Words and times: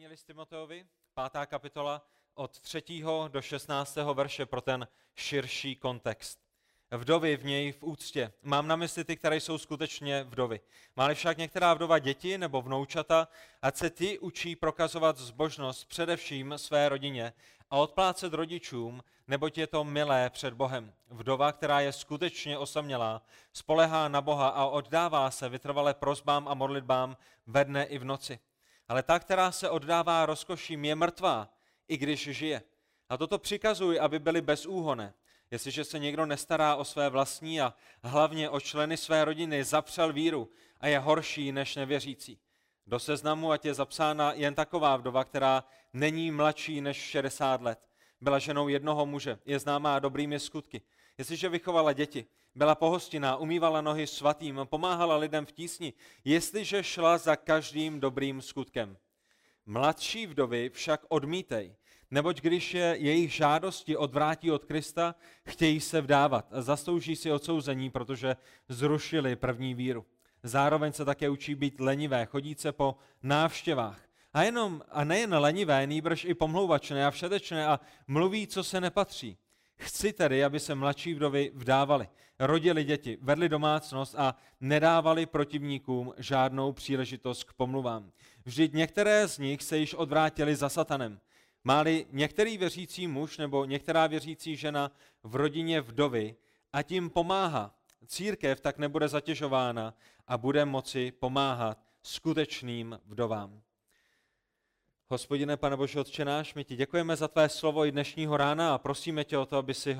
První 0.00 0.08
list 0.10 0.26
Timoteovi, 0.26 0.86
pátá 1.14 1.46
kapitola, 1.46 2.06
od 2.34 2.60
3. 2.60 2.82
do 3.28 3.42
16. 3.42 3.96
verše 4.14 4.46
pro 4.46 4.60
ten 4.60 4.88
širší 5.14 5.76
kontext. 5.76 6.40
Vdovy 6.90 7.36
v 7.36 7.44
něj 7.44 7.72
v 7.72 7.82
úctě. 7.82 8.32
Mám 8.42 8.68
na 8.68 8.76
mysli 8.76 9.04
ty, 9.04 9.16
které 9.16 9.36
jsou 9.36 9.58
skutečně 9.58 10.24
vdovy. 10.24 10.60
Máli 10.96 11.14
však 11.14 11.38
některá 11.38 11.74
vdova 11.74 11.98
děti 11.98 12.38
nebo 12.38 12.62
vnoučata, 12.62 13.28
ať 13.62 13.76
se 13.76 13.90
ty 13.90 14.18
učí 14.18 14.56
prokazovat 14.56 15.18
zbožnost 15.18 15.88
především 15.88 16.54
své 16.56 16.88
rodině 16.88 17.32
a 17.70 17.76
odplácet 17.76 18.32
rodičům, 18.32 19.04
neboť 19.28 19.58
je 19.58 19.66
to 19.66 19.84
milé 19.84 20.30
před 20.30 20.54
Bohem. 20.54 20.92
Vdova, 21.08 21.52
která 21.52 21.80
je 21.80 21.92
skutečně 21.92 22.58
osamělá, 22.58 23.22
spolehá 23.52 24.08
na 24.08 24.20
Boha 24.20 24.48
a 24.48 24.64
oddává 24.64 25.30
se 25.30 25.48
vytrvale 25.48 25.94
prozbám 25.94 26.48
a 26.48 26.54
modlitbám 26.54 27.16
ve 27.46 27.64
dne 27.64 27.84
i 27.84 27.98
v 27.98 28.04
noci. 28.04 28.38
Ale 28.90 29.02
ta, 29.02 29.18
která 29.18 29.52
se 29.52 29.70
oddává 29.70 30.26
rozkoším, 30.26 30.84
je 30.84 30.94
mrtvá, 30.94 31.48
i 31.88 31.96
když 31.96 32.22
žije. 32.22 32.62
A 33.08 33.16
toto 33.16 33.38
přikazuj, 33.38 34.00
aby 34.00 34.18
byly 34.18 34.40
bezúhoné. 34.40 35.14
Jestliže 35.50 35.84
se 35.84 35.98
někdo 35.98 36.26
nestará 36.26 36.76
o 36.76 36.84
své 36.84 37.08
vlastní 37.08 37.60
a 37.60 37.74
hlavně 38.02 38.50
o 38.50 38.60
členy 38.60 38.96
své 38.96 39.24
rodiny, 39.24 39.64
zapřel 39.64 40.12
víru 40.12 40.50
a 40.80 40.88
je 40.88 40.98
horší 40.98 41.52
než 41.52 41.76
nevěřící. 41.76 42.38
Do 42.86 42.98
seznamu, 42.98 43.52
ať 43.52 43.64
je 43.64 43.74
zapsána 43.74 44.32
jen 44.32 44.54
taková 44.54 44.96
vdova, 44.96 45.24
která 45.24 45.64
není 45.92 46.30
mladší 46.30 46.80
než 46.80 46.96
60 46.96 47.62
let. 47.62 47.78
Byla 48.20 48.38
ženou 48.38 48.68
jednoho 48.68 49.06
muže, 49.06 49.38
je 49.46 49.58
známá 49.58 49.98
dobrými 49.98 50.40
skutky. 50.40 50.82
Jestliže 51.18 51.48
vychovala 51.48 51.92
děti, 51.92 52.26
byla 52.54 52.74
pohostinná, 52.74 53.36
umývala 53.36 53.80
nohy 53.80 54.06
svatým, 54.06 54.60
pomáhala 54.64 55.16
lidem 55.16 55.46
v 55.46 55.52
tísni, 55.52 55.92
jestliže 56.24 56.82
šla 56.82 57.18
za 57.18 57.36
každým 57.36 58.00
dobrým 58.00 58.42
skutkem. 58.42 58.96
Mladší 59.66 60.26
vdovy 60.26 60.70
však 60.74 61.00
odmítej, 61.08 61.74
neboť 62.10 62.40
když 62.40 62.74
je 62.74 62.96
jejich 62.98 63.32
žádosti 63.32 63.96
odvrátí 63.96 64.50
od 64.50 64.64
Krista, 64.64 65.14
chtějí 65.48 65.80
se 65.80 66.00
vdávat 66.00 66.48
a 66.52 66.62
zaslouží 66.62 67.16
si 67.16 67.32
odsouzení, 67.32 67.90
protože 67.90 68.36
zrušili 68.68 69.36
první 69.36 69.74
víru. 69.74 70.06
Zároveň 70.42 70.92
se 70.92 71.04
také 71.04 71.28
učí 71.28 71.54
být 71.54 71.80
lenivé, 71.80 72.26
chodit 72.26 72.60
se 72.60 72.72
po 72.72 72.96
návštěvách. 73.22 74.00
A, 74.32 74.42
jenom, 74.42 74.82
a 74.90 75.04
nejen 75.04 75.34
lenivé, 75.34 75.86
nýbrž 75.86 76.24
i 76.24 76.34
pomlouvačné 76.34 77.06
a 77.06 77.10
všetečné 77.10 77.66
a 77.66 77.80
mluví, 78.06 78.46
co 78.46 78.64
se 78.64 78.80
nepatří. 78.80 79.38
Chci 79.80 80.12
tedy, 80.12 80.44
aby 80.44 80.60
se 80.60 80.74
mladší 80.74 81.14
vdovy 81.14 81.52
vdávali, 81.54 82.08
rodili 82.38 82.84
děti, 82.84 83.18
vedli 83.20 83.48
domácnost 83.48 84.14
a 84.18 84.34
nedávali 84.60 85.26
protivníkům 85.26 86.14
žádnou 86.16 86.72
příležitost 86.72 87.44
k 87.44 87.52
pomluvám. 87.52 88.12
Vždyť 88.44 88.72
některé 88.72 89.28
z 89.28 89.38
nich 89.38 89.62
se 89.62 89.78
již 89.78 89.94
odvrátili 89.94 90.56
za 90.56 90.68
satanem. 90.68 91.20
Máli 91.64 92.06
některý 92.10 92.58
věřící 92.58 93.06
muž 93.06 93.38
nebo 93.38 93.64
některá 93.64 94.06
věřící 94.06 94.56
žena 94.56 94.92
v 95.22 95.36
rodině 95.36 95.80
vdovy 95.80 96.36
a 96.72 96.82
tím 96.82 97.10
pomáhá, 97.10 97.74
církev 98.06 98.60
tak 98.60 98.78
nebude 98.78 99.08
zatěžována 99.08 99.94
a 100.26 100.38
bude 100.38 100.64
moci 100.64 101.12
pomáhat 101.12 101.78
skutečným 102.02 103.00
vdovám. 103.06 103.60
Hospodine, 105.12 105.56
pane 105.56 105.76
Bože, 105.76 106.00
Otče 106.00 106.24
náš, 106.24 106.54
my 106.54 106.64
ti 106.64 106.76
děkujeme 106.76 107.16
za 107.16 107.28
tvé 107.28 107.48
slovo 107.48 107.86
i 107.86 107.92
dnešního 107.92 108.36
rána 108.36 108.74
a 108.74 108.78
prosíme 108.78 109.24
tě 109.24 109.38
o 109.38 109.46
to, 109.46 109.56
aby 109.56 109.74
si 109.74 109.98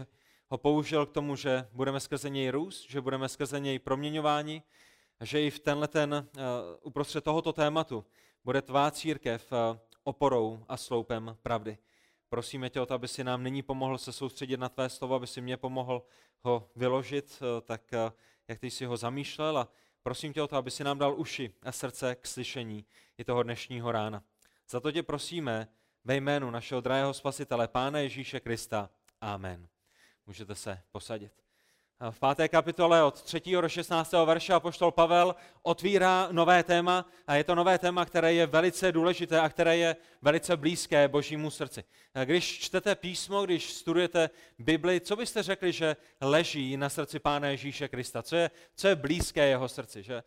ho 0.48 0.58
použil 0.58 1.06
k 1.06 1.10
tomu, 1.10 1.36
že 1.36 1.68
budeme 1.72 2.00
skrze 2.00 2.30
něj 2.30 2.50
růst, 2.50 2.90
že 2.90 3.00
budeme 3.00 3.28
skrze 3.28 3.60
něj 3.60 3.78
proměňováni, 3.78 4.62
a 5.20 5.24
že 5.24 5.42
i 5.42 5.50
v 5.50 5.58
tenhle 5.58 5.88
ten, 5.88 6.14
uh, 6.14 6.42
uprostřed 6.82 7.24
tohoto 7.24 7.52
tématu 7.52 8.04
bude 8.44 8.62
tvá 8.62 8.90
církev 8.90 9.52
uh, 9.52 9.78
oporou 10.04 10.64
a 10.68 10.76
sloupem 10.76 11.36
pravdy. 11.42 11.78
Prosíme 12.28 12.70
tě 12.70 12.80
o 12.80 12.86
to, 12.86 12.94
aby 12.94 13.08
si 13.08 13.24
nám 13.24 13.42
nyní 13.42 13.62
pomohl 13.62 13.98
se 13.98 14.12
soustředit 14.12 14.56
na 14.56 14.68
tvé 14.68 14.88
slovo, 14.88 15.14
aby 15.14 15.26
si 15.26 15.40
mě 15.40 15.56
pomohl 15.56 16.02
ho 16.42 16.70
vyložit, 16.76 17.42
uh, 17.42 17.60
tak 17.60 17.82
jak 18.48 18.58
ty 18.58 18.70
jsi 18.70 18.84
ho 18.84 18.96
zamýšlel 18.96 19.58
a 19.58 19.68
prosím 20.02 20.32
tě 20.32 20.42
o 20.42 20.48
to, 20.48 20.56
aby 20.56 20.70
si 20.70 20.84
nám 20.84 20.98
dal 20.98 21.20
uši 21.20 21.54
a 21.62 21.72
srdce 21.72 22.14
k 22.14 22.26
slyšení 22.26 22.84
i 23.18 23.24
toho 23.24 23.42
dnešního 23.42 23.92
rána. 23.92 24.22
Za 24.70 24.80
to 24.80 24.92
tě 24.92 25.02
prosíme 25.02 25.68
ve 26.04 26.16
jménu 26.16 26.50
našeho 26.50 26.80
drahého 26.80 27.14
spasitele, 27.14 27.68
Pána 27.68 27.98
Ježíše 27.98 28.40
Krista. 28.40 28.90
Amen. 29.20 29.68
Můžete 30.26 30.54
se 30.54 30.82
posadit. 30.92 31.32
V 32.10 32.18
páté 32.18 32.48
kapitole 32.48 33.02
od 33.02 33.22
3. 33.22 33.40
do 33.60 33.68
16. 33.68 34.12
verše 34.24 34.52
apoštol 34.52 34.90
Pavel 34.90 35.34
otvírá 35.62 36.28
nové 36.32 36.62
téma 36.62 37.06
a 37.26 37.34
je 37.34 37.44
to 37.44 37.54
nové 37.54 37.78
téma, 37.78 38.04
které 38.04 38.32
je 38.32 38.46
velice 38.46 38.92
důležité 38.92 39.40
a 39.40 39.48
které 39.48 39.76
je 39.76 39.96
velice 40.22 40.56
blízké 40.56 41.08
božímu 41.08 41.50
srdci. 41.50 41.84
Když 42.24 42.58
čtete 42.58 42.94
písmo, 42.94 43.44
když 43.44 43.72
studujete 43.72 44.30
Bibli, 44.58 45.00
co 45.00 45.16
byste 45.16 45.42
řekli, 45.42 45.72
že 45.72 45.96
leží 46.20 46.76
na 46.76 46.88
srdci 46.88 47.18
Pána 47.18 47.48
Ježíše 47.48 47.88
Krista? 47.88 48.22
Co 48.22 48.36
je, 48.36 48.50
co 48.74 48.88
je 48.88 48.96
blízké 48.96 49.46
jeho 49.46 49.68
srdci? 49.68 50.02
Že? 50.02 50.22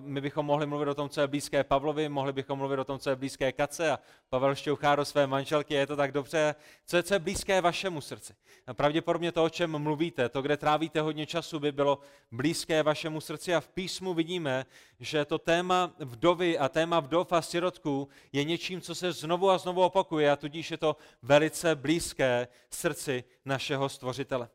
My 0.00 0.20
bychom 0.20 0.46
mohli 0.46 0.66
mluvit 0.66 0.88
o 0.88 0.94
tom, 0.94 1.08
co 1.08 1.20
je 1.20 1.26
blízké 1.26 1.64
Pavlovi, 1.64 2.08
mohli 2.08 2.32
bychom 2.32 2.58
mluvit 2.58 2.78
o 2.78 2.84
tom, 2.84 2.98
co 2.98 3.10
je 3.10 3.16
blízké 3.16 3.52
Kace 3.52 3.90
a 3.90 3.98
Pavel 4.28 4.54
šťouchá 4.54 4.96
do 4.96 5.04
své 5.04 5.26
manželky, 5.26 5.74
je 5.74 5.86
to 5.86 5.96
tak 5.96 6.12
dobře. 6.12 6.54
Co 6.86 6.96
je, 6.96 7.02
co 7.02 7.14
je 7.14 7.18
blízké 7.18 7.60
vašemu 7.60 8.00
srdci? 8.00 8.34
Pravděpodobně 8.72 9.32
to, 9.32 9.44
o 9.44 9.48
čem 9.48 9.78
mluvíte, 9.78 10.28
to, 10.28 10.42
kde 10.42 10.56
trávíte 10.56 11.00
hodně 11.00 11.26
času, 11.26 11.60
by 11.60 11.72
bylo 11.72 11.98
blízké 12.30 12.82
vašemu 12.82 13.20
srdci 13.20 13.54
a 13.54 13.60
v 13.60 13.68
písmu 13.68 14.14
vidíme, 14.14 14.66
že 15.00 15.24
to 15.24 15.38
téma 15.38 15.94
vdovy 15.98 16.58
a 16.58 16.68
téma 16.68 17.00
vdov 17.00 17.32
a 17.32 17.42
sirotků 17.42 18.08
je 18.32 18.44
něčím, 18.44 18.80
co 18.80 18.94
se 18.94 19.12
znovu 19.22 19.50
a 19.50 19.58
znovu 19.58 19.82
opakuje 19.82 20.30
a 20.30 20.36
tudíž 20.36 20.70
je 20.70 20.78
to 20.78 20.96
velice 21.22 21.74
blízké 21.74 22.48
srdci 22.70 23.24
našeho 23.44 23.88
stvořitele. 23.88 24.48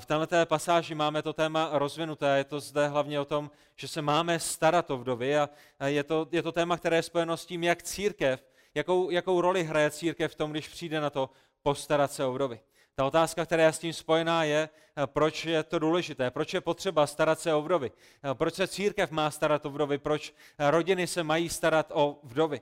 V 0.00 0.06
této 0.06 0.46
pasáži 0.46 0.94
máme 0.94 1.22
to 1.22 1.32
téma 1.32 1.70
rozvinuté, 1.72 2.38
je 2.38 2.44
to 2.44 2.60
zde 2.60 2.88
hlavně 2.88 3.20
o 3.20 3.24
tom, 3.24 3.50
že 3.76 3.88
se 3.88 4.02
máme 4.02 4.38
starat 4.40 4.90
o 4.90 4.96
vdovy 4.96 5.38
a 5.38 5.48
je 5.86 6.02
to, 6.04 6.28
je 6.30 6.42
to 6.42 6.52
téma, 6.52 6.76
které 6.76 6.96
je 6.96 7.02
spojeno 7.02 7.36
s 7.36 7.46
tím, 7.46 7.64
jak 7.64 7.82
církev, 7.82 8.38
jakou, 8.74 9.10
jakou 9.10 9.40
roli 9.40 9.64
hraje 9.64 9.90
církev 9.90 10.32
v 10.32 10.34
tom, 10.34 10.50
když 10.50 10.68
přijde 10.68 11.00
na 11.00 11.10
to 11.10 11.30
postarat 11.62 12.12
se 12.12 12.24
o 12.24 12.32
vdovy. 12.32 12.60
Ta 12.94 13.04
otázka, 13.04 13.46
která 13.46 13.64
je 13.64 13.72
s 13.72 13.78
tím 13.78 13.92
spojená, 13.92 14.44
je, 14.44 14.68
proč 15.06 15.44
je 15.44 15.62
to 15.62 15.78
důležité, 15.78 16.30
proč 16.30 16.54
je 16.54 16.60
potřeba 16.60 17.06
starat 17.06 17.40
se 17.40 17.54
o 17.54 17.62
vdovy, 17.62 17.92
proč 18.34 18.54
se 18.54 18.68
církev 18.68 19.10
má 19.10 19.30
starat 19.30 19.66
o 19.66 19.70
vdovy, 19.70 19.98
proč 19.98 20.34
rodiny 20.58 21.06
se 21.06 21.22
mají 21.22 21.48
starat 21.48 21.92
o 21.94 22.20
vdovy. 22.22 22.60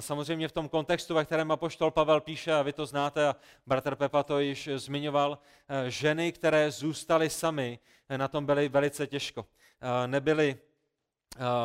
Samozřejmě 0.00 0.48
v 0.48 0.52
tom 0.52 0.68
kontextu, 0.68 1.14
ve 1.14 1.24
kterém 1.24 1.50
apoštol 1.50 1.90
Pavel 1.90 2.20
píše, 2.20 2.52
a 2.52 2.62
vy 2.62 2.72
to 2.72 2.86
znáte, 2.86 3.28
a 3.28 3.36
bratr 3.66 3.94
Pepa 3.94 4.22
to 4.22 4.38
již 4.38 4.68
zmiňoval, 4.76 5.38
ženy, 5.88 6.32
které 6.32 6.70
zůstaly 6.70 7.30
sami, 7.30 7.78
na 8.16 8.28
tom 8.28 8.46
byly 8.46 8.68
velice 8.68 9.06
těžko. 9.06 9.46
Nebyly 10.06 10.58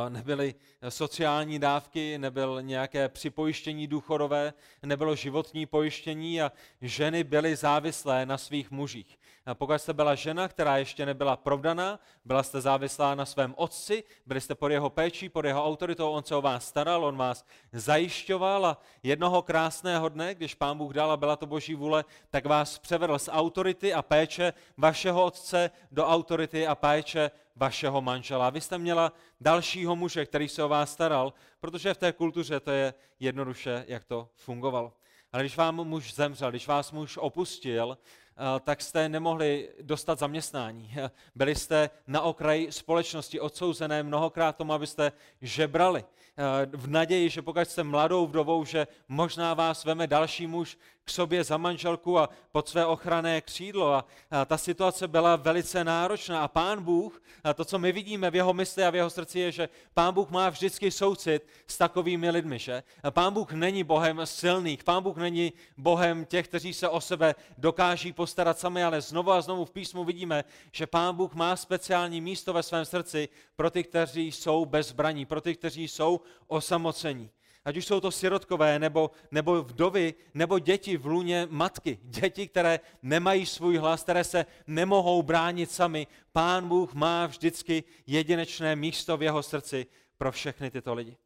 nebyly 0.10 0.56
sociální 0.90 1.60
dávky, 1.60 2.18
nebyl 2.18 2.62
nějaké 2.62 3.10
připojištění 3.10 3.88
důchodové, 3.88 4.54
nebylo 4.84 5.16
životní 5.16 5.66
pojištění 5.66 6.42
a 6.42 6.52
ženy 6.82 7.24
byly 7.24 7.56
závislé 7.56 8.26
na 8.26 8.38
svých 8.38 8.72
mužích. 8.72 9.18
A 9.46 9.56
pokud 9.56 9.80
jste 9.80 9.94
byla 9.94 10.16
žena, 10.16 10.48
která 10.48 10.78
ještě 10.78 11.06
nebyla 11.06 11.36
provdaná, 11.36 12.00
byla 12.26 12.44
jste 12.44 12.62
závislá 12.62 13.16
na 13.16 13.26
svém 13.26 13.54
otci, 13.58 14.04
byli 14.26 14.42
jste 14.42 14.56
pod 14.56 14.68
jeho 14.68 14.90
péčí, 14.90 15.30
pod 15.30 15.46
jeho 15.46 15.66
autoritou, 15.66 16.12
on 16.12 16.24
se 16.24 16.36
o 16.36 16.42
vás 16.42 16.68
staral, 16.68 17.06
on 17.06 17.18
vás 17.18 17.46
zajišťoval 17.74 18.66
a 18.66 18.82
jednoho 19.04 19.42
krásného 19.42 20.10
dne, 20.10 20.36
když 20.36 20.56
pán 20.56 20.78
Bůh 20.78 20.94
dal 20.94 21.12
a 21.12 21.18
byla 21.18 21.36
to 21.36 21.46
boží 21.46 21.76
vůle, 21.76 22.06
tak 22.30 22.46
vás 22.46 22.80
převedl 22.80 23.20
z 23.20 23.30
autority 23.32 23.94
a 23.94 24.02
péče 24.02 24.54
vašeho 24.78 25.26
otce 25.26 25.72
do 25.92 26.06
autority 26.06 26.68
a 26.68 26.76
péče 26.76 27.32
vašeho 27.62 28.02
manžela. 28.02 28.50
Vy 28.50 28.62
jste 28.62 28.78
měla 28.78 29.14
dalšího 29.42 29.96
muže, 29.96 30.26
který 30.26 30.50
se 30.50 30.64
o 30.64 30.70
vás 30.70 30.92
staral, 30.92 31.34
protože 31.60 31.94
v 31.94 31.98
té 31.98 32.12
kultuře 32.12 32.60
to 32.60 32.72
je 32.72 32.94
jednoduše, 33.20 33.86
jak 33.88 34.04
to 34.04 34.30
fungovalo. 34.36 34.94
Ale 35.32 35.44
když 35.44 35.58
vám 35.58 35.76
muž 35.76 36.14
zemřel, 36.14 36.50
když 36.50 36.68
vás 36.68 36.92
muž 36.92 37.18
opustil, 37.18 37.98
Eh, 38.38 38.60
tak 38.60 38.82
jste 38.82 39.10
nemohli 39.10 39.70
dostat 39.82 40.20
zaměstnání. 40.20 40.96
Byli 41.36 41.56
jste 41.56 41.90
na 42.08 42.22
okraji 42.22 42.72
společnosti 42.72 43.40
odsouzené 43.40 44.04
mnohokrát 44.04 44.56
tomu, 44.56 44.74
abyste 44.74 45.12
žebrali. 45.42 46.06
Eh, 46.38 46.66
v 46.74 46.88
naději, 46.88 47.30
že 47.30 47.42
pokud 47.42 47.70
jste 47.70 47.84
mladou 47.84 48.28
vdovou, 48.28 48.66
že 48.66 48.88
možná 49.08 49.54
vás 49.54 49.86
veme 49.86 50.08
další 50.08 50.48
muž 50.48 50.78
k 51.04 51.10
sobě 51.10 51.44
za 51.44 51.58
manželku 51.58 52.20
a 52.20 52.30
pod 52.52 52.70
své 52.70 52.86
ochranné 52.86 53.42
křídlo. 53.42 53.94
A, 53.94 54.06
ta 54.46 54.58
situace 54.58 55.08
byla 55.08 55.36
velice 55.36 55.84
náročná. 55.84 56.44
A 56.44 56.48
pán 56.48 56.84
Bůh, 56.84 57.22
a 57.44 57.54
to, 57.54 57.66
co 57.66 57.80
my 57.80 57.92
vidíme 57.92 58.32
v 58.32 58.36
jeho 58.36 58.54
mysli 58.54 58.84
a 58.84 58.90
v 58.90 58.96
jeho 58.96 59.10
srdci, 59.10 59.40
je, 59.40 59.52
že 59.52 59.70
pán 59.94 60.14
Bůh 60.14 60.30
má 60.30 60.50
vždycky 60.50 60.92
soucit 60.92 61.48
s 61.68 61.78
takovými 61.78 62.30
lidmi. 62.30 62.60
Že? 62.60 62.84
A 63.04 63.12
pán 63.12 63.34
Bůh 63.34 63.52
není 63.52 63.84
Bohem 63.84 64.22
silných, 64.24 64.84
pán 64.84 65.04
Bůh 65.04 65.18
není 65.18 65.54
Bohem 65.78 66.26
těch, 66.26 66.48
kteří 66.48 66.74
se 66.74 66.90
o 66.90 67.02
sebe 67.02 67.36
dokáží 67.58 68.14
postarat 68.14 68.60
sami, 68.60 68.84
ale 68.84 69.02
znovu 69.02 69.32
a 69.32 69.42
znovu 69.42 69.66
v 69.66 69.72
písmu 69.72 70.04
vidíme, 70.04 70.44
že 70.72 70.88
pán 70.88 71.16
Bůh 71.16 71.34
má 71.34 71.56
speciální 71.56 72.22
místo 72.22 72.54
ve 72.54 72.64
svém 72.64 72.86
srdci 72.86 73.30
pro 73.56 73.70
ty, 73.70 73.84
kteří 73.84 74.32
jsou 74.32 74.66
bezbraní, 74.66 75.26
pro 75.26 75.42
ty, 75.42 75.56
kteří 75.56 75.88
jsou 75.88 76.21
osamocení. 76.48 77.30
Ať 77.66 77.78
už 77.78 77.86
jsou 77.86 78.00
to 78.00 78.12
sirotkové, 78.12 78.80
nebo, 78.80 79.12
nebo 79.32 79.64
vdovy, 79.64 80.14
nebo 80.34 80.60
děti 80.60 80.98
v 80.98 81.06
luně 81.06 81.48
matky. 81.50 82.00
Děti, 82.04 82.48
které 82.48 82.80
nemají 83.02 83.46
svůj 83.46 83.78
hlas, 83.78 84.04
které 84.04 84.24
se 84.24 84.46
nemohou 84.68 85.24
bránit 85.24 85.72
sami. 85.72 86.08
Pán 86.32 86.68
Bůh 86.68 86.94
má 86.94 87.26
vždycky 87.26 87.84
jedinečné 88.08 88.76
místo 88.76 89.18
v 89.18 89.24
jeho 89.24 89.44
srdci 89.44 89.86
pro 90.18 90.32
všechny 90.32 90.72
tyto 90.72 90.94
lidi. 90.94 91.18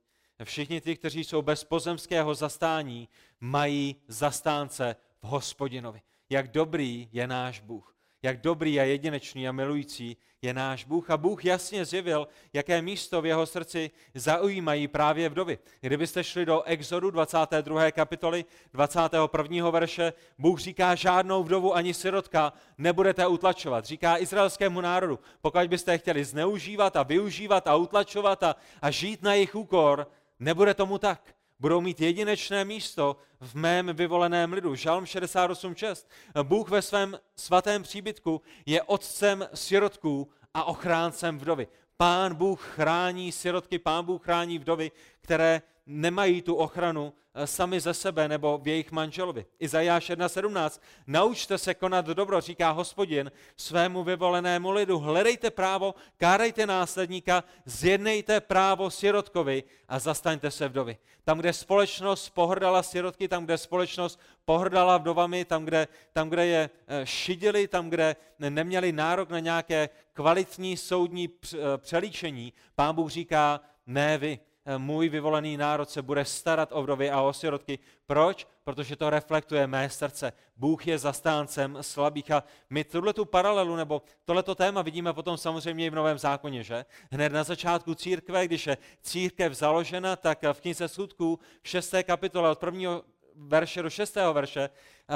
Všichni 0.44 0.82
ti, 0.82 0.96
kteří 0.96 1.24
jsou 1.24 1.42
bez 1.42 1.64
pozemského 1.64 2.36
zastání, 2.36 3.10
mají 3.40 3.96
zastánce 4.08 4.96
v 5.22 5.28
hospodinovi. 5.28 6.02
Jak 6.30 6.52
dobrý 6.52 7.10
je 7.12 7.28
náš 7.28 7.60
Bůh 7.60 7.95
jak 8.26 8.42
dobrý 8.42 8.80
a 8.80 8.84
jedinečný 8.84 9.48
a 9.48 9.52
milující 9.52 10.18
je 10.42 10.54
náš 10.54 10.86
Bůh. 10.86 11.10
A 11.10 11.18
Bůh 11.18 11.46
jasně 11.46 11.86
zjevil, 11.86 12.28
jaké 12.54 12.82
místo 12.82 13.22
v 13.22 13.26
jeho 13.26 13.46
srdci 13.46 13.92
zaujímají 14.14 14.88
právě 14.88 15.30
vdovy. 15.30 15.58
Kdybyste 15.82 16.24
šli 16.24 16.46
do 16.46 16.64
Exodu 16.64 17.12
22. 17.12 17.92
kapitoly 17.92 18.46
21. 18.74 19.70
verše, 19.70 20.14
Bůh 20.38 20.60
říká, 20.60 20.96
žádnou 20.96 21.44
vdovu 21.44 21.76
ani 21.76 21.94
sirotka 21.94 22.54
nebudete 22.78 23.28
utlačovat. 23.28 23.86
Říká 23.86 24.18
izraelskému 24.18 24.82
národu, 24.82 25.20
pokud 25.42 25.68
byste 25.68 25.98
chtěli 25.98 26.26
zneužívat 26.26 26.96
a 26.96 27.04
využívat 27.04 27.68
a 27.68 27.76
utlačovat 27.76 28.44
a, 28.44 28.56
a 28.82 28.92
žít 28.92 29.22
na 29.22 29.34
jejich 29.34 29.56
úkor, 29.56 30.08
nebude 30.40 30.74
tomu 30.74 30.98
tak 30.98 31.36
budou 31.60 31.82
mít 31.82 32.02
jedinečné 32.02 32.66
místo 32.66 33.18
v 33.40 33.56
mém 33.56 33.90
vyvoleném 33.94 34.54
lidu. 34.54 34.76
Žalm 34.76 35.04
68.6. 35.04 36.06
Bůh 36.44 36.70
ve 36.70 36.82
svém 36.82 37.20
svatém 37.36 37.84
příbytku 37.84 38.42
je 38.66 38.84
otcem 38.84 39.48
sirotků 39.54 40.30
a 40.54 40.64
ochráncem 40.64 41.40
vdovy. 41.40 41.68
Pán 41.98 42.36
Bůh 42.36 42.62
chrání 42.62 43.32
sirotky, 43.32 43.80
pán 43.80 44.06
Bůh 44.06 44.24
chrání 44.24 44.60
vdovy, 44.60 44.92
které 45.22 45.62
nemají 45.86 46.42
tu 46.42 46.56
ochranu 46.56 47.14
sami 47.46 47.80
ze 47.80 47.94
sebe 47.94 48.28
nebo 48.28 48.58
v 48.58 48.68
jejich 48.68 48.92
manželovi. 48.92 49.46
Izajáš 49.60 50.10
1.17. 50.10 50.82
Naučte 51.08 51.58
se 51.58 51.74
konat 51.74 52.06
dobro, 52.06 52.42
říká 52.42 52.72
hospodin 52.72 53.32
svému 53.58 54.04
vyvolenému 54.04 54.72
lidu. 54.72 55.00
Hledejte 55.00 55.52
právo, 55.52 55.96
kárejte 56.18 56.66
následníka, 56.66 57.44
zjednejte 57.66 58.40
právo 58.40 58.90
sirotkovi 58.90 59.64
a 59.88 60.00
zastaňte 60.00 60.52
se 60.52 60.68
vdovy. 60.68 60.98
Tam, 61.24 61.40
kde 61.40 61.54
společnost 61.54 62.30
pohrdala 62.30 62.84
sirotky, 62.84 63.28
tam, 63.28 63.46
kde 63.46 63.58
společnost 63.58 64.20
pohrdala 64.46 64.98
vdovami, 64.98 65.46
tam, 65.46 65.66
kde, 65.66 65.88
tam, 66.14 66.30
kde 66.30 66.46
je 66.46 66.70
eh, 66.88 67.06
šidili, 67.06 67.68
tam, 67.68 67.90
kde 67.90 68.16
neměli 68.40 68.92
nárok 68.92 69.30
na 69.30 69.40
nějaké 69.40 69.90
kvalitní 70.14 70.78
soudní 70.78 71.30
eh, 71.30 71.58
přelíčení, 71.78 72.54
pán 72.76 72.96
Bůh 72.96 73.12
říká, 73.12 73.62
ne 73.88 74.18
vy, 74.18 74.40
Eh, 74.40 74.55
můj 74.78 75.10
vyvolený 75.10 75.58
národ 75.58 75.90
se 75.90 76.02
bude 76.02 76.26
starat 76.26 76.70
o 76.72 76.84
vdovy 76.84 77.12
a 77.12 77.22
o 77.22 77.34
sirotky. 77.34 77.80
Proč? 78.06 78.48
Protože 78.64 78.96
to 78.96 79.10
reflektuje 79.10 79.68
mé 79.68 79.90
srdce. 79.90 80.34
Bůh 80.58 80.88
je 80.88 80.98
zastáncem 80.98 81.78
slabých 81.82 82.32
a 82.32 82.44
my 82.70 82.84
tuhle 82.84 83.14
tu 83.14 83.26
paralelu 83.26 83.76
nebo 83.76 84.02
tohleto 84.26 84.56
téma 84.56 84.82
vidíme 84.82 85.14
potom 85.14 85.38
samozřejmě 85.38 85.86
i 85.86 85.90
v 85.90 85.96
Novém 85.96 86.18
zákoně, 86.18 86.64
že? 86.64 86.86
Hned 87.12 87.34
na 87.34 87.44
začátku 87.44 87.96
církve, 87.96 88.46
když 88.46 88.68
je 88.68 88.78
církev 89.02 89.54
založena, 89.54 90.16
tak 90.16 90.44
v 90.54 90.62
knize 90.62 90.88
sudků 90.88 91.40
v 91.62 91.68
6. 91.68 91.96
kapitole 92.04 92.50
od 92.50 92.60
prvního 92.60 93.04
verše 93.36 93.82
do 93.82 93.90
6. 93.90 94.16
verše 94.34 94.70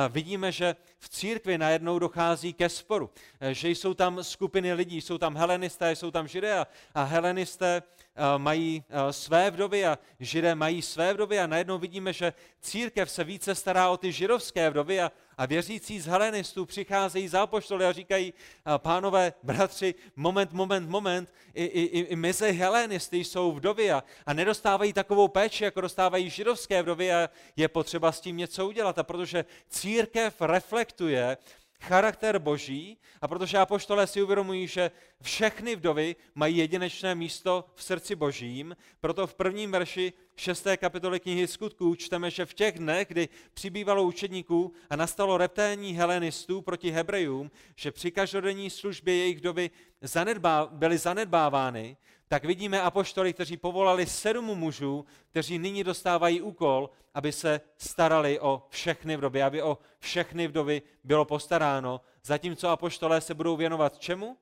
vidíme, 0.09 0.51
že 0.51 0.75
v 0.99 1.09
církvi 1.09 1.57
najednou 1.57 1.99
dochází 1.99 2.53
ke 2.53 2.69
sporu, 2.69 3.09
eh, 3.39 3.53
že 3.53 3.69
jsou 3.69 3.93
tam 3.93 4.23
skupiny 4.23 4.73
lidí, 4.73 5.01
jsou 5.01 5.17
tam 5.17 5.35
helenisté, 5.37 5.95
jsou 5.95 6.11
tam 6.11 6.27
židé 6.27 6.65
a, 6.95 7.03
helenisté 7.03 7.83
eh, 8.15 8.21
mají 8.37 8.83
eh, 8.89 9.13
své 9.13 9.51
vdovy 9.51 9.85
a 9.85 9.99
židé 10.19 10.55
mají 10.55 10.81
své 10.81 11.13
vdovy 11.13 11.39
a 11.39 11.47
najednou 11.47 11.77
vidíme, 11.77 12.13
že 12.13 12.33
církev 12.61 13.11
se 13.11 13.23
více 13.23 13.55
stará 13.55 13.89
o 13.89 13.97
ty 13.97 14.11
židovské 14.11 14.69
vdovy 14.69 15.01
a, 15.01 15.11
a 15.37 15.45
věřící 15.45 15.99
z 15.99 16.05
helenistů 16.05 16.65
přicházejí 16.65 17.27
za 17.27 17.41
apoštoly 17.41 17.85
a 17.85 17.91
říkají, 17.91 18.33
pánové, 18.77 19.33
bratři, 19.43 19.95
moment, 20.15 20.51
moment, 20.53 20.89
moment, 20.89 21.33
i, 21.53 21.63
i, 21.63 21.99
i 21.99 22.15
mezi 22.15 22.51
helenisty 22.51 23.17
jsou 23.17 23.51
vdovy 23.51 23.91
a, 23.91 24.03
a 24.25 24.33
nedostávají 24.33 24.93
takovou 24.93 25.27
péči, 25.27 25.63
jako 25.63 25.81
dostávají 25.81 26.29
židovské 26.29 26.83
vdovy 26.83 27.13
a 27.13 27.29
je 27.55 27.67
potřeba 27.67 28.11
s 28.11 28.21
tím 28.21 28.37
něco 28.37 28.67
udělat. 28.67 28.99
A 28.99 29.03
protože 29.03 29.45
církev 29.79 30.41
reflektuje 30.41 31.37
charakter 31.81 32.39
boží 32.39 32.97
a 33.21 33.27
protože 33.27 33.57
apoštolé 33.57 34.07
si 34.07 34.21
uvědomují, 34.23 34.67
že 34.67 34.91
všechny 35.21 35.75
vdovy 35.75 36.15
mají 36.35 36.57
jedinečné 36.57 37.15
místo 37.15 37.65
v 37.75 37.83
srdci 37.83 38.15
božím, 38.15 38.75
proto 39.01 39.27
v 39.27 39.33
prvním 39.33 39.71
verši 39.71 40.13
6. 40.35 40.67
kapitoly 40.77 41.19
knihy 41.19 41.47
skutků 41.47 41.95
čteme, 41.95 42.31
že 42.31 42.45
v 42.45 42.53
těch 42.53 42.79
dnech, 42.79 43.07
kdy 43.07 43.29
přibývalo 43.53 44.03
učedníků 44.03 44.73
a 44.89 44.95
nastalo 44.95 45.37
repténí 45.37 45.93
helenistů 45.93 46.61
proti 46.61 46.91
Hebrejům, 46.91 47.51
že 47.75 47.91
při 47.91 48.11
každodenní 48.11 48.69
službě 48.69 49.15
jejich 49.15 49.37
vdovy 49.37 49.71
zanedbá, 50.01 50.67
byly 50.71 50.97
zanedbávány, 50.97 51.97
tak 52.29 52.45
vidíme 52.45 52.81
apoštoly, 52.81 53.33
kteří 53.33 53.57
povolali 53.57 54.05
sedm 54.05 54.45
mužů, 54.45 55.05
kteří 55.29 55.57
nyní 55.57 55.83
dostávají 55.83 56.41
úkol, 56.41 56.89
aby 57.13 57.31
se 57.31 57.61
starali 57.77 58.39
o 58.39 58.63
všechny 58.69 59.17
vdovy, 59.17 59.43
aby 59.43 59.61
o 59.63 59.77
všechny 59.99 60.47
vdovy 60.47 60.81
bylo 61.03 61.25
postaráno, 61.25 62.01
zatímco 62.23 62.69
apoštolé 62.69 63.21
se 63.21 63.33
budou 63.33 63.55
věnovat 63.55 63.99
čemu? 63.99 64.37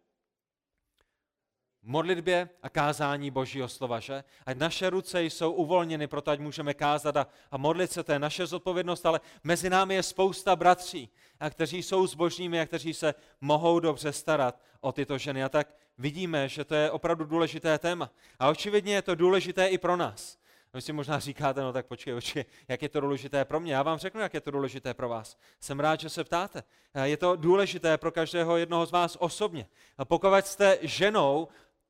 modlitbě 1.87 2.49
a 2.63 2.69
kázání 2.69 3.31
Božího 3.31 3.67
slova, 3.67 3.99
že? 3.99 4.23
Ať 4.45 4.57
naše 4.57 4.89
ruce 4.89 5.23
jsou 5.23 5.51
uvolněny, 5.51 6.07
proto 6.07 6.31
ať 6.31 6.39
můžeme 6.39 6.73
kázat 6.73 7.17
a, 7.17 7.27
a 7.51 7.57
modlit 7.57 7.91
se, 7.91 8.03
to 8.03 8.11
je 8.11 8.19
naše 8.19 8.45
zodpovědnost, 8.45 9.05
ale 9.05 9.21
mezi 9.43 9.69
námi 9.69 9.95
je 9.95 10.03
spousta 10.03 10.55
bratří, 10.55 11.09
a 11.39 11.49
kteří 11.49 11.83
jsou 11.83 12.07
zbožními 12.07 12.61
a 12.61 12.65
kteří 12.65 12.93
se 12.93 13.13
mohou 13.41 13.79
dobře 13.79 14.11
starat 14.11 14.61
o 14.81 14.91
tyto 14.91 15.17
ženy. 15.17 15.43
A 15.43 15.49
tak 15.49 15.67
vidíme, 15.97 16.49
že 16.49 16.63
to 16.63 16.75
je 16.75 16.91
opravdu 16.91 17.25
důležité 17.25 17.77
téma. 17.77 18.11
A 18.39 18.49
očividně 18.49 18.93
je 18.93 19.01
to 19.01 19.15
důležité 19.15 19.67
i 19.67 19.77
pro 19.77 19.97
nás. 19.97 20.37
Vy 20.73 20.81
si 20.81 20.93
možná 20.93 21.19
říkáte, 21.19 21.61
no 21.61 21.73
tak 21.73 21.85
počkej, 21.85 22.13
počkej, 22.13 22.45
jak 22.67 22.81
je 22.81 22.89
to 22.89 23.01
důležité 23.01 23.45
pro 23.45 23.59
mě. 23.59 23.73
Já 23.73 23.83
vám 23.83 23.97
řeknu, 23.97 24.21
jak 24.21 24.33
je 24.33 24.41
to 24.41 24.51
důležité 24.51 24.93
pro 24.93 25.09
vás. 25.09 25.37
Jsem 25.59 25.79
rád, 25.79 25.99
že 25.99 26.09
se 26.09 26.23
ptáte. 26.23 26.63
Je 27.03 27.17
to 27.17 27.35
důležité 27.35 27.97
pro 27.97 28.11
každého 28.11 28.57
jednoho 28.57 28.85
z 28.85 28.91
vás 28.91 29.17
osobně. 29.19 29.67
A 29.97 30.05
pokud 30.05 30.45
jste 30.45 30.77
ženou, 30.81 31.47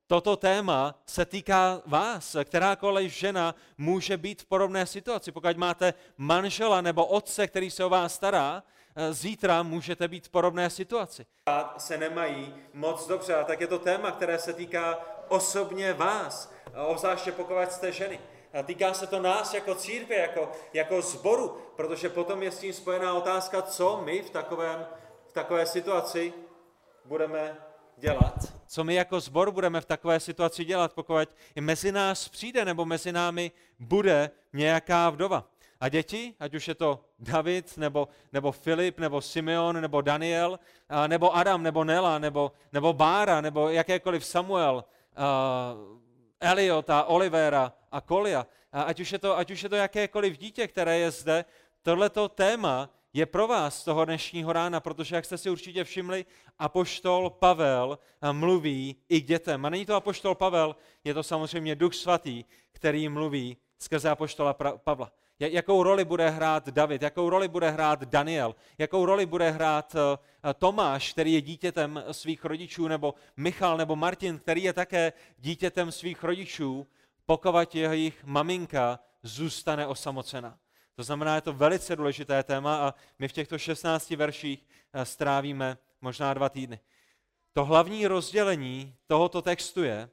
toto 0.07 0.35
téma 0.35 0.95
se 1.05 1.25
týká 1.25 1.81
vás. 1.85 2.35
Kterákoliv 2.43 3.13
žena 3.13 3.55
může 3.77 4.17
být 4.17 4.41
v 4.41 4.45
podobné 4.45 4.85
situaci. 4.85 5.31
Pokud 5.31 5.57
máte 5.57 5.93
manžela 6.17 6.81
nebo 6.81 7.05
otce, 7.05 7.47
který 7.47 7.71
se 7.71 7.85
o 7.85 7.89
vás 7.89 8.15
stará, 8.15 8.63
Eh, 8.63 8.76
zítra 9.11 9.63
můžete 9.63 10.07
být 10.07 10.27
v 10.27 10.29
podobné 10.29 10.69
situaci. 10.69 11.25
Se 11.77 11.97
nemají 11.97 12.55
moc 12.73 13.07
dobře, 13.07 13.35
a 13.35 13.43
tak 13.43 13.61
je 13.61 13.67
to 13.67 13.79
téma, 13.79 14.11
které 14.11 14.39
se 14.39 14.53
týká 14.53 14.99
osobně 15.27 15.93
vás, 15.93 16.53
obzvláště 16.87 17.31
pokud 17.31 17.71
jste 17.71 17.91
ženy. 17.91 18.19
A 18.59 18.63
týká 18.63 18.93
se 18.93 19.07
to 19.07 19.19
nás 19.19 19.53
jako 19.53 19.75
církve, 19.75 20.15
jako, 20.15 20.51
jako 20.73 21.01
zboru, 21.01 21.57
protože 21.75 22.09
potom 22.09 22.43
je 22.43 22.51
s 22.51 22.59
tím 22.59 22.73
spojená 22.73 23.13
otázka, 23.13 23.61
co 23.61 24.01
my 24.05 24.21
v, 24.21 24.29
takovém, 24.29 24.85
v 25.27 25.33
takové 25.33 25.65
situaci 25.65 26.33
budeme 27.05 27.57
dělat. 27.97 28.33
Co 28.67 28.83
my 28.83 28.95
jako 28.95 29.19
zbor 29.19 29.51
budeme 29.51 29.81
v 29.81 29.85
takové 29.85 30.19
situaci 30.19 30.65
dělat, 30.65 30.93
pokud 30.93 31.29
i 31.55 31.61
mezi 31.61 31.91
nás 31.91 32.29
přijde 32.29 32.65
nebo 32.65 32.85
mezi 32.85 33.11
námi 33.11 33.51
bude 33.79 34.31
nějaká 34.53 35.09
vdova. 35.09 35.43
A 35.79 35.89
děti, 35.89 36.33
ať 36.39 36.53
už 36.53 36.67
je 36.67 36.75
to 36.75 37.05
David, 37.19 37.77
nebo, 37.77 38.07
nebo 38.33 38.51
Filip, 38.51 38.99
nebo 38.99 39.21
Simeon, 39.21 39.81
nebo 39.81 40.01
Daniel, 40.01 40.59
a, 40.89 41.07
nebo 41.07 41.35
Adam, 41.35 41.63
nebo 41.63 41.83
Nela, 41.83 42.19
nebo, 42.19 42.51
nebo 42.73 42.93
Bára, 42.93 43.41
nebo 43.41 43.69
jakékoliv 43.69 44.25
Samuel, 44.25 44.83
uh, 45.17 45.97
Eliot 46.39 46.89
a 46.89 47.03
Olivera 47.03 47.73
a 47.91 48.01
Kolia, 48.01 48.47
a 48.71 48.81
ať, 48.81 48.99
už 48.99 49.11
je 49.11 49.19
to, 49.19 49.37
ať 49.37 49.51
už 49.51 49.63
je 49.63 49.69
to 49.69 49.75
jakékoliv 49.75 50.37
dítě, 50.37 50.67
které 50.67 50.99
je 50.99 51.11
zde, 51.11 51.45
tohleto 51.81 52.29
téma 52.29 52.89
je 53.13 53.25
pro 53.25 53.47
vás 53.47 53.83
toho 53.83 54.05
dnešního 54.05 54.53
rána, 54.53 54.79
protože, 54.79 55.15
jak 55.15 55.25
jste 55.25 55.37
si 55.37 55.49
určitě 55.49 55.83
všimli, 55.83 56.25
apoštol 56.59 57.29
Pavel 57.29 57.99
mluví 58.31 58.95
i 59.09 59.21
k 59.21 59.25
dětem. 59.25 59.65
A 59.65 59.69
není 59.69 59.85
to 59.85 59.95
apoštol 59.95 60.35
Pavel, 60.35 60.75
je 61.03 61.13
to 61.13 61.23
samozřejmě 61.23 61.75
Duch 61.75 61.95
Svatý, 61.95 62.43
který 62.71 63.09
mluví 63.09 63.57
skrze 63.79 64.09
apoštola 64.09 64.53
Pavla. 64.83 65.11
Jakou 65.39 65.83
roli 65.83 66.05
bude 66.05 66.29
hrát 66.29 66.69
David, 66.69 67.01
jakou 67.01 67.29
roli 67.29 67.47
bude 67.47 67.69
hrát 67.69 68.03
Daniel, 68.03 68.55
jakou 68.77 69.05
roli 69.05 69.25
bude 69.25 69.51
hrát 69.51 69.95
eh, 69.95 70.53
Tomáš, 70.53 71.13
který 71.13 71.33
je 71.33 71.41
dítětem 71.41 72.03
svých 72.11 72.45
rodičů, 72.45 72.87
nebo 72.87 73.13
Michal 73.37 73.77
nebo 73.77 73.95
Martin, 73.95 74.39
který 74.39 74.63
je 74.63 74.73
také 74.73 75.13
dítětem 75.37 75.91
svých 75.91 76.23
rodičů, 76.23 76.87
pokud 77.25 77.75
jejich 77.75 78.23
maminka 78.23 78.99
zůstane 79.23 79.87
osamocena. 79.87 80.57
To 80.95 81.03
znamená, 81.03 81.35
je 81.35 81.41
to 81.41 81.53
velice 81.53 81.95
důležité 81.95 82.43
téma 82.43 82.87
a 82.87 82.93
my 83.19 83.27
v 83.27 83.33
těchto 83.33 83.57
16 83.57 84.09
verších 84.09 84.67
eh, 84.93 85.05
strávíme 85.05 85.77
možná 86.01 86.33
dva 86.33 86.49
týdny. 86.49 86.79
To 87.53 87.65
hlavní 87.65 88.07
rozdělení 88.07 88.95
tohoto 89.07 89.41
textu 89.41 89.83
je, 89.83 90.09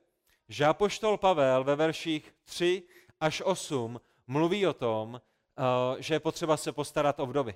že 0.49 0.65
apoštol 0.65 1.17
Pavel 1.17 1.65
ve 1.65 1.77
verších 1.77 2.35
3 2.45 2.83
až 3.21 3.43
8 3.45 4.01
mluví 4.27 4.67
o 4.67 4.73
tom, 4.73 5.21
že 5.99 6.15
je 6.15 6.21
potřeba 6.21 6.57
se 6.57 6.73
postarat 6.73 7.21
o 7.21 7.27
vdovy. 7.27 7.55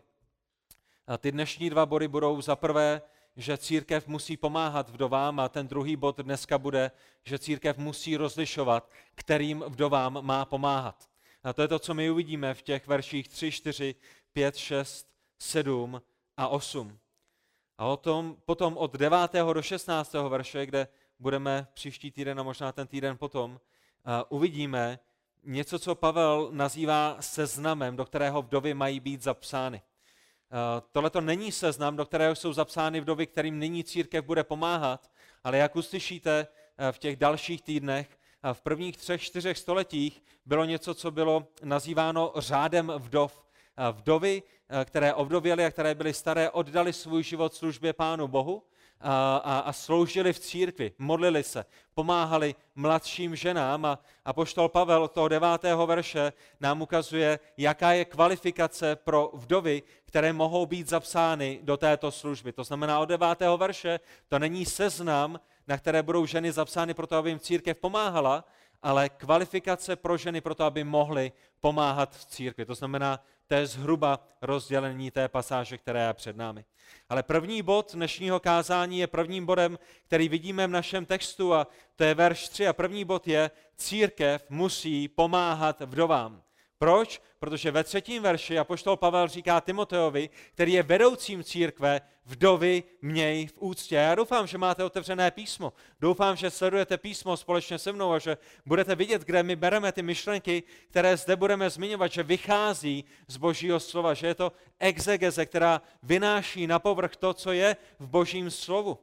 A 1.06 1.18
ty 1.18 1.32
dnešní 1.32 1.70
dva 1.70 1.86
body 1.86 2.08
budou 2.08 2.40
za 2.40 2.56
prvé, 2.56 3.02
že 3.36 3.58
církev 3.58 4.06
musí 4.06 4.36
pomáhat 4.36 4.88
vdovám 4.88 5.40
a 5.40 5.48
ten 5.48 5.68
druhý 5.68 5.96
bod 5.96 6.20
dneska 6.20 6.58
bude, 6.58 6.90
že 7.24 7.38
církev 7.38 7.78
musí 7.78 8.16
rozlišovat, 8.16 8.90
kterým 9.14 9.64
vdovám 9.68 10.18
má 10.20 10.44
pomáhat. 10.44 11.08
A 11.44 11.52
to 11.52 11.62
je 11.62 11.68
to, 11.68 11.78
co 11.78 11.94
my 11.94 12.10
uvidíme 12.10 12.54
v 12.54 12.62
těch 12.62 12.86
verších 12.86 13.28
3, 13.28 13.52
4, 13.52 13.94
5, 14.32 14.56
6, 14.56 15.08
7 15.38 16.02
a 16.36 16.48
8. 16.48 16.98
A 17.78 17.86
o 17.86 17.96
tom, 17.96 18.36
potom 18.44 18.76
od 18.76 18.92
9. 18.92 19.32
do 19.52 19.62
16. 19.62 20.12
verše, 20.28 20.66
kde 20.66 20.88
budeme 21.18 21.68
příští 21.74 22.10
týden 22.10 22.40
a 22.40 22.42
možná 22.42 22.72
ten 22.72 22.86
týden 22.86 23.16
potom, 23.16 23.50
uh, 23.50 23.58
uvidíme 24.28 24.98
něco, 25.44 25.78
co 25.78 25.94
Pavel 25.94 26.48
nazývá 26.52 27.16
seznamem, 27.20 27.96
do 27.96 28.04
kterého 28.04 28.42
vdovy 28.42 28.74
mají 28.74 29.00
být 29.00 29.22
zapsány. 29.22 29.82
Uh, 29.82 30.86
Tohle 30.92 31.10
to 31.10 31.20
není 31.20 31.52
seznam, 31.52 31.96
do 31.96 32.06
kterého 32.06 32.34
jsou 32.34 32.52
zapsány 32.52 33.00
vdovy, 33.00 33.26
kterým 33.26 33.58
nyní 33.58 33.84
církev 33.84 34.24
bude 34.24 34.44
pomáhat, 34.44 35.10
ale 35.44 35.58
jak 35.58 35.76
uslyšíte 35.76 36.46
uh, 36.46 36.92
v 36.92 36.98
těch 36.98 37.16
dalších 37.16 37.62
týdnech, 37.62 38.18
v 38.52 38.60
prvních 38.60 38.96
třech, 38.96 39.22
čtyřech 39.22 39.58
stoletích 39.58 40.22
bylo 40.46 40.64
něco, 40.64 40.94
co 40.94 41.10
bylo 41.10 41.46
nazýváno 41.62 42.32
řádem 42.36 42.92
vdov. 42.98 43.44
Vdovy, 43.92 44.42
které 44.84 45.14
ovdověly 45.14 45.64
a 45.64 45.70
které 45.70 45.94
byly 45.94 46.14
staré, 46.14 46.50
oddali 46.50 46.92
svůj 46.92 47.22
život 47.22 47.54
službě 47.54 47.92
Pánu 47.92 48.28
Bohu 48.28 48.62
a, 49.00 49.36
a, 49.36 49.58
a 49.58 49.72
sloužili 49.72 50.32
v 50.32 50.38
církvi, 50.38 50.92
modlili 50.98 51.42
se, 51.42 51.64
pomáhali 51.94 52.54
mladším 52.74 53.36
ženám 53.36 53.84
a, 53.84 53.98
a 54.24 54.32
poštol 54.32 54.68
Pavel 54.68 55.02
od 55.02 55.12
toho 55.12 55.28
devátého 55.28 55.86
verše 55.86 56.32
nám 56.60 56.82
ukazuje, 56.82 57.38
jaká 57.56 57.92
je 57.92 58.04
kvalifikace 58.04 58.96
pro 58.96 59.30
vdovy, 59.34 59.82
které 60.04 60.32
mohou 60.32 60.66
být 60.66 60.88
zapsány 60.88 61.60
do 61.62 61.76
této 61.76 62.10
služby. 62.10 62.52
To 62.52 62.64
znamená 62.64 62.98
od 62.98 63.06
devátého 63.06 63.56
verše 63.56 64.00
to 64.28 64.38
není 64.38 64.66
seznam, 64.66 65.40
na 65.68 65.78
které 65.78 66.02
budou 66.02 66.26
ženy 66.26 66.52
zapsány 66.52 66.94
proto, 66.94 67.16
aby 67.16 67.30
jim 67.30 67.38
církev 67.38 67.78
pomáhala, 67.78 68.44
ale 68.82 69.08
kvalifikace 69.08 69.96
pro 69.96 70.16
ženy 70.16 70.40
proto, 70.40 70.64
aby 70.64 70.84
mohly 70.84 71.32
pomáhat 71.60 72.16
v 72.16 72.24
církvi. 72.24 72.64
To 72.64 72.74
znamená, 72.74 73.20
to 73.48 73.54
je 73.54 73.66
zhruba 73.66 74.20
rozdělení 74.42 75.10
té 75.10 75.28
pasáže, 75.28 75.78
která 75.78 76.06
je 76.06 76.14
před 76.14 76.36
námi. 76.36 76.64
Ale 77.08 77.22
první 77.22 77.62
bod 77.62 77.94
dnešního 77.94 78.40
kázání 78.40 78.98
je 78.98 79.06
prvním 79.06 79.46
bodem, 79.46 79.78
který 80.06 80.28
vidíme 80.28 80.66
v 80.66 80.70
našem 80.70 81.06
textu 81.06 81.54
a 81.54 81.66
to 81.96 82.04
je 82.04 82.14
verš 82.14 82.48
3 82.48 82.66
a 82.66 82.72
první 82.72 83.04
bod 83.04 83.28
je, 83.28 83.50
církev 83.76 84.44
musí 84.50 85.08
pomáhat 85.08 85.80
vdovám. 85.80 86.42
Proč? 86.78 87.22
Protože 87.38 87.70
ve 87.70 87.84
třetím 87.84 88.22
verši 88.22 88.58
apoštol 88.58 88.96
Pavel 88.96 89.28
říká 89.28 89.60
Timoteovi, 89.60 90.30
který 90.54 90.72
je 90.72 90.82
vedoucím 90.82 91.44
církve, 91.44 92.00
vdovy 92.28 92.82
měj 93.02 93.46
v 93.46 93.58
úctě. 93.58 93.94
Já 93.94 94.14
doufám, 94.14 94.46
že 94.46 94.58
máte 94.58 94.84
otevřené 94.84 95.30
písmo. 95.30 95.72
Doufám, 96.00 96.36
že 96.36 96.50
sledujete 96.50 96.98
písmo 96.98 97.36
společně 97.36 97.78
se 97.78 97.92
mnou 97.92 98.12
a 98.12 98.18
že 98.18 98.36
budete 98.66 98.94
vidět, 98.94 99.22
kde 99.22 99.42
my 99.42 99.56
bereme 99.56 99.92
ty 99.92 100.02
myšlenky, 100.02 100.62
které 100.88 101.16
zde 101.16 101.36
budeme 101.36 101.70
zmiňovat, 101.70 102.12
že 102.12 102.22
vychází 102.22 103.04
z 103.28 103.36
božího 103.36 103.80
slova, 103.80 104.14
že 104.14 104.26
je 104.26 104.34
to 104.34 104.52
exegeze, 104.78 105.46
která 105.46 105.82
vynáší 106.02 106.66
na 106.66 106.78
povrch 106.78 107.16
to, 107.16 107.34
co 107.34 107.52
je 107.52 107.76
v 107.98 108.08
božím 108.08 108.50
slovu. 108.50 108.98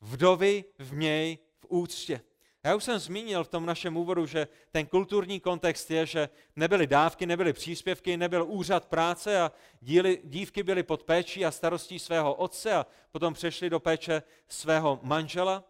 Vdovy 0.00 0.64
měj 0.92 1.38
v 1.60 1.66
úctě. 1.68 2.20
Já 2.64 2.74
už 2.74 2.84
jsem 2.84 2.98
zmínil 2.98 3.44
v 3.44 3.48
tom 3.48 3.66
našem 3.66 3.96
úvodu, 3.96 4.26
že 4.26 4.48
ten 4.70 4.86
kulturní 4.86 5.40
kontext 5.40 5.90
je, 5.90 6.06
že 6.06 6.28
nebyly 6.56 6.86
dávky, 6.86 7.26
nebyly 7.26 7.52
příspěvky, 7.52 8.16
nebyl 8.16 8.44
úřad 8.48 8.84
práce 8.84 9.40
a 9.40 9.52
díly, 9.80 10.20
dívky 10.24 10.62
byly 10.62 10.82
pod 10.82 11.02
péčí 11.02 11.46
a 11.46 11.50
starostí 11.50 11.98
svého 11.98 12.34
otce 12.34 12.72
a 12.72 12.86
potom 13.12 13.34
přešly 13.34 13.70
do 13.70 13.80
péče 13.80 14.22
svého 14.48 15.00
manžela. 15.02 15.64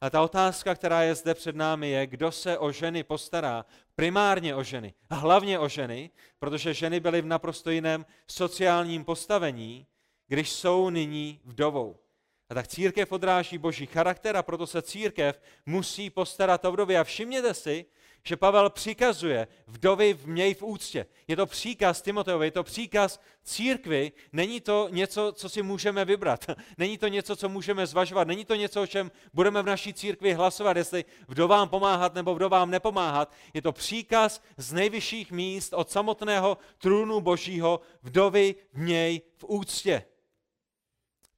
A 0.00 0.10
ta 0.10 0.22
otázka, 0.22 0.74
která 0.74 1.02
je 1.02 1.14
zde 1.14 1.34
před 1.34 1.56
námi, 1.56 1.90
je, 1.90 2.06
kdo 2.06 2.32
se 2.32 2.58
o 2.58 2.72
ženy 2.72 3.02
postará, 3.02 3.64
primárně 3.96 4.54
o 4.54 4.62
ženy, 4.62 4.94
a 5.10 5.14
hlavně 5.14 5.58
o 5.58 5.68
ženy, 5.68 6.10
protože 6.38 6.74
ženy 6.74 7.00
byly 7.00 7.22
v 7.22 7.26
naprosto 7.26 7.70
jiném 7.70 8.06
sociálním 8.26 9.04
postavení, 9.04 9.86
když 10.28 10.50
jsou 10.50 10.90
nyní 10.90 11.40
vdovou. 11.44 12.03
A 12.50 12.54
tak 12.54 12.68
církev 12.68 13.12
odráží 13.12 13.58
boží 13.58 13.86
charakter 13.86 14.36
a 14.36 14.42
proto 14.42 14.66
se 14.66 14.82
církev 14.82 15.40
musí 15.66 16.10
postarat 16.10 16.64
o 16.64 16.72
vdovy. 16.72 16.96
A 16.96 17.04
všimněte 17.04 17.54
si, 17.54 17.86
že 18.26 18.36
Pavel 18.36 18.70
přikazuje 18.70 19.48
vdovy 19.66 20.18
měj 20.24 20.54
v 20.54 20.62
úctě. 20.62 21.06
Je 21.28 21.36
to 21.36 21.46
příkaz 21.46 22.02
Timoteovi, 22.02 22.46
je 22.46 22.50
to 22.50 22.62
příkaz 22.62 23.20
církvy, 23.42 24.12
není 24.32 24.60
to 24.60 24.88
něco, 24.90 25.32
co 25.32 25.48
si 25.48 25.62
můžeme 25.62 26.04
vybrat, 26.04 26.46
není 26.78 26.98
to 26.98 27.08
něco, 27.08 27.36
co 27.36 27.48
můžeme 27.48 27.86
zvažovat, 27.86 28.28
není 28.28 28.44
to 28.44 28.54
něco, 28.54 28.82
o 28.82 28.86
čem 28.86 29.10
budeme 29.34 29.62
v 29.62 29.66
naší 29.66 29.94
církvi 29.94 30.32
hlasovat, 30.32 30.76
jestli 30.76 31.04
vdovám 31.28 31.68
pomáhat 31.68 32.14
nebo 32.14 32.34
vdovám 32.34 32.70
nepomáhat. 32.70 33.32
Je 33.54 33.62
to 33.62 33.72
příkaz 33.72 34.42
z 34.56 34.72
nejvyšších 34.72 35.32
míst 35.32 35.72
od 35.72 35.90
samotného 35.90 36.58
trůnu 36.78 37.20
božího, 37.20 37.80
vdovy 38.02 38.54
měj 38.72 39.20
v 39.36 39.44
úctě. 39.48 40.04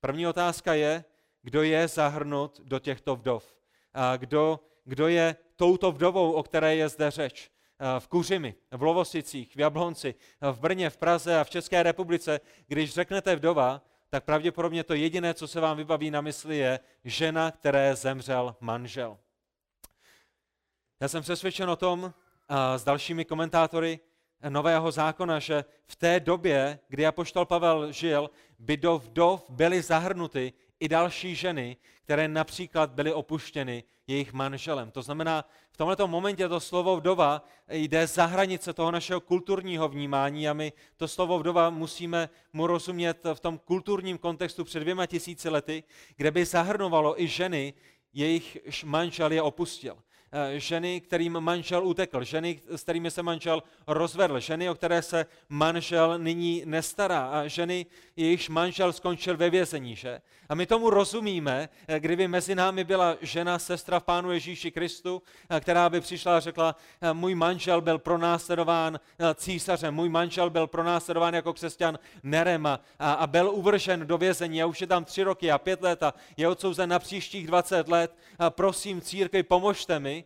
První 0.07 0.27
otázka 0.27 0.75
je, 0.75 1.05
kdo 1.43 1.63
je 1.63 1.89
zahrnut 1.89 2.61
do 2.65 2.79
těchto 2.79 3.17
vdov. 3.17 3.57
A 3.95 4.17
kdo, 4.17 4.61
kdo 4.85 5.09
je 5.09 5.37
touto 5.57 5.93
vdovou, 5.93 6.33
o 6.33 6.43
které 6.43 6.77
je 6.77 6.89
zde 6.89 7.11
řeč. 7.11 7.51
V 7.99 8.09
Kuřimi, 8.09 8.55
v 8.71 8.83
Lovosicích, 8.83 9.57
v 9.57 9.61
Jablonci, 9.61 10.15
v 10.53 10.61
Brně, 10.61 10.91
v 10.91 10.97
Praze 10.97 11.41
a 11.41 11.45
v 11.45 11.51
České 11.51 11.83
republice, 11.83 12.41
když 12.67 12.95
řeknete 12.95 13.37
vdova, 13.37 13.83
tak 14.09 14.25
pravděpodobně 14.25 14.85
to 14.85 14.95
jediné, 14.95 15.35
co 15.35 15.49
se 15.49 15.61
vám 15.61 15.77
vybaví 15.77 16.11
na 16.11 16.21
mysli, 16.21 16.57
je 16.57 16.81
žena, 17.05 17.51
které 17.51 17.97
zemřel 17.97 18.57
manžel. 18.61 19.19
Já 21.01 21.09
jsem 21.09 21.23
přesvědčen 21.23 21.71
o 21.71 21.77
tom 21.77 22.15
a 22.49 22.79
s 22.79 22.85
dalšími 22.85 23.25
komentátory, 23.25 24.01
Nového 24.49 24.91
zákona, 24.91 25.39
že 25.39 25.65
v 25.87 25.97
té 25.97 26.21
době, 26.21 26.79
kdy 26.89 27.07
apoštol 27.07 27.45
Pavel 27.45 27.93
žil, 27.93 28.31
by 28.59 28.77
do 28.77 28.99
vdov 28.99 29.51
byly 29.51 29.83
zahrnuty 29.83 30.53
i 30.81 30.89
další 30.89 31.35
ženy, 31.35 31.77
které 32.05 32.29
například 32.29 32.91
byly 32.91 33.13
opuštěny 33.13 33.85
jejich 34.07 34.33
manželem. 34.33 34.91
To 34.91 35.03
znamená, 35.03 35.45
v 35.71 35.77
tomto 35.77 36.09
momentě 36.09 36.49
to 36.49 36.61
slovo 36.61 36.97
vdova 36.97 37.45
jde 37.69 38.07
za 38.07 38.27
hranice 38.27 38.73
toho 38.73 38.91
našeho 38.91 39.21
kulturního 39.21 39.89
vnímání 39.89 40.49
a 40.49 40.53
my 40.53 40.73
to 40.97 41.09
slovo 41.09 41.39
vdova 41.39 41.71
musíme 41.71 42.29
mu 42.53 42.67
rozumět 42.67 43.25
v 43.35 43.41
tom 43.41 43.59
kulturním 43.59 44.19
kontextu 44.19 44.65
před 44.65 44.81
dvěma 44.81 45.07
tisíci 45.07 45.49
lety, 45.49 45.85
kde 46.17 46.31
by 46.31 46.45
zahrnovalo 46.45 47.23
i 47.23 47.29
ženy, 47.29 47.75
jejich 48.13 48.59
manžel 48.85 49.33
je 49.33 49.43
opustil. 49.43 49.97
Eh, 50.39 50.61
ženy, 50.61 51.01
kterým 51.01 51.41
manžel 51.41 51.87
utekl, 51.87 52.25
ženy, 52.25 52.61
s 52.69 52.83
kterými 52.83 53.11
se 53.11 53.23
manžel 53.23 53.63
rozvedl, 53.87 54.41
ženy, 54.41 54.71
o 54.71 54.75
které 54.75 55.03
se 55.03 55.27
manžel 55.49 56.19
nyní 56.19 56.63
nestará 56.67 57.27
a 57.27 57.47
ženy, 57.47 57.87
jejichž 58.17 58.49
manžel 58.49 58.93
skončil 58.93 59.37
ve 59.37 59.51
vězení. 59.51 59.97
Že? 59.97 60.21
A 60.49 60.55
my 60.55 60.67
tomu 60.67 60.91
rozumíme, 60.91 61.69
eh, 61.89 62.01
kdyby 62.01 62.29
mezi 62.29 62.55
námi 62.55 62.85
byla 62.85 63.17
žena, 63.21 63.59
sestra 63.59 64.01
v 64.01 64.05
Pánu 64.05 64.31
Ježíši 64.31 64.71
Kristu, 64.71 65.23
eh, 65.51 65.61
která 65.61 65.89
by 65.91 66.01
přišla 66.01 66.37
a 66.37 66.41
řekla, 66.41 66.77
můj 67.13 67.35
manžel 67.35 67.81
byl 67.81 67.99
pronásledován 67.99 69.01
císařem, 69.35 69.95
můj 69.95 70.09
manžel 70.09 70.51
byl 70.51 70.67
pronásledován 70.67 71.35
jako 71.35 71.53
křesťan 71.53 71.99
Nerem 72.23 72.67
a, 72.67 72.81
a 72.99 73.27
byl 73.27 73.51
uvržen 73.51 74.07
do 74.07 74.19
vězení 74.19 74.63
a 74.63 74.67
už 74.67 74.81
je 74.81 74.87
tam 74.87 75.05
tři 75.05 75.23
roky 75.23 75.51
a 75.51 75.59
pět 75.59 75.83
let 75.83 76.03
a 76.03 76.15
je 76.37 76.49
odsouzen 76.49 76.91
na 76.91 76.99
příštích 76.99 77.47
20 77.47 77.89
let. 77.89 78.17
A 78.39 78.51
prosím 78.51 79.01
církvi, 79.01 79.43
pomožte 79.43 79.99
mi, 79.99 80.26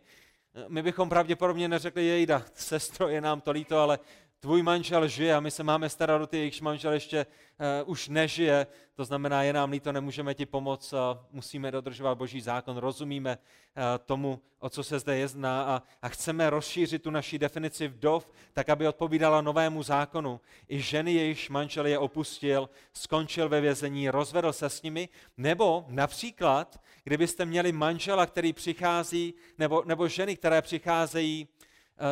my 0.67 0.83
bychom 0.83 1.09
pravděpodobně 1.09 1.67
neřekli, 1.67 2.05
jejda, 2.05 2.43
sestro, 2.53 3.07
je 3.07 3.21
nám 3.21 3.41
to 3.41 3.51
líto, 3.51 3.79
ale 3.79 3.99
tvůj 4.41 4.63
manžel 4.63 5.07
žije 5.07 5.35
a 5.35 5.39
my 5.39 5.51
se 5.51 5.63
máme 5.63 5.89
starat 5.89 6.21
o 6.21 6.27
ty, 6.27 6.37
jejichž 6.37 6.61
manžel 6.61 6.93
ještě 6.93 7.25
uh, 7.25 7.89
už 7.89 8.07
nežije, 8.07 8.67
to 8.95 9.05
znamená, 9.05 9.43
je 9.43 9.53
nám 9.53 9.71
líto, 9.71 9.91
nemůžeme 9.91 10.33
ti 10.33 10.45
pomoct, 10.45 10.93
uh, 10.93 10.99
musíme 11.31 11.71
dodržovat 11.71 12.15
boží 12.15 12.41
zákon, 12.41 12.77
rozumíme 12.77 13.37
uh, 13.37 13.83
tomu, 14.05 14.41
o 14.59 14.69
co 14.69 14.83
se 14.83 14.99
zde 14.99 15.17
jedná 15.17 15.63
a, 15.63 15.83
a 16.01 16.09
chceme 16.09 16.49
rozšířit 16.49 17.03
tu 17.03 17.11
naši 17.11 17.39
definici 17.39 17.87
vdov, 17.87 18.29
tak 18.53 18.69
aby 18.69 18.87
odpovídala 18.87 19.41
novému 19.41 19.83
zákonu. 19.83 20.41
I 20.69 20.81
ženy, 20.81 21.13
jejichž 21.13 21.49
manžel 21.49 21.85
je 21.85 21.97
opustil, 21.97 22.69
skončil 22.93 23.49
ve 23.49 23.61
vězení, 23.61 24.09
rozvedl 24.09 24.53
se 24.53 24.69
s 24.69 24.81
nimi, 24.81 25.09
nebo 25.37 25.85
například, 25.87 26.81
kdybyste 27.03 27.45
měli 27.45 27.71
manžela, 27.71 28.25
který 28.25 28.53
přichází, 28.53 29.33
nebo, 29.57 29.83
nebo 29.85 30.07
ženy, 30.07 30.35
které 30.35 30.61
přicházejí 30.61 31.47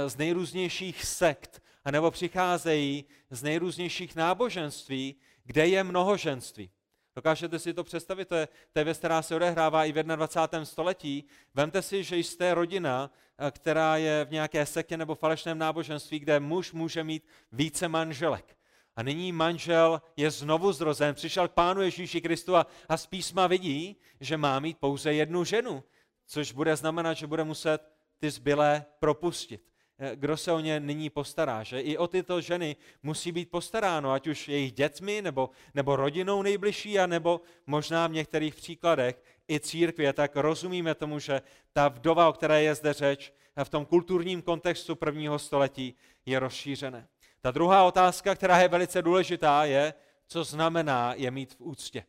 z 0.08 0.18
nejrůznějších 0.18 1.06
sekt, 1.06 1.62
anebo 1.86 2.12
přicházejí 2.12 3.06
z 3.30 3.44
nejrůznějších 3.44 4.16
náboženství, 4.16 5.16
kde 5.44 5.68
je 5.68 5.84
mnohoženství. 5.84 6.70
Dokážete 7.16 7.60
si 7.60 7.74
to 7.74 7.84
představit? 7.84 8.28
To 8.28 8.36
je, 8.36 8.48
to 8.74 8.80
je 8.80 8.84
věc, 8.84 8.98
která 8.98 9.22
se 9.22 9.36
odehrává 9.36 9.86
i 9.86 9.92
v 9.92 10.04
21. 10.04 10.66
století. 10.66 11.24
Vemte 11.54 11.82
si, 11.82 12.04
že 12.04 12.18
jste 12.18 12.54
rodina 12.54 13.12
která 13.52 13.98
je 13.98 14.26
v 14.26 14.32
nějaké 14.32 14.66
sektě 14.66 14.98
nebo 14.98 15.16
falešném 15.16 15.58
náboženství, 15.58 16.20
kde 16.20 16.40
muž 16.40 16.72
může 16.74 17.04
mít 17.04 17.24
více 17.52 17.88
manželek. 17.88 18.58
A 18.96 19.04
nyní 19.04 19.32
manžel 19.32 20.02
je 20.18 20.32
znovu 20.32 20.72
zrozen, 20.72 21.16
přišel 21.16 21.48
k 21.48 21.52
pánu 21.52 21.82
Ježíši 21.82 22.22
Kristu 22.22 22.56
a, 22.56 22.68
a 22.90 22.98
z 22.98 23.06
písma 23.06 23.48
vidí, 23.48 23.96
že 24.20 24.38
má 24.38 24.60
mít 24.60 24.78
pouze 24.78 25.14
jednu 25.14 25.44
ženu, 25.44 25.84
což 26.26 26.52
bude 26.52 26.76
znamenat, 26.76 27.14
že 27.14 27.28
bude 27.28 27.44
muset 27.44 27.92
ty 28.20 28.32
zbylé 28.32 28.86
propustit. 29.00 29.69
Eh, 30.02 30.16
kdo 30.16 30.38
se 30.38 30.52
o 30.52 30.60
ně 30.60 30.80
nyní 30.80 31.10
postará, 31.10 31.64
že 31.64 31.82
i 31.82 31.98
o 31.98 32.08
tyto 32.08 32.42
ženy 32.42 32.76
musí 33.04 33.32
být 33.32 33.52
postaráno, 33.52 34.12
ať 34.12 34.28
už 34.28 34.48
jejich 34.48 34.72
dětmi, 34.72 35.22
nebo, 35.22 35.50
nebo 35.74 35.96
rodinou 35.96 36.42
nejbližší, 36.42 37.00
a 37.00 37.08
nebo 37.08 37.42
možná 37.66 38.08
v 38.08 38.12
některých 38.12 38.56
příkladech 38.56 39.24
i 39.50 39.60
církvě, 39.60 40.14
tak 40.14 40.36
rozumíme 40.36 40.96
tomu, 40.96 41.20
že 41.20 41.42
ta 41.74 41.88
vdova, 41.88 42.30
o 42.30 42.34
které 42.34 42.64
je 42.64 42.76
zde 42.76 42.94
řeč, 42.94 43.34
v 43.64 43.70
tom 43.70 43.86
kulturním 43.86 44.42
kontextu 44.42 44.96
prvního 44.96 45.40
století 45.40 45.96
je 46.26 46.40
rozšířené. 46.40 47.08
Ta 47.42 47.52
druhá 47.52 47.84
otázka, 47.84 48.36
která 48.36 48.60
je 48.60 48.68
velice 48.68 49.02
důležitá, 49.02 49.66
je, 49.66 49.94
co 50.28 50.44
znamená 50.44 51.14
je 51.14 51.32
mít 51.32 51.54
v 51.54 51.62
úctě. 51.62 52.06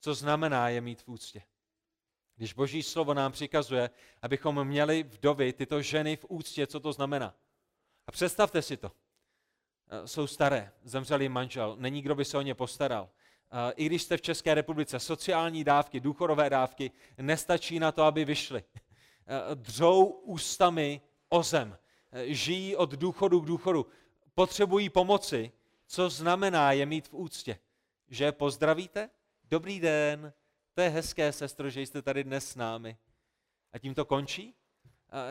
Co 0.00 0.14
znamená 0.14 0.68
je 0.68 0.80
mít 0.80 1.02
v 1.02 1.08
úctě. 1.08 1.42
Když 2.40 2.52
Boží 2.52 2.82
slovo 2.82 3.14
nám 3.14 3.32
přikazuje, 3.32 3.90
abychom 4.22 4.64
měli 4.64 5.02
vdovy, 5.02 5.52
tyto 5.52 5.82
ženy 5.82 6.16
v 6.16 6.26
úctě, 6.28 6.66
co 6.66 6.80
to 6.80 6.92
znamená. 6.92 7.34
A 8.06 8.12
představte 8.12 8.62
si 8.62 8.76
to. 8.76 8.92
Eh, 9.88 10.08
jsou 10.08 10.26
staré, 10.26 10.72
zemřelý 10.82 11.28
manžel, 11.28 11.76
není 11.78 12.02
kdo 12.02 12.14
by 12.14 12.24
se 12.24 12.38
o 12.38 12.42
ně 12.42 12.54
postaral. 12.54 13.10
Eh, 13.68 13.72
I 13.76 13.86
když 13.86 14.02
jste 14.02 14.16
v 14.16 14.22
České 14.22 14.54
republice, 14.54 15.00
sociální 15.00 15.64
dávky, 15.64 16.00
důchodové 16.00 16.50
dávky 16.50 16.90
nestačí 17.18 17.78
na 17.78 17.92
to, 17.92 18.02
aby 18.02 18.24
vyšly. 18.24 18.64
Eh, 19.26 19.54
dřou 19.54 20.04
ústami 20.04 21.00
o 21.28 21.42
zem, 21.42 21.78
žijí 22.24 22.76
od 22.76 22.90
důchodu 22.90 23.40
k 23.40 23.46
důchodu, 23.46 23.86
potřebují 24.34 24.90
pomoci. 24.90 25.52
Co 25.86 26.10
znamená 26.10 26.72
je 26.72 26.86
mít 26.86 27.08
v 27.08 27.14
úctě? 27.14 27.58
Že 28.08 28.32
pozdravíte? 28.32 29.10
Dobrý 29.44 29.80
den, 29.80 30.32
to 30.80 30.84
je 30.84 30.90
hezké, 30.90 31.32
sestro, 31.32 31.70
že 31.70 31.80
jste 31.80 32.02
tady 32.02 32.24
dnes 32.24 32.48
s 32.48 32.56
námi. 32.56 32.96
A 33.72 33.78
tím 33.78 33.94
to 33.94 34.04
končí? 34.04 34.54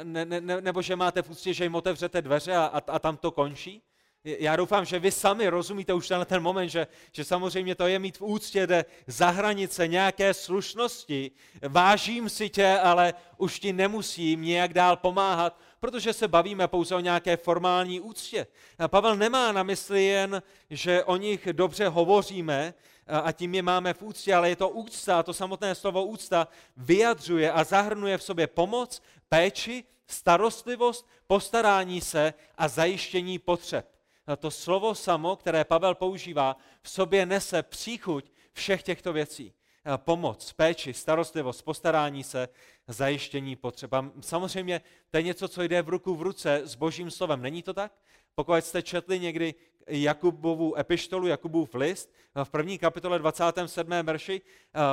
Ne, 0.04 0.26
ne, 0.26 0.62
nebo 0.62 0.82
že 0.82 0.96
máte 0.96 1.22
v 1.22 1.30
úctě, 1.30 1.54
že 1.54 1.64
jim 1.64 1.76
otevřete 1.76 2.22
dveře 2.22 2.56
a, 2.56 2.66
a, 2.66 2.78
a 2.78 3.00
tam 3.00 3.18
to 3.18 3.32
končí? 3.32 3.82
Já 4.24 4.56
doufám, 4.56 4.86
že 4.86 5.00
vy 5.00 5.12
sami 5.12 5.50
rozumíte 5.50 5.94
už 5.94 6.10
na 6.10 6.26
ten 6.26 6.44
moment, 6.44 6.70
že, 6.70 6.88
že 7.12 7.24
samozřejmě 7.24 7.76
to 7.76 7.88
je 7.88 8.00
mít 8.00 8.18
v 8.18 8.22
úctě, 8.22 8.68
jde 8.68 8.86
za 9.08 9.30
hranice 9.30 9.88
nějaké 9.88 10.34
slušnosti. 10.34 11.32
Vážím 11.62 12.30
si 12.30 12.50
tě, 12.50 12.80
ale 12.80 13.14
už 13.38 13.60
ti 13.60 13.74
nemusím 13.74 14.42
nějak 14.42 14.74
dál 14.74 14.98
pomáhat, 14.98 15.60
protože 15.80 16.14
se 16.14 16.28
bavíme 16.28 16.68
pouze 16.68 16.96
o 16.96 17.00
nějaké 17.00 17.38
formální 17.38 18.00
úctě. 18.00 18.48
A 18.80 18.88
Pavel 18.88 19.16
nemá 19.16 19.52
na 19.52 19.64
mysli 19.64 20.06
jen, 20.06 20.44
že 20.70 21.04
o 21.04 21.18
nich 21.18 21.48
dobře 21.52 21.88
hovoříme, 21.88 22.74
a 23.10 23.32
tím 23.32 23.56
je 23.56 23.62
máme 23.62 23.94
v 23.94 24.02
úctě, 24.02 24.36
ale 24.36 24.50
je 24.50 24.56
to 24.56 24.70
úcta, 24.70 25.24
to 25.24 25.34
samotné 25.34 25.76
slovo 25.76 26.06
úcta 26.06 26.48
vyjadřuje 26.78 27.52
a 27.52 27.64
zahrnuje 27.64 28.18
v 28.18 28.24
sobě 28.24 28.48
pomoc, 28.48 29.02
péči, 29.30 29.84
starostlivost, 30.08 31.08
postarání 31.28 32.02
se 32.02 32.34
a 32.58 32.68
zajištění 32.68 33.40
potřeb. 33.40 33.86
A 34.28 34.36
to 34.36 34.52
slovo 34.52 34.96
samo, 34.96 35.36
které 35.36 35.64
Pavel 35.64 35.96
používá, 35.96 36.58
v 36.82 36.90
sobě 36.90 37.26
nese 37.26 37.64
příchuť 37.64 38.32
všech 38.54 38.84
těchto 38.84 39.14
věcí. 39.14 39.54
Pomoc, 39.98 40.54
péči, 40.54 40.94
starostlivost, 40.94 41.66
postarání 41.66 42.24
se, 42.24 42.50
zajištění 42.88 43.56
potřeb. 43.56 43.94
A 43.94 44.12
samozřejmě 44.22 44.82
to 45.10 45.18
je 45.18 45.24
něco, 45.24 45.48
co 45.48 45.64
jde 45.64 45.82
v 45.82 45.90
ruku 45.90 46.16
v 46.16 46.22
ruce 46.22 46.62
s 46.64 46.76
božím 46.76 47.12
slovem. 47.12 47.42
Není 47.42 47.64
to 47.64 47.74
tak? 47.74 47.92
Pokud 48.40 48.56
jste 48.56 48.82
četli 48.82 49.20
někdy 49.20 49.56
Jakubovu 49.88 50.80
epištolu, 50.80 51.28
Jakubův 51.28 51.76
list, 51.76 52.14
v 52.44 52.50
první 52.50 52.78
kapitole 52.78 53.20
27. 53.20 53.92
verši 54.04 54.42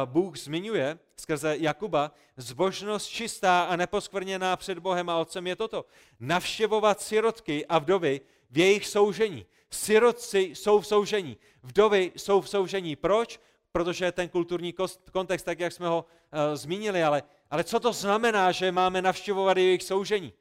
Bůh 0.04 0.38
zmiňuje 0.38 0.98
skrze 1.16 1.56
Jakuba, 1.58 2.12
zbožnost 2.36 3.08
čistá 3.08 3.62
a 3.62 3.76
neposkvrněná 3.76 4.56
před 4.56 4.78
Bohem 4.78 5.10
a 5.10 5.18
Otcem 5.18 5.46
je 5.46 5.56
toto. 5.56 5.84
Navštěvovat 6.20 7.00
sirotky 7.00 7.66
a 7.66 7.78
vdovy 7.78 8.20
v 8.50 8.58
jejich 8.58 8.86
soužení. 8.86 9.46
Sirotci 9.70 10.38
jsou 10.38 10.80
v 10.80 10.86
soužení, 10.86 11.36
vdovy 11.62 12.12
jsou 12.16 12.40
v 12.40 12.48
soužení. 12.48 12.96
Proč? 12.96 13.40
Protože 13.72 14.12
ten 14.12 14.28
kulturní 14.28 14.74
kontext, 15.12 15.46
tak 15.46 15.60
jak 15.60 15.72
jsme 15.72 15.88
ho 15.88 16.04
uh, 16.04 16.56
zmínili, 16.56 17.02
ale, 17.02 17.22
ale 17.50 17.64
co 17.64 17.80
to 17.80 17.92
znamená, 17.92 18.52
že 18.52 18.72
máme 18.72 19.02
navštěvovat 19.02 19.56
jejich 19.56 19.82
soužení? 19.82 20.32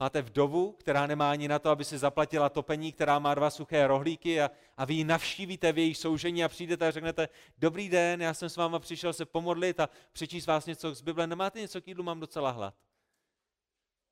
Máte 0.00 0.22
vdovu, 0.22 0.72
která 0.72 1.06
nemá 1.06 1.30
ani 1.30 1.48
na 1.48 1.58
to, 1.58 1.70
aby 1.70 1.84
si 1.84 1.98
zaplatila 1.98 2.48
topení, 2.48 2.92
která 2.92 3.18
má 3.18 3.34
dva 3.34 3.50
suché 3.50 3.86
rohlíky 3.86 4.40
a, 4.40 4.50
a 4.76 4.84
vy 4.84 4.94
ji 4.94 5.04
navštívíte 5.04 5.72
v 5.72 5.78
jejich 5.78 5.96
soužení 5.96 6.44
a 6.44 6.48
přijdete 6.48 6.88
a 6.88 6.90
řeknete, 6.90 7.28
dobrý 7.58 7.88
den, 7.88 8.22
já 8.22 8.34
jsem 8.34 8.48
s 8.48 8.56
váma 8.56 8.78
přišel 8.78 9.12
se 9.12 9.24
pomodlit 9.24 9.80
a 9.80 9.88
přečíst 10.12 10.46
vás 10.46 10.66
něco 10.66 10.94
z 10.94 11.00
Bible. 11.00 11.26
Nemáte 11.26 11.60
něco 11.60 11.80
k 11.80 11.88
jídlu, 11.88 12.04
mám 12.04 12.20
docela 12.20 12.50
hlad. 12.50 12.74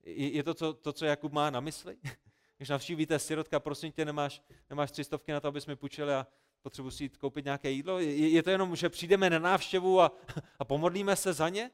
Je, 0.05 0.33
je 0.33 0.43
to, 0.43 0.55
co, 0.55 0.75
to, 0.75 0.93
co 0.93 1.05
Jakub 1.05 1.33
má 1.33 1.51
na 1.51 1.61
mysli? 1.61 1.97
Když 2.57 2.69
navštívíte 2.69 3.19
sirotka, 3.19 3.61
prosím 3.61 3.93
tě, 3.93 4.05
nemáš, 4.05 4.43
nemáš 4.71 4.91
tři 4.91 5.05
stovky 5.05 5.33
na 5.33 5.41
to, 5.41 5.49
abys 5.49 5.67
mi 5.67 5.77
půjčil 5.77 6.11
a 6.11 6.27
potřebuji 6.63 6.91
si 6.91 7.05
jít 7.05 7.17
koupit 7.17 7.45
nějaké 7.45 7.71
jídlo? 7.71 7.99
Je, 7.99 8.29
je 8.29 8.43
to 8.43 8.51
jenom, 8.51 8.77
že 8.77 8.89
přijdeme 8.89 9.31
na 9.31 9.39
návštěvu 9.39 10.01
a, 10.01 10.13
a 10.59 10.65
pomodlíme 10.65 11.17
se 11.17 11.33
za 11.33 11.49
ně? 11.49 11.71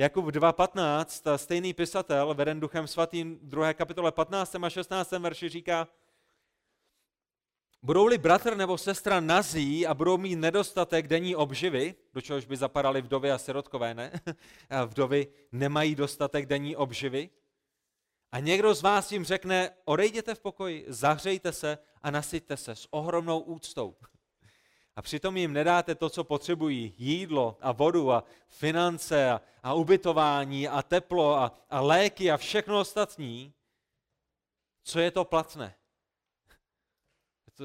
Jakub 0.00 0.24
2.15, 0.24 1.36
stejný 1.36 1.74
pisatel, 1.74 2.34
veden 2.34 2.60
duchem 2.60 2.86
svatým, 2.86 3.38
2. 3.42 3.74
kapitole 3.74 4.12
15. 4.12 4.54
a 4.54 4.70
16. 4.70 5.10
verši 5.10 5.48
říká, 5.48 5.88
Budou-li 7.82 8.18
bratr 8.18 8.56
nebo 8.56 8.78
sestra 8.78 9.20
nazí 9.20 9.86
a 9.86 9.94
budou 9.94 10.18
mít 10.18 10.36
nedostatek 10.36 11.08
denní 11.08 11.36
obživy, 11.36 11.94
do 12.14 12.20
čehož 12.20 12.46
by 12.46 12.56
zapadaly 12.56 13.02
vdovy 13.02 13.30
a 13.30 13.38
sirotkové, 13.38 13.94
ne? 13.94 14.12
A 14.70 14.84
vdovy 14.84 15.26
nemají 15.52 15.94
dostatek 15.94 16.46
denní 16.46 16.76
obživy. 16.76 17.30
A 18.32 18.40
někdo 18.40 18.74
z 18.74 18.82
vás 18.82 19.12
jim 19.12 19.24
řekne, 19.24 19.70
odejděte 19.84 20.34
v 20.34 20.40
pokoji, 20.40 20.84
zahřejte 20.88 21.52
se 21.52 21.78
a 22.02 22.10
nasyťte 22.10 22.56
se 22.56 22.76
s 22.76 22.88
ohromnou 22.90 23.40
úctou. 23.40 23.94
A 25.00 25.02
přitom 25.02 25.36
jim 25.36 25.52
nedáte 25.52 25.94
to, 25.94 26.10
co 26.10 26.24
potřebují, 26.24 26.94
jídlo 26.98 27.56
a 27.60 27.72
vodu 27.72 28.12
a 28.12 28.24
finance 28.48 29.30
a, 29.30 29.40
a 29.62 29.74
ubytování 29.74 30.68
a 30.68 30.82
teplo 30.82 31.34
a, 31.36 31.52
a 31.70 31.80
léky 31.80 32.30
a 32.30 32.36
všechno 32.36 32.80
ostatní, 32.80 33.52
co 34.84 35.00
je 35.00 35.10
to 35.10 35.24
platné? 35.24 35.74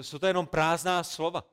Jsou 0.02 0.20
to 0.20 0.28
jenom 0.28 0.48
prázdná 0.48 1.04
slova. 1.04 1.44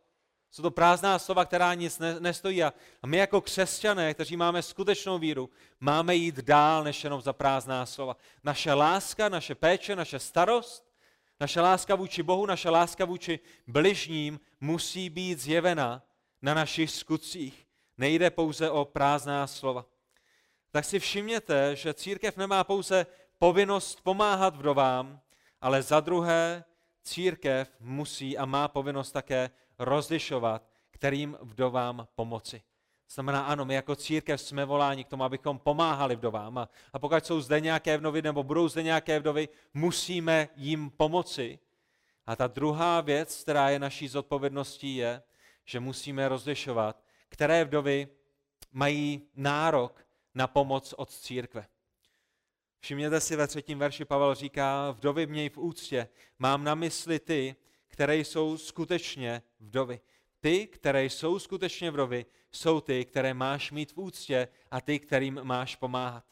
Jsou 0.51 0.63
to 0.63 0.71
prázdná 0.71 1.19
slova, 1.19 1.45
která 1.45 1.75
nic 1.75 1.99
nestojí. 2.19 2.63
A 2.63 2.73
my 3.07 3.17
jako 3.17 3.41
křesťané, 3.41 4.15
kteří 4.15 4.37
máme 4.37 4.63
skutečnou 4.63 5.19
víru, 5.19 5.51
máme 5.81 6.15
jít 6.15 6.37
dál 6.37 6.85
než 6.85 7.05
jenom 7.05 7.21
za 7.21 7.33
prázdná 7.33 7.87
slova. 7.87 8.17
Naše 8.45 8.73
láska, 8.73 9.29
naše 9.29 9.55
péče, 9.55 9.97
naše 9.97 10.19
starost, 10.19 10.92
naše 11.43 11.61
láska 11.61 11.95
vůči 11.95 12.23
Bohu, 12.23 12.47
naše 12.47 12.71
láska 12.71 13.05
vůči 13.05 13.41
bližním 13.67 14.41
musí 14.61 15.11
být 15.11 15.39
zjevena 15.39 16.03
na 16.43 16.55
našich 16.55 16.91
skutcích. 16.91 17.67
Nejde 17.99 18.31
pouze 18.31 18.71
o 18.71 18.85
prázdná 18.85 19.47
slova. 19.47 19.87
Tak 20.71 20.85
si 20.85 20.99
všimněte, 20.99 21.77
že 21.77 21.95
církev 21.95 22.37
nemá 22.37 22.65
pouze 22.65 23.07
povinnost 23.39 24.01
pomáhat 24.01 24.57
vdovám, 24.57 25.21
ale 25.61 25.83
za 25.83 26.01
druhé 26.01 26.65
církev 27.03 27.77
musí 27.81 28.39
a 28.39 28.45
má 28.45 28.69
povinnost 28.69 29.13
také 29.13 29.51
rozlišovat, 29.79 30.69
kterým 30.91 31.39
vdovám 31.41 32.09
pomoci. 32.15 32.63
Znamená, 33.15 33.45
ano, 33.45 33.65
my 33.65 33.75
jako 33.75 33.97
církev 33.97 34.41
jsme 34.41 34.65
voláni 34.65 35.05
k 35.05 35.09
tomu, 35.09 35.25
abychom 35.25 35.59
pomáhali 35.59 36.17
vdovám. 36.17 36.59
A, 36.59 36.69
a 36.93 36.99
pokud 36.99 37.27
jsou 37.27 37.41
zde 37.41 37.61
nějaké 37.61 37.99
vdovy 37.99 38.23
nebo 38.23 38.43
budou 38.43 38.69
zde 38.69 38.83
nějaké 38.83 39.21
vdovy, 39.21 39.49
musíme 39.75 40.49
jim 40.57 40.91
pomoci. 40.91 41.59
A 42.27 42.37
ta 42.37 42.47
druhá 42.47 43.01
věc, 43.01 43.43
která 43.43 43.71
je 43.71 43.79
naší 43.79 44.09
zodpovědností, 44.09 44.97
je, 44.97 45.23
že 45.65 45.81
musíme 45.81 46.29
rozlišovat, 46.29 47.05
které 47.29 47.65
vdovy 47.65 48.09
mají 48.73 49.23
nárok 49.35 50.07
na 50.35 50.47
pomoc 50.47 50.95
od 50.97 51.11
církve. 51.11 51.67
Všimněte 52.81 53.21
si, 53.21 53.37
ve 53.37 53.47
třetím 53.47 53.79
verši 53.79 54.05
Pavel 54.05 54.35
říká, 54.35 54.91
vdovy 54.91 55.27
měj 55.27 55.49
v 55.49 55.59
úctě, 55.59 56.09
mám 56.39 56.65
na 56.65 56.75
mysli 56.75 57.19
ty, 57.19 57.57
které 57.89 58.17
jsou 58.17 58.59
skutečně 58.59 59.43
vdovy. 59.61 60.01
Ty, 60.41 60.67
které 60.67 61.05
jsou 61.05 61.39
skutečně 61.39 61.91
vdovy, 61.91 62.27
jsou 62.53 62.81
ty, 62.81 63.05
které 63.05 63.35
máš 63.35 63.71
mít 63.71 63.93
v 63.93 63.99
úctě 63.99 64.49
a 64.71 64.81
ty, 64.81 64.99
kterým 64.99 65.41
máš 65.43 65.77
pomáhat. 65.77 66.25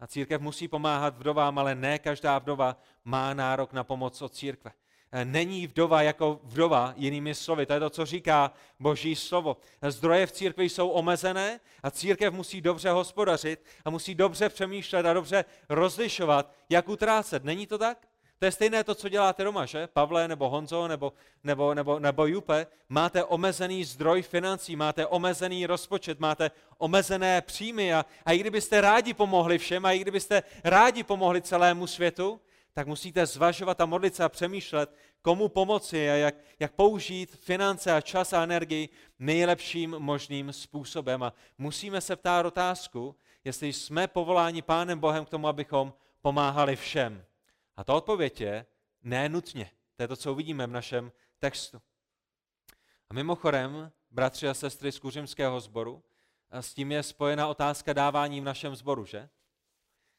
A 0.00 0.06
církev 0.06 0.40
musí 0.40 0.68
pomáhat 0.68 1.18
vdovám, 1.18 1.58
ale 1.58 1.74
ne 1.74 1.98
každá 1.98 2.38
vdova 2.38 2.76
má 3.04 3.34
nárok 3.34 3.72
na 3.72 3.84
pomoc 3.84 4.22
od 4.22 4.34
církve. 4.34 4.72
eh, 5.12 5.24
není 5.24 5.66
vdova 5.66 6.02
jako 6.02 6.40
vdova, 6.42 6.94
jinými 6.96 7.34
slovy. 7.34 7.66
To 7.66 7.72
je 7.72 7.80
to, 7.80 7.90
co 7.90 8.06
říká 8.06 8.52
Boží 8.80 9.16
slovo. 9.16 9.56
Zdroje 9.88 10.26
v 10.26 10.32
církvi 10.32 10.68
jsou 10.68 10.88
omezené 10.88 11.60
a 11.82 11.90
církev 11.90 12.34
musí 12.34 12.60
dobře 12.60 12.90
hospodařit 12.90 13.64
a 13.84 13.90
musí 13.90 14.14
dobře 14.14 14.48
přemýšlet 14.48 15.06
a 15.06 15.12
dobře 15.12 15.44
rozlišovat, 15.68 16.52
jak 16.68 16.88
utrácet. 16.88 17.44
Není 17.44 17.66
to 17.66 17.78
tak? 17.78 18.08
To 18.38 18.44
je 18.44 18.52
stejné 18.52 18.84
to, 18.84 18.94
co 18.94 19.08
děláte 19.08 19.44
doma, 19.44 19.66
že? 19.66 19.86
Pavle 19.86 20.28
nebo 20.28 20.48
Honzo 20.48 20.88
nebo, 20.88 21.12
nebo, 21.44 21.74
nebo, 21.74 21.98
nebo 21.98 22.26
Jupe. 22.26 22.66
Máte 22.88 23.24
omezený 23.24 23.84
zdroj 23.84 24.22
financí, 24.22 24.76
máte 24.76 25.06
omezený 25.06 25.66
rozpočet, 25.66 26.20
máte 26.20 26.50
omezené 26.78 27.40
příjmy 27.40 27.94
a, 27.94 28.06
a 28.24 28.32
i 28.32 28.38
kdybyste 28.38 28.80
rádi 28.80 29.14
pomohli 29.14 29.58
všem 29.58 29.86
a 29.86 29.92
i 29.92 29.98
kdybyste 29.98 30.42
rádi 30.64 31.02
pomohli 31.02 31.42
celému 31.42 31.86
světu, 31.86 32.40
tak 32.72 32.86
musíte 32.86 33.26
zvažovat 33.26 33.80
a 33.80 33.86
modlit 33.86 34.14
se 34.14 34.24
a 34.24 34.28
přemýšlet, 34.28 34.94
komu 35.22 35.48
pomoci 35.48 36.10
a 36.10 36.14
jak, 36.14 36.34
jak 36.60 36.72
použít 36.72 37.36
finance 37.36 37.92
a 37.92 38.00
čas 38.00 38.32
a 38.32 38.42
energii 38.42 38.88
nejlepším 39.18 39.90
možným 39.98 40.52
způsobem. 40.52 41.22
A 41.22 41.32
musíme 41.58 42.00
se 42.00 42.16
ptát 42.16 42.46
otázku, 42.46 43.16
jestli 43.44 43.72
jsme 43.72 44.06
povoláni 44.08 44.62
Pánem 44.62 44.98
Bohem 44.98 45.24
k 45.24 45.28
tomu, 45.28 45.48
abychom 45.48 45.92
pomáhali 46.22 46.76
všem. 46.76 47.24
A 47.76 47.84
ta 47.84 47.94
odpověď 47.94 48.40
je 48.40 48.66
ne 49.02 49.28
nutně. 49.28 49.70
To 49.96 50.02
je 50.02 50.08
to, 50.08 50.16
co 50.16 50.32
uvidíme 50.32 50.66
v 50.66 50.70
našem 50.70 51.12
textu. 51.38 51.82
A 53.10 53.14
mimochodem, 53.14 53.92
bratři 54.10 54.48
a 54.48 54.54
sestry 54.54 54.92
z 54.92 54.98
Kuřimského 54.98 55.60
sboru, 55.60 56.02
s 56.50 56.74
tím 56.74 56.92
je 56.92 57.02
spojena 57.02 57.48
otázka 57.48 57.92
dávání 57.92 58.40
v 58.40 58.44
našem 58.44 58.76
sboru, 58.76 59.04
že? 59.04 59.28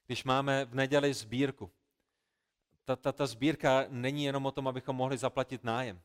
Když 0.06 0.24
máme 0.24 0.66
v 0.66 0.76
neděli 0.76 1.14
sbírku. 1.14 1.72
Ta, 2.84 2.96
ta, 2.96 3.12
ta 3.12 3.28
sbírka 3.28 3.86
není 3.90 4.24
jenom 4.24 4.46
o 4.46 4.52
tom, 4.52 4.68
abychom 4.68 4.96
mohli 4.96 5.18
zaplatit 5.18 5.64
nájem. 5.64 6.02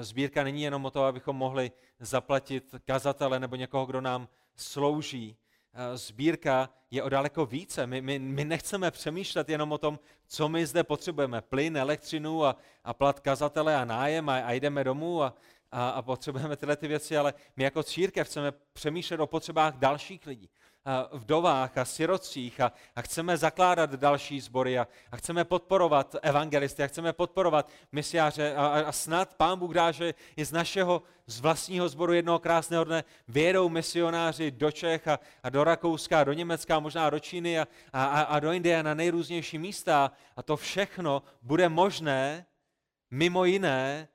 Sbírka 0.00 0.44
není 0.44 0.62
jenom 0.62 0.84
o 0.84 0.90
tom, 0.90 1.02
abychom 1.02 1.36
mohli 1.36 1.72
zaplatit 1.98 2.74
kazatele 2.84 3.40
nebo 3.40 3.56
někoho, 3.56 3.86
kdo 3.86 4.00
nám 4.00 4.28
slouží. 4.56 5.36
Eh, 5.72 5.96
sbírka 5.96 6.70
je 6.90 7.02
o 7.02 7.08
daleko 7.08 7.46
více. 7.46 7.86
My, 7.86 8.00
my, 8.00 8.18
my 8.18 8.44
nechceme 8.44 8.90
přemýšlet 8.90 9.48
jenom 9.48 9.72
o 9.72 9.78
tom, 9.78 9.98
co 10.26 10.48
my 10.48 10.66
zde 10.66 10.84
potřebujeme. 10.84 11.40
Plyn, 11.40 11.76
elektřinu 11.76 12.44
a, 12.44 12.56
a 12.84 12.94
plat 12.94 13.20
kazatele 13.20 13.76
a 13.76 13.84
nájem 13.84 14.28
a, 14.28 14.36
a 14.36 14.52
jdeme 14.52 14.84
domů 14.84 15.22
a, 15.22 15.34
a, 15.72 15.88
a 15.88 16.02
potřebujeme 16.02 16.56
tyhle 16.56 16.76
ty 16.76 16.88
věci, 16.88 17.16
ale 17.16 17.34
my 17.56 17.64
jako 17.64 17.82
církev 17.82 18.26
chceme 18.26 18.52
přemýšlet 18.72 19.20
o 19.20 19.26
potřebách 19.26 19.74
dalších 19.76 20.26
lidí 20.26 20.50
vdovách 21.12 21.78
a 21.78 21.84
sirocích 21.84 22.60
a, 22.60 22.72
a 22.96 23.02
chceme 23.02 23.36
zakládat 23.36 23.94
další 23.94 24.40
sbory 24.40 24.78
a, 24.78 24.88
a 25.12 25.16
chceme 25.16 25.44
podporovat 25.44 26.16
evangelisty 26.22 26.82
a 26.82 26.86
chceme 26.86 27.12
podporovat 27.12 27.68
misiáře 27.92 28.54
a, 28.54 28.66
a, 28.66 28.80
a 28.80 28.92
snad 28.92 29.34
Pán 29.34 29.58
Bůh 29.58 29.74
dá, 29.74 29.92
že 29.92 30.14
i 30.36 30.44
z 30.44 30.52
našeho, 30.52 31.02
z 31.26 31.40
vlastního 31.40 31.88
sboru 31.88 32.12
jednoho 32.12 32.38
krásného 32.38 32.84
dne 32.84 33.04
vědou 33.28 33.68
misionáři 33.68 34.50
do 34.50 34.70
Čech 34.70 35.08
a, 35.08 35.18
a 35.42 35.50
do 35.50 35.64
Rakouska, 35.64 36.20
a 36.20 36.24
do 36.24 36.32
Německa, 36.32 36.76
a 36.76 36.80
možná 36.80 37.10
do 37.10 37.18
Číny 37.18 37.60
a, 37.60 37.66
a, 37.92 38.22
a 38.22 38.40
do 38.40 38.52
Indie 38.52 38.82
na 38.82 38.94
nejrůznější 38.94 39.58
místa 39.58 40.12
a 40.36 40.42
to 40.42 40.56
všechno 40.56 41.22
bude 41.42 41.68
možné 41.68 42.46
mimo 43.10 43.44
jiné, 43.44 44.08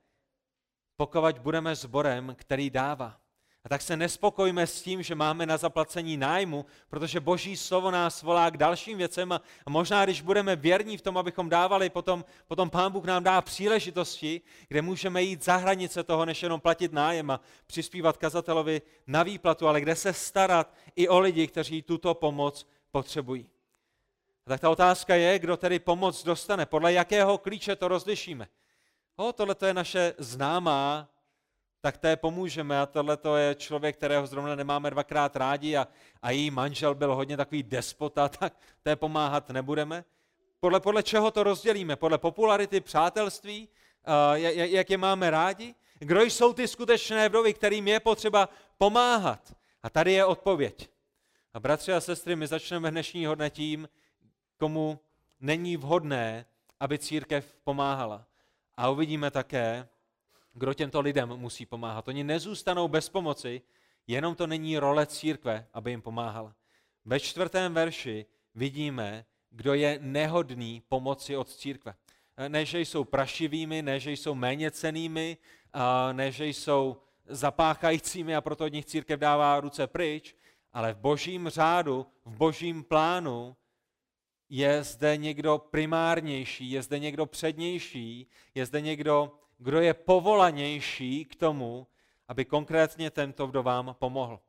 pokud 0.96 1.38
budeme 1.38 1.74
sborem, 1.74 2.36
který 2.38 2.70
dává. 2.70 3.25
A 3.66 3.68
tak 3.68 3.82
se 3.82 3.96
nespokojme 3.96 4.66
s 4.66 4.82
tím, 4.82 5.02
že 5.02 5.14
máme 5.14 5.46
na 5.46 5.56
zaplacení 5.56 6.16
nájmu, 6.16 6.66
protože 6.88 7.20
Boží 7.20 7.56
slovo 7.56 7.90
nás 7.90 8.22
volá 8.22 8.50
k 8.50 8.56
dalším 8.56 8.98
věcem 8.98 9.32
a 9.32 9.40
možná, 9.68 10.04
když 10.04 10.20
budeme 10.20 10.56
věrní 10.56 10.96
v 10.96 11.02
tom, 11.02 11.18
abychom 11.18 11.48
dávali, 11.48 11.90
potom, 11.90 12.24
potom 12.46 12.70
Pán 12.70 12.92
Bůh 12.92 13.04
nám 13.04 13.24
dá 13.24 13.40
příležitosti, 13.40 14.40
kde 14.68 14.82
můžeme 14.82 15.22
jít 15.22 15.44
za 15.44 15.56
hranice 15.56 16.04
toho, 16.04 16.24
než 16.24 16.42
jenom 16.42 16.60
platit 16.60 16.92
nájem 16.92 17.30
a 17.30 17.40
přispívat 17.66 18.16
kazatelovi 18.16 18.82
na 19.06 19.22
výplatu, 19.22 19.68
ale 19.68 19.80
kde 19.80 19.96
se 19.96 20.12
starat 20.12 20.74
i 20.96 21.08
o 21.08 21.18
lidi, 21.18 21.46
kteří 21.46 21.82
tuto 21.82 22.14
pomoc 22.14 22.66
potřebují. 22.90 23.46
A 24.46 24.50
tak 24.50 24.60
ta 24.60 24.70
otázka 24.70 25.14
je, 25.14 25.38
kdo 25.38 25.56
tedy 25.56 25.78
pomoc 25.78 26.24
dostane, 26.24 26.66
podle 26.66 26.92
jakého 26.92 27.38
klíče 27.38 27.76
to 27.76 27.88
rozlišíme. 27.88 28.48
O, 29.16 29.32
tohle 29.32 29.56
je 29.66 29.74
naše 29.74 30.14
známá 30.18 31.08
tak 31.86 31.98
té 31.98 32.16
pomůžeme. 32.16 32.80
A 32.80 32.86
tohle 32.86 33.16
to 33.16 33.36
je 33.36 33.54
člověk, 33.54 33.96
kterého 33.96 34.26
zrovna 34.26 34.54
nemáme 34.54 34.90
dvakrát 34.90 35.36
rádi 35.36 35.76
a, 35.76 35.88
a 36.22 36.30
její 36.30 36.50
manžel 36.50 36.94
byl 36.94 37.14
hodně 37.14 37.36
takový 37.36 37.62
despota, 37.62 38.28
tak 38.40 38.56
té 38.82 38.96
pomáhat 38.96 39.50
nebudeme. 39.50 40.04
Podle, 40.60 40.80
podle 40.80 41.02
čeho 41.02 41.30
to 41.30 41.42
rozdělíme? 41.42 41.96
Podle 41.96 42.18
popularity, 42.18 42.80
přátelství, 42.80 43.68
uh, 43.68 44.34
jak 44.50 44.90
je 44.90 44.98
máme 44.98 45.30
rádi? 45.30 45.74
Kdo 45.98 46.22
jsou 46.22 46.52
ty 46.52 46.68
skutečné 46.68 47.28
vdovy, 47.28 47.54
kterým 47.54 47.88
je 47.88 48.00
potřeba 48.00 48.48
pomáhat? 48.78 49.54
A 49.82 49.90
tady 49.90 50.12
je 50.12 50.24
odpověď. 50.24 50.90
A 51.54 51.60
bratři 51.60 51.92
a 51.92 52.00
sestry, 52.00 52.36
my 52.36 52.46
začneme 52.46 52.90
dnešního 52.90 53.34
dne 53.34 53.50
tím, 53.50 53.88
komu 54.56 55.00
není 55.40 55.76
vhodné, 55.76 56.46
aby 56.80 56.98
církev 56.98 57.56
pomáhala. 57.64 58.26
A 58.76 58.88
uvidíme 58.88 59.30
také, 59.30 59.88
kdo 60.56 60.74
těmto 60.74 61.00
lidem 61.00 61.28
musí 61.28 61.66
pomáhat. 61.66 62.08
Oni 62.08 62.24
nezůstanou 62.24 62.88
bez 62.88 63.08
pomoci, 63.08 63.62
jenom 64.06 64.34
to 64.34 64.46
není 64.46 64.78
role 64.78 65.06
církve, 65.06 65.66
aby 65.72 65.90
jim 65.90 66.02
pomáhala. 66.02 66.54
Ve 67.04 67.20
čtvrtém 67.20 67.74
verši 67.74 68.26
vidíme, 68.54 69.24
kdo 69.50 69.74
je 69.74 69.98
nehodný 70.02 70.82
pomoci 70.88 71.36
od 71.36 71.48
církve. 71.48 71.94
Ne, 72.48 72.64
že 72.64 72.80
jsou 72.80 73.04
prašivými, 73.04 73.82
ne, 73.82 74.00
že 74.00 74.12
jsou 74.12 74.34
méně 74.34 74.70
cenými, 74.70 75.36
ne, 76.12 76.32
že 76.32 76.46
jsou 76.46 76.96
zapáchajícími 77.26 78.36
a 78.36 78.40
proto 78.40 78.64
od 78.64 78.72
nich 78.72 78.84
církev 78.84 79.20
dává 79.20 79.60
ruce 79.60 79.86
pryč, 79.86 80.36
ale 80.72 80.92
v 80.92 80.98
božím 80.98 81.48
řádu, 81.48 82.06
v 82.24 82.36
božím 82.36 82.84
plánu 82.84 83.56
je 84.48 84.82
zde 84.82 85.16
někdo 85.16 85.58
primárnější, 85.58 86.70
je 86.70 86.82
zde 86.82 86.98
někdo 86.98 87.26
přednější, 87.26 88.26
je 88.54 88.66
zde 88.66 88.80
někdo, 88.80 89.38
kdo 89.58 89.80
je 89.80 89.94
povolanější 89.94 91.24
k 91.24 91.36
tomu, 91.36 91.86
aby 92.28 92.44
konkrétně 92.44 93.10
tento 93.10 93.46
vdovám 93.46 93.96
pomohl. 93.98 94.40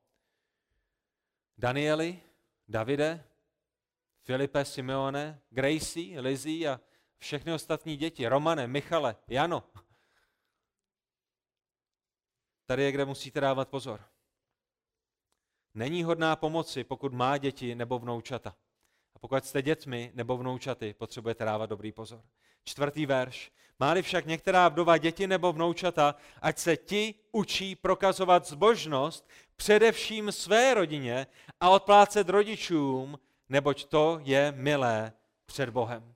Danieli, 1.58 2.22
Davide, 2.68 3.24
Filipe, 4.22 4.66
Simeone, 4.66 5.42
Gracie, 5.50 6.20
Lizzie 6.20 6.70
a 6.70 6.80
všechny 7.18 7.54
ostatní 7.54 7.98
děti, 7.98 8.28
Romane, 8.28 8.68
Michale, 8.68 9.16
Jano. 9.28 9.64
Tady 12.66 12.84
je, 12.84 12.92
kde 12.92 13.06
musíte 13.06 13.42
dávat 13.42 13.70
pozor. 13.70 14.06
Není 15.74 16.04
hodná 16.04 16.36
pomoci, 16.36 16.84
pokud 16.84 17.14
má 17.14 17.38
děti 17.38 17.76
nebo 17.76 18.00
vnoučata. 18.00 18.56
A 19.18 19.20
pokud 19.20 19.46
jste 19.46 19.62
dětmi 19.62 20.12
nebo 20.14 20.38
vnoučaty, 20.38 20.94
potřebujete 20.94 21.46
dávat 21.46 21.70
dobrý 21.70 21.92
pozor. 21.92 22.22
Čtvrtý 22.64 23.06
verš. 23.06 23.52
Máli 23.80 24.02
však 24.02 24.26
některá 24.26 24.70
vdova 24.70 24.98
děti 24.98 25.28
nebo 25.28 25.54
vnoučata, 25.54 26.16
ať 26.42 26.58
se 26.58 26.78
ti 26.78 27.16
učí 27.32 27.76
prokazovat 27.76 28.48
zbožnost 28.48 29.30
především 29.56 30.32
své 30.32 30.74
rodině 30.74 31.28
a 31.60 31.70
odplácet 31.70 32.30
rodičům, 32.30 33.20
neboť 33.50 33.86
to 33.86 34.20
je 34.24 34.54
milé 34.56 35.14
před 35.46 35.70
Bohem. 35.70 36.14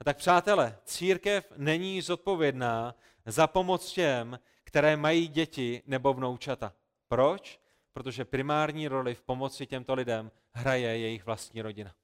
A 0.00 0.04
tak 0.04 0.16
přátelé, 0.16 0.78
církev 0.84 1.52
není 1.56 2.02
zodpovědná 2.02 2.94
za 3.26 3.46
pomoc 3.46 3.92
těm, 3.92 4.38
které 4.64 4.96
mají 4.96 5.28
děti 5.28 5.82
nebo 5.86 6.14
vnoučata. 6.14 6.72
Proč? 7.08 7.60
Protože 7.92 8.24
primární 8.24 8.88
roli 8.88 9.14
v 9.14 9.22
pomoci 9.22 9.66
těmto 9.66 9.94
lidem 9.94 10.30
hraje 10.52 10.98
jejich 10.98 11.26
vlastní 11.26 11.62
rodina. 11.62 11.94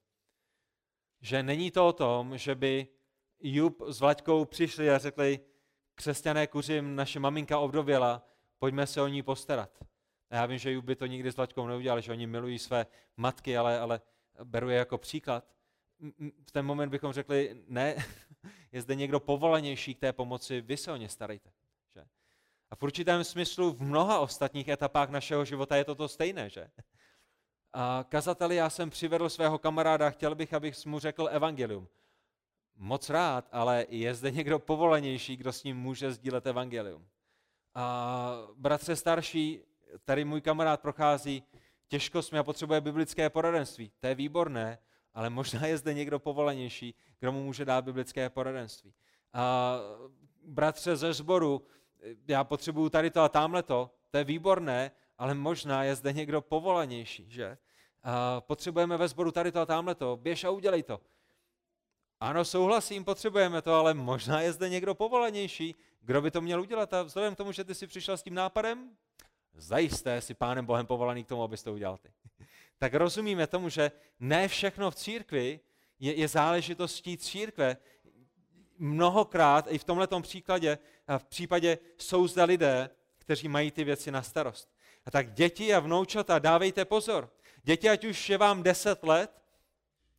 Že 1.25 1.43
není 1.43 1.71
to 1.71 1.87
o 1.87 1.93
tom, 1.93 2.37
že 2.37 2.55
by 2.55 2.87
Jub 3.39 3.81
s 3.87 3.99
Vlaďkou 3.99 4.45
přišli 4.45 4.91
a 4.91 4.97
řekli, 4.97 5.39
křesťané 5.95 6.47
kuřím, 6.47 6.95
naše 6.95 7.19
maminka 7.19 7.59
ovdověla, 7.59 8.27
pojďme 8.59 8.87
se 8.87 9.01
o 9.01 9.07
ní 9.07 9.23
postarat. 9.23 9.69
A 10.29 10.35
já 10.35 10.45
vím, 10.45 10.57
že 10.57 10.71
Jub 10.71 10.85
by 10.85 10.95
to 10.95 11.05
nikdy 11.05 11.31
s 11.31 11.35
Vlaďkou 11.35 11.67
neudělal, 11.67 12.01
že 12.01 12.11
oni 12.11 12.27
milují 12.27 12.59
své 12.59 12.85
matky, 13.17 13.57
ale, 13.57 13.79
ale 13.79 14.01
beru 14.43 14.69
je 14.69 14.77
jako 14.77 14.97
příklad. 14.97 15.45
V 16.45 16.51
ten 16.51 16.65
moment 16.65 16.89
bychom 16.89 17.13
řekli, 17.13 17.63
ne, 17.67 17.95
je 18.71 18.81
zde 18.81 18.95
někdo 18.95 19.19
povolanější 19.19 19.95
k 19.95 19.99
té 19.99 20.13
pomoci, 20.13 20.61
vy 20.61 20.77
se 20.77 20.91
o 20.91 20.95
ně 20.95 21.09
starejte. 21.09 21.49
Že? 21.93 22.01
A 22.69 22.75
v 22.75 22.83
určitém 22.83 23.23
smyslu 23.23 23.71
v 23.71 23.81
mnoha 23.81 24.19
ostatních 24.19 24.67
etapách 24.67 25.09
našeho 25.09 25.45
života 25.45 25.75
je 25.75 25.85
to 25.85 25.95
to 25.95 26.07
stejné, 26.07 26.49
že? 26.49 26.67
A 27.77 28.05
kazateli, 28.09 28.55
já 28.55 28.69
jsem 28.69 28.89
přivedl 28.89 29.29
svého 29.29 29.59
kamaráda, 29.59 30.09
chtěl 30.09 30.35
bych, 30.35 30.53
abych 30.53 30.85
mu 30.85 30.99
řekl 30.99 31.29
evangelium 31.31 31.87
moc 32.77 33.09
rád, 33.09 33.47
ale 33.51 33.85
je 33.89 34.13
zde 34.13 34.31
někdo 34.31 34.59
povolanější, 34.59 35.37
kdo 35.37 35.53
s 35.53 35.63
ním 35.63 35.77
může 35.77 36.11
sdílet 36.11 36.47
evangelium. 36.47 37.07
A 37.75 38.37
bratře 38.55 38.95
starší, 38.95 39.61
tady 40.05 40.25
můj 40.25 40.41
kamarád 40.41 40.81
prochází 40.81 41.43
těžkostmi 41.87 42.39
a 42.39 42.43
potřebuje 42.43 42.81
biblické 42.81 43.29
poradenství. 43.29 43.91
To 43.99 44.07
je 44.07 44.15
výborné, 44.15 44.79
ale 45.13 45.29
možná 45.29 45.65
je 45.67 45.77
zde 45.77 45.93
někdo 45.93 46.19
povolanější, 46.19 46.95
kdo 47.19 47.31
mu 47.31 47.43
může 47.43 47.65
dát 47.65 47.85
biblické 47.85 48.29
poradenství. 48.29 48.93
A 49.33 49.75
bratře 50.43 50.95
ze 50.95 51.13
sboru, 51.13 51.67
já 52.27 52.43
potřebuju 52.43 52.89
tady 52.89 53.11
to 53.11 53.21
a 53.21 53.29
tamhle 53.29 53.63
to, 53.63 53.91
to 54.11 54.17
je 54.17 54.23
výborné, 54.23 54.91
ale 55.17 55.33
možná 55.33 55.83
je 55.83 55.95
zde 55.95 56.13
někdo 56.13 56.41
povolanější, 56.41 57.25
že? 57.29 57.57
Potřebujeme 58.39 58.97
ve 58.97 59.07
sboru 59.07 59.31
tady 59.31 59.51
to 59.51 59.61
a 59.61 59.65
tamhle 59.65 59.95
to, 59.95 60.17
běž 60.17 60.43
a 60.43 60.49
udělej 60.49 60.83
to. 60.83 61.01
Ano, 62.19 62.45
souhlasím, 62.45 63.03
potřebujeme 63.03 63.61
to, 63.61 63.73
ale 63.73 63.93
možná 63.93 64.41
je 64.41 64.53
zde 64.53 64.69
někdo 64.69 64.95
povolanější. 64.95 65.75
Kdo 66.01 66.21
by 66.21 66.31
to 66.31 66.41
měl 66.41 66.61
udělat? 66.61 66.93
A 66.93 67.03
vzhledem 67.03 67.33
k 67.35 67.37
tomu, 67.37 67.51
že 67.51 67.63
ty 67.63 67.75
jsi 67.75 67.87
přišel 67.87 68.17
s 68.17 68.23
tím 68.23 68.33
nápadem, 68.33 68.89
zajisté 69.53 70.21
si 70.21 70.33
pánem 70.33 70.65
Bohem 70.65 70.85
povolaný 70.85 71.23
k 71.23 71.27
tomu, 71.27 71.43
abys 71.43 71.63
to 71.63 71.73
udělal 71.73 71.97
ty. 71.97 72.09
tak 72.77 72.93
rozumíme 72.93 73.47
tomu, 73.47 73.69
že 73.69 73.91
ne 74.19 74.47
všechno 74.47 74.91
v 74.91 74.95
církvi 74.95 75.59
je, 75.99 76.13
je 76.13 76.27
záležitostí 76.27 77.17
církve. 77.17 77.77
Mnohokrát, 78.77 79.67
i 79.69 79.77
v 79.77 79.83
tomto 79.83 80.19
příkladě, 80.21 80.77
v 81.17 81.25
případě 81.25 81.77
jsou 81.97 82.27
zde 82.27 82.43
lidé, 82.43 82.89
kteří 83.17 83.47
mají 83.47 83.71
ty 83.71 83.83
věci 83.83 84.11
na 84.11 84.21
starost. 84.21 84.69
A 85.05 85.11
tak 85.11 85.33
děti 85.33 85.73
a 85.73 85.79
vnoučata, 85.79 86.39
dávejte 86.39 86.85
pozor. 86.85 87.29
Děti, 87.65 87.89
ať 87.89 88.05
už 88.05 88.29
je 88.29 88.37
vám 88.37 88.63
10 88.63 89.03
let, 89.03 89.41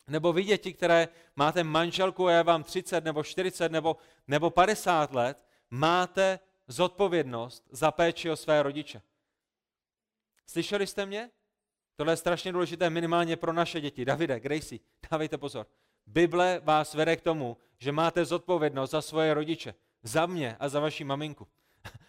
nebo 0.08 0.32
vy 0.32 0.44
děti, 0.44 0.72
které 0.72 1.08
máte 1.36 1.64
manželku 1.64 2.26
a 2.26 2.32
je 2.32 2.42
vám 2.42 2.64
30 2.64 3.04
nebo 3.04 3.24
40 3.24 3.72
nebo, 3.72 3.96
nebo 4.28 4.50
50 4.50 5.12
let, 5.14 5.38
máte 5.70 6.38
zodpovědnost 6.68 7.64
za 7.70 7.90
péči 7.90 8.30
o 8.30 8.36
své 8.36 8.62
rodiče. 8.62 9.02
Slyšeli 10.46 10.86
jste 10.86 11.06
mě? 11.06 11.30
Tohle 11.96 12.12
je 12.12 12.16
strašně 12.16 12.52
důležité 12.52 12.90
minimálně 12.90 13.36
pro 13.36 13.52
naše 13.52 13.80
děti. 13.80 14.04
Davide, 14.04 14.40
Gracie, 14.40 14.78
dávejte 15.10 15.38
pozor. 15.38 15.66
Bible 16.06 16.60
vás 16.64 16.94
vede 16.94 17.16
k 17.16 17.20
tomu, 17.20 17.56
že 17.78 17.92
máte 17.92 18.24
zodpovědnost 18.24 18.90
za 18.90 19.02
svoje 19.02 19.34
rodiče. 19.34 19.74
Za 20.02 20.26
mě 20.26 20.56
a 20.60 20.68
za 20.68 20.80
vaši 20.80 21.04
maminku. 21.04 21.48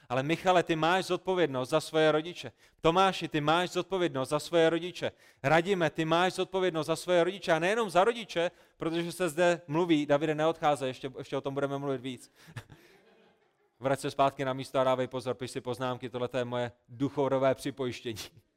Ale 0.10 0.24
Michale, 0.24 0.64
ty 0.64 0.76
máš 0.76 1.06
zodpovědnost 1.06 1.70
za 1.70 1.82
svoje 1.82 2.12
rodiče. 2.12 2.52
Tomáši, 2.82 3.28
ty 3.28 3.42
máš 3.42 3.70
zodpovědnost 3.70 4.30
za 4.30 4.40
svoje 4.40 4.70
rodiče. 4.70 5.12
Radíme, 5.44 5.90
ty 5.90 6.06
máš 6.06 6.34
zodpovědnost 6.34 6.88
za 6.88 6.96
svoje 6.96 7.24
rodiče. 7.24 7.52
A 7.52 7.60
nejenom 7.60 7.90
za 7.90 8.04
rodiče, 8.04 8.52
protože 8.78 9.12
se 9.12 9.30
zde 9.30 9.62
mluví, 9.68 10.06
Davide, 10.06 10.36
neodcházej, 10.36 10.90
ještě, 10.90 11.12
ještě 11.18 11.38
o 11.38 11.42
tom 11.42 11.54
budeme 11.54 11.78
mluvit 11.78 12.02
víc. 12.02 12.32
Vrať 13.80 14.00
se 14.00 14.12
zpátky 14.12 14.46
na 14.46 14.54
místo 14.54 14.80
a 14.80 14.84
dávej 14.84 15.08
pozor, 15.08 15.36
piš 15.36 15.52
si 15.52 15.62
poznámky, 15.62 16.10
tohle 16.10 16.30
je 16.38 16.46
moje 16.46 16.72
duchové 16.90 17.56
připojištění. 17.56 18.20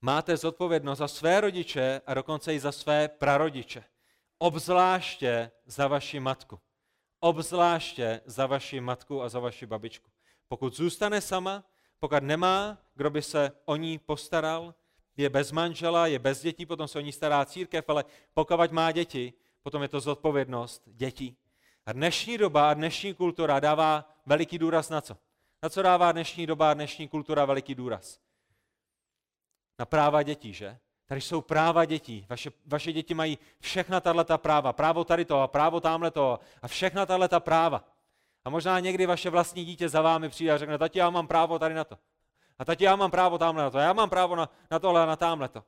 Máte 0.00 0.36
zodpovědnost 0.36 0.98
za 0.98 1.08
své 1.08 1.40
rodiče 1.40 2.00
a 2.06 2.14
dokonce 2.14 2.54
i 2.54 2.60
za 2.60 2.72
své 2.72 3.08
prarodiče. 3.08 3.84
Obzvláště 4.38 5.50
za 5.66 5.88
vaši 5.88 6.20
matku. 6.20 6.60
Obzvláště 7.20 8.20
za 8.24 8.46
vaši 8.46 8.80
matku 8.80 9.22
a 9.22 9.28
za 9.28 9.40
vaši 9.40 9.66
babičku. 9.66 10.10
Pokud 10.48 10.76
zůstane 10.76 11.20
sama, 11.20 11.64
pokud 11.98 12.22
nemá, 12.22 12.78
kdo 12.94 13.10
by 13.10 13.22
se 13.22 13.52
o 13.64 13.76
ní 13.76 13.98
postaral, 13.98 14.74
je 15.16 15.30
bez 15.30 15.52
manžela, 15.52 16.06
je 16.06 16.18
bez 16.18 16.42
dětí, 16.42 16.66
potom 16.66 16.88
se 16.88 16.98
o 16.98 17.00
ní 17.00 17.12
stará 17.12 17.44
církev, 17.44 17.88
ale 17.88 18.04
pokud 18.34 18.72
má 18.72 18.92
děti, 18.92 19.32
potom 19.62 19.82
je 19.82 19.88
to 19.88 20.00
zodpovědnost 20.00 20.82
dětí. 20.86 21.36
A 21.86 21.92
dnešní 21.92 22.38
doba 22.38 22.70
a 22.70 22.74
dnešní 22.74 23.14
kultura 23.14 23.60
dává 23.60 24.14
veliký 24.26 24.58
důraz 24.58 24.88
na 24.88 25.00
co? 25.00 25.16
Na 25.62 25.68
co 25.68 25.82
dává 25.82 26.12
dnešní 26.12 26.46
doba 26.46 26.70
a 26.70 26.74
dnešní 26.74 27.08
kultura 27.08 27.44
veliký 27.44 27.74
důraz? 27.74 28.20
Na 29.78 29.86
práva 29.86 30.22
dětí, 30.22 30.52
že? 30.52 30.78
Tady 31.10 31.20
jsou 31.20 31.40
práva 31.40 31.84
dětí. 31.84 32.26
Vaše, 32.28 32.50
vaše 32.66 32.92
děti 32.92 33.14
mají 33.14 33.38
všechna 33.60 34.00
tato 34.00 34.38
práva. 34.38 34.72
Právo 34.72 35.04
tady 35.04 35.24
to 35.24 35.40
a 35.40 35.48
právo 35.48 35.80
tamhle 35.80 36.10
to 36.10 36.38
a 36.62 36.68
všechna 36.68 37.06
tato 37.06 37.40
práva. 37.40 37.84
A 38.44 38.50
možná 38.50 38.80
někdy 38.80 39.06
vaše 39.06 39.30
vlastní 39.30 39.64
dítě 39.64 39.88
za 39.88 40.02
vámi 40.02 40.28
přijde 40.28 40.52
a 40.52 40.58
řekne, 40.58 40.78
tati, 40.78 40.98
já 40.98 41.10
mám 41.10 41.26
právo 41.26 41.58
tady 41.58 41.74
na 41.74 41.84
to. 41.84 41.98
A 42.58 42.64
tati, 42.64 42.84
já 42.84 42.96
mám 42.96 43.10
právo 43.10 43.38
tamhle 43.38 43.64
na 43.64 43.70
to. 43.70 43.78
Já 43.78 43.92
mám 43.92 44.10
právo 44.10 44.36
na, 44.36 44.50
na 44.70 44.78
tohle 44.78 45.02
a 45.02 45.06
na 45.06 45.16
tamhle 45.16 45.48
to. 45.48 45.64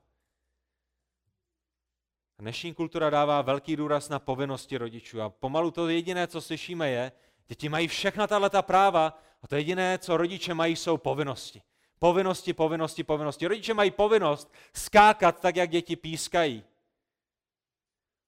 Dnešní 2.38 2.74
kultura 2.74 3.10
dává 3.10 3.42
velký 3.42 3.76
důraz 3.76 4.08
na 4.08 4.18
povinnosti 4.18 4.76
rodičů 4.76 5.22
a 5.22 5.30
pomalu 5.30 5.70
to 5.70 5.88
jediné, 5.88 6.26
co 6.26 6.40
slyšíme, 6.40 6.90
je, 6.90 7.12
děti 7.46 7.68
mají 7.68 7.88
všechna 7.88 8.26
tato 8.26 8.62
práva 8.62 9.18
a 9.42 9.48
to 9.48 9.56
jediné, 9.56 9.98
co 9.98 10.16
rodiče 10.16 10.54
mají, 10.54 10.76
jsou 10.76 10.96
povinnosti. 10.96 11.62
Povinnosti, 12.02 12.52
povinnosti, 12.52 13.04
povinnosti. 13.04 13.46
Rodiče 13.46 13.74
mají 13.74 13.90
povinnost 13.90 14.52
skákat 14.74 15.40
tak, 15.40 15.56
jak 15.56 15.70
děti 15.70 15.96
pískají. 15.96 16.64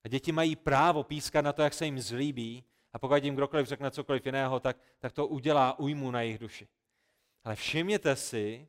A 0.04 0.08
děti 0.08 0.32
mají 0.32 0.56
právo 0.56 1.02
pískat 1.02 1.44
na 1.44 1.52
to, 1.52 1.62
jak 1.62 1.74
se 1.74 1.84
jim 1.84 2.00
zlíbí. 2.00 2.64
A 2.92 2.98
pokud 2.98 3.24
jim 3.24 3.34
kdokoliv 3.34 3.66
řekne 3.66 3.90
cokoliv 3.90 4.26
jiného, 4.26 4.60
tak, 4.60 4.76
tak 4.98 5.12
to 5.12 5.26
udělá 5.26 5.78
újmu 5.78 6.10
na 6.10 6.20
jejich 6.20 6.38
duši. 6.38 6.68
Ale 7.44 7.56
všimněte 7.56 8.16
si, 8.16 8.68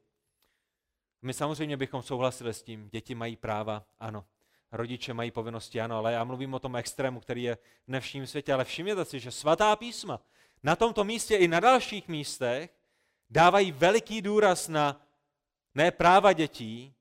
my 1.22 1.34
samozřejmě 1.34 1.78
bychom 1.78 2.02
souhlasili 2.02 2.54
s 2.54 2.64
tím, 2.64 2.90
děti 2.90 3.16
mají 3.16 3.36
práva, 3.36 3.86
ano. 4.00 4.26
Rodiče 4.72 5.14
mají 5.14 5.32
povinnosti, 5.32 5.82
ano, 5.82 5.98
ale 5.98 6.14
já 6.14 6.24
mluvím 6.24 6.54
o 6.54 6.60
tom 6.60 6.76
extrému, 6.76 7.20
který 7.20 7.44
je 7.44 7.56
v 7.56 7.60
dnešním 7.88 8.28
světě. 8.28 8.54
Ale 8.54 8.66
všimněte 8.66 9.06
si, 9.06 9.20
že 9.20 9.32
svatá 9.32 9.76
písma 9.76 10.22
na 10.64 10.76
tomto 10.76 11.04
místě 11.04 11.36
i 11.36 11.48
na 11.48 11.60
dalších 11.60 12.08
místech 12.08 12.85
dávají 13.30 13.72
veliký 13.72 14.22
důraz 14.22 14.68
na 14.68 15.02
ne 15.76 15.92
práva 15.92 16.34
dětí, 16.34 16.94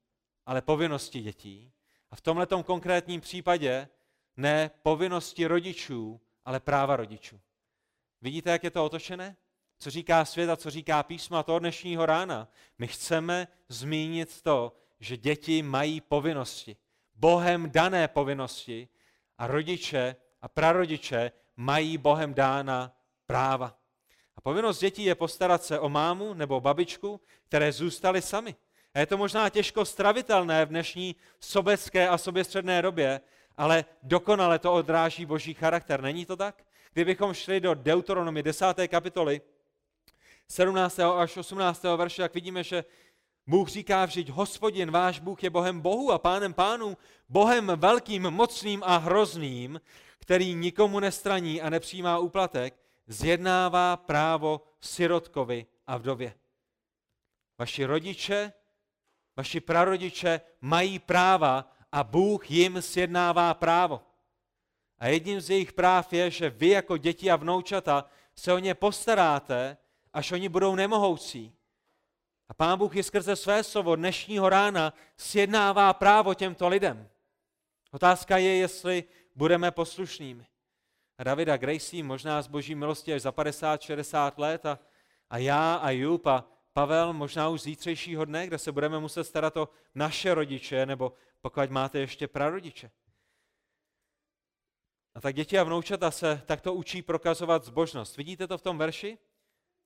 ale 0.46 0.62
povinnosti 0.62 1.20
dětí. 1.20 1.72
A 2.10 2.16
v 2.16 2.20
tomto 2.20 2.62
konkrétním 2.62 3.20
případě 3.20 3.88
ne 4.36 4.70
povinnosti 4.82 5.46
rodičů, 5.46 6.20
ale 6.44 6.60
práva 6.60 6.96
rodičů. 6.96 7.40
Vidíte, 8.20 8.50
jak 8.50 8.64
je 8.64 8.70
to 8.70 8.84
otočené? 8.84 9.36
Co 9.78 9.90
říká 9.90 10.24
svět 10.24 10.50
a 10.50 10.56
co 10.56 10.70
říká 10.70 11.02
písma 11.02 11.42
toho 11.42 11.58
dnešního 11.58 12.06
rána? 12.06 12.48
My 12.78 12.86
chceme 12.86 13.48
zmínit 13.68 14.42
to, 14.42 14.76
že 15.00 15.16
děti 15.16 15.62
mají 15.62 16.00
povinnosti. 16.00 16.76
Bohem 17.14 17.70
dané 17.70 18.08
povinnosti 18.08 18.88
a 19.38 19.46
rodiče 19.46 20.16
a 20.42 20.48
prarodiče 20.48 21.32
mají 21.56 21.98
Bohem 21.98 22.34
dána 22.34 22.96
práva. 23.26 23.78
A 24.36 24.40
povinnost 24.40 24.80
dětí 24.80 25.04
je 25.04 25.14
postarat 25.14 25.64
se 25.64 25.78
o 25.78 25.88
mámu 25.88 26.34
nebo 26.34 26.60
babičku, 26.60 27.20
které 27.48 27.72
zůstaly 27.72 28.22
sami. 28.22 28.54
A 28.94 28.98
je 28.98 29.06
to 29.06 29.16
možná 29.16 29.48
těžko 29.48 29.84
stravitelné 29.84 30.66
v 30.66 30.68
dnešní 30.68 31.16
sobecké 31.40 32.08
a 32.08 32.18
soběstředné 32.18 32.82
době, 32.82 33.20
ale 33.56 33.84
dokonale 34.02 34.58
to 34.58 34.72
odráží 34.72 35.26
boží 35.26 35.54
charakter. 35.54 36.02
Není 36.02 36.26
to 36.26 36.36
tak? 36.36 36.64
Kdybychom 36.92 37.34
šli 37.34 37.60
do 37.60 37.74
Deuteronomy 37.74 38.42
10. 38.42 38.66
kapitoly, 38.88 39.40
17. 40.48 41.00
až 41.00 41.36
18. 41.36 41.82
verše, 41.96 42.22
jak 42.22 42.34
vidíme, 42.34 42.64
že 42.64 42.84
Bůh 43.46 43.68
říká 43.68 44.04
vždyť, 44.04 44.28
hospodin, 44.28 44.90
váš 44.90 45.20
Bůh 45.20 45.42
je 45.42 45.50
Bohem 45.50 45.80
Bohu 45.80 46.12
a 46.12 46.18
pánem 46.18 46.54
pánů, 46.54 46.96
Bohem 47.28 47.72
velkým, 47.76 48.22
mocným 48.22 48.82
a 48.84 48.96
hrozným, 48.96 49.80
který 50.18 50.54
nikomu 50.54 51.00
nestraní 51.00 51.62
a 51.62 51.70
nepřijímá 51.70 52.18
úplatek, 52.18 52.74
zjednává 53.06 53.96
právo 53.96 54.60
sirotkovi 54.80 55.66
a 55.86 55.96
vdově. 55.96 56.34
Vaši 57.58 57.84
rodiče, 57.84 58.52
vaši 59.36 59.60
prarodiče 59.60 60.40
mají 60.60 60.98
práva 60.98 61.72
a 61.92 62.04
Bůh 62.04 62.50
jim 62.50 62.82
sjednává 62.82 63.54
právo. 63.54 64.02
A 64.98 65.06
jedním 65.08 65.40
z 65.40 65.50
jejich 65.50 65.72
práv 65.72 66.12
je, 66.12 66.30
že 66.30 66.50
vy 66.50 66.68
jako 66.68 66.96
děti 66.96 67.30
a 67.30 67.36
vnoučata 67.36 68.10
se 68.34 68.52
o 68.52 68.58
ně 68.58 68.74
postaráte, 68.74 69.76
až 70.12 70.32
oni 70.32 70.48
budou 70.48 70.74
nemohoucí. 70.74 71.56
A 72.48 72.54
Pán 72.54 72.78
Bůh 72.78 72.96
je 72.96 73.02
skrze 73.02 73.36
své 73.36 73.64
slovo 73.64 73.96
dnešního 73.96 74.48
rána 74.48 74.94
sjednává 75.16 75.92
právo 75.92 76.34
těmto 76.34 76.68
lidem. 76.68 77.08
Otázka 77.90 78.38
je, 78.38 78.56
jestli 78.56 79.04
budeme 79.34 79.70
poslušnými. 79.70 80.46
Davida 81.22 81.56
Gracie 81.56 82.04
možná 82.04 82.42
z 82.42 82.46
boží 82.46 82.74
milosti 82.74 83.14
až 83.14 83.22
za 83.22 83.30
50-60 83.30 84.32
let 84.36 84.66
a, 84.66 84.78
a 85.30 85.38
já 85.38 85.74
a 85.74 85.90
Jup 85.90 86.26
a 86.26 86.44
Pavel 86.72 87.12
možná 87.12 87.48
už 87.48 87.62
zítřejšího 87.62 88.24
dne, 88.24 88.46
kde 88.46 88.58
se 88.58 88.72
budeme 88.72 89.00
muset 89.00 89.24
starat 89.24 89.56
o 89.56 89.68
naše 89.94 90.34
rodiče, 90.34 90.86
nebo 90.86 91.12
pokud 91.40 91.70
máte 91.70 91.98
ještě 91.98 92.28
prarodiče. 92.28 92.90
A 95.14 95.20
tak 95.20 95.34
děti 95.34 95.58
a 95.58 95.64
vnoučata 95.64 96.10
se 96.10 96.42
takto 96.46 96.74
učí 96.74 97.02
prokazovat 97.02 97.64
zbožnost. 97.64 98.16
Vidíte 98.16 98.46
to 98.46 98.58
v 98.58 98.62
tom 98.62 98.78
verši? 98.78 99.18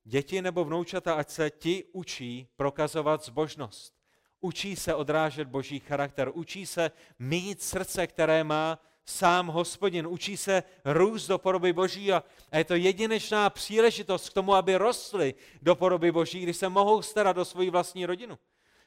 Děti 0.04 0.42
nebo 0.42 0.64
vnoučata, 0.64 1.14
ať 1.14 1.30
se 1.30 1.50
ti 1.50 1.84
učí 1.92 2.48
prokazovat 2.56 3.24
zbožnost. 3.24 3.94
Učí 4.40 4.76
se 4.76 4.94
odrážet 4.94 5.48
boží 5.48 5.80
charakter, 5.80 6.30
učí 6.34 6.66
se 6.66 6.90
mít 7.18 7.62
srdce, 7.62 8.06
které 8.06 8.44
má 8.44 8.78
sám 9.08 9.46
hospodin, 9.46 10.06
učí 10.06 10.36
se 10.36 10.62
růst 10.84 11.26
do 11.26 11.38
podoby 11.38 11.72
boží 11.72 12.12
a 12.12 12.24
je 12.52 12.64
to 12.64 12.74
jedinečná 12.74 13.50
příležitost 13.50 14.28
k 14.28 14.32
tomu, 14.32 14.54
aby 14.54 14.76
rostly 14.76 15.34
do 15.62 15.74
podoby 15.74 16.12
boží, 16.12 16.40
když 16.40 16.56
se 16.56 16.68
mohou 16.68 17.02
starat 17.02 17.38
o 17.38 17.44
svoji 17.44 17.70
vlastní 17.70 18.06
rodinu. 18.06 18.38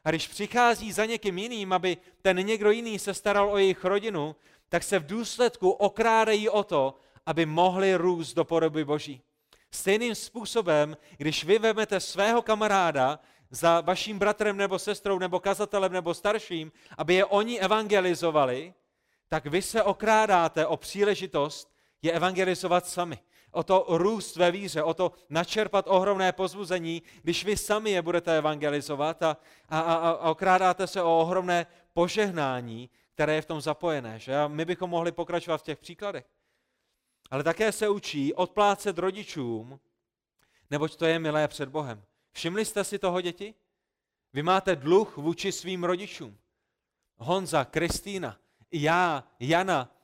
A 0.04 0.10
když 0.10 0.28
přichází 0.28 0.92
za 0.92 1.06
někým 1.06 1.38
jiným, 1.38 1.74
aby 1.74 1.98
ten 2.22 2.38
někdo 2.38 2.72
jiný 2.72 3.00
se 3.00 3.14
staral 3.14 3.52
o 3.52 3.58
jejich 3.58 3.84
rodinu, 3.84 4.36
tak 4.70 4.84
se 4.84 5.00
v 5.00 5.06
důsledku 5.06 5.70
okrádají 5.70 6.50
o 6.50 6.64
to, 6.64 6.96
aby 7.26 7.46
mohli 7.46 7.96
růst 7.96 8.34
do 8.34 8.46
podoby 8.46 8.86
Boží. 8.86 9.22
Stejným 9.72 10.16
způsobem, 10.16 10.98
když 11.18 11.44
vy 11.44 11.60
vezmete 11.60 12.00
svého 12.00 12.42
kamaráda 12.42 13.20
za 13.50 13.82
vaším 13.82 14.20
bratrem 14.20 14.58
nebo 14.58 14.80
sestrou 14.80 15.20
nebo 15.20 15.40
kazatelem 15.40 15.94
nebo 15.94 16.14
starším, 16.14 16.72
aby 16.98 17.14
je 17.14 17.26
oni 17.26 17.60
evangelizovali, 17.60 18.74
tak 19.32 19.46
vy 19.46 19.62
se 19.62 19.84
okrádáte 19.84 20.68
o 20.68 20.78
příležitost 20.78 21.76
je 22.02 22.12
evangelizovat 22.12 22.88
sami. 22.88 23.20
O 23.52 23.64
to 23.64 23.86
růst 23.90 24.36
ve 24.36 24.52
víře, 24.52 24.84
o 24.84 24.94
to 24.94 25.12
načerpat 25.30 25.86
ohromné 25.88 26.32
pozbuzení, 26.32 27.02
když 27.22 27.46
vy 27.46 27.58
sami 27.58 27.92
je 27.92 28.02
budete 28.02 28.38
evangelizovat 28.38 29.24
a, 29.24 29.38
a, 29.70 29.80
a, 29.80 29.96
a 29.96 30.30
okrádáte 30.30 30.88
se 30.88 31.02
o 31.02 31.20
ohromné 31.20 31.68
požehnání, 31.94 32.90
které 33.14 33.36
je 33.36 33.42
v 33.42 33.46
tom 33.46 33.62
zapojené. 33.62 34.20
Že? 34.20 34.38
A 34.38 34.48
my 34.48 34.66
bychom 34.66 34.90
mohli 34.90 35.12
pokračovat 35.12 35.58
v 35.58 35.64
těch 35.64 35.80
příkladech. 35.80 36.26
Ale 37.30 37.44
také 37.44 37.72
se 37.72 37.90
učí 37.90 38.34
odplácet 38.34 38.98
rodičům, 38.98 39.80
neboť 40.70 40.96
to 40.96 41.06
je 41.06 41.20
milé 41.20 41.48
před 41.48 41.70
Bohem. 41.70 42.04
Všimli 42.32 42.66
jste 42.66 42.84
si 42.84 43.00
toho, 43.00 43.22
děti? 43.22 43.54
Vy 44.34 44.44
máte 44.44 44.76
dluh 44.76 45.18
vůči 45.18 45.52
svým 45.52 45.84
rodičům. 45.84 46.38
Honza, 47.18 47.66
Kristýna, 47.66 48.38
já, 48.72 49.24
Jana, 49.40 49.96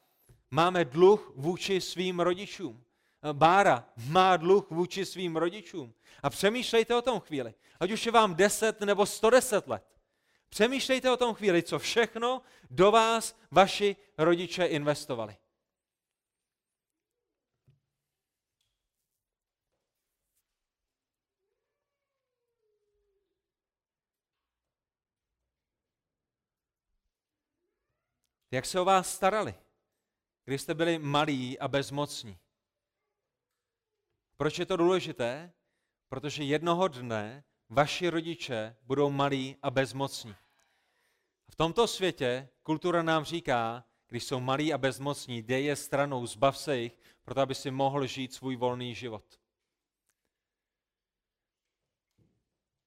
máme 0.52 0.86
dluh 0.86 1.32
vůči 1.36 1.82
svým 1.82 2.20
rodičům. 2.20 2.84
Bára 3.34 3.90
má 4.08 4.38
dluh 4.38 4.70
vůči 4.70 5.06
svým 5.06 5.36
rodičům. 5.36 5.94
A 6.24 6.30
přemýšlejte 6.30 6.96
o 6.96 7.02
tom 7.02 7.20
chvíli. 7.20 7.54
Ať 7.80 7.92
už 7.92 8.06
je 8.06 8.12
vám 8.12 8.36
10 8.36 8.82
nebo 8.82 9.06
110 9.06 9.68
let. 9.68 9.84
Přemýšlejte 10.50 11.12
o 11.12 11.18
tom 11.18 11.36
chvíli, 11.36 11.64
co 11.64 11.80
všechno 11.80 12.42
do 12.70 12.92
vás 12.92 13.36
vaši 13.52 13.96
rodiče 14.18 14.66
investovali. 14.66 15.38
Jak 28.52 28.66
se 28.66 28.80
o 28.80 28.86
vás 28.86 29.16
starali, 29.16 29.56
když 30.46 30.62
jste 30.62 30.74
byli 30.74 31.00
malí 31.00 31.60
a 31.60 31.68
bezmocní? 31.68 32.38
Proč 34.38 34.60
je 34.60 34.66
to 34.66 34.78
důležité? 34.78 35.54
Protože 36.10 36.44
jednoho 36.44 36.88
dne 36.88 37.44
vaši 37.70 38.10
rodiče 38.10 38.76
budou 38.82 39.10
malí 39.10 39.58
a 39.62 39.72
bezmocní. 39.72 40.36
V 41.52 41.56
tomto 41.56 41.88
světě 41.88 42.50
kultura 42.64 43.04
nám 43.04 43.26
říká, 43.26 43.86
když 44.08 44.24
jsou 44.24 44.40
malí 44.40 44.74
a 44.74 44.78
bezmocní, 44.78 45.42
dej 45.42 45.66
je 45.66 45.76
stranou, 45.76 46.26
zbav 46.26 46.58
se 46.58 46.78
jich, 46.78 47.00
proto 47.24 47.42
aby 47.42 47.56
si 47.56 47.72
mohl 47.72 48.06
žít 48.06 48.34
svůj 48.34 48.56
volný 48.56 48.96
život. 48.96 49.40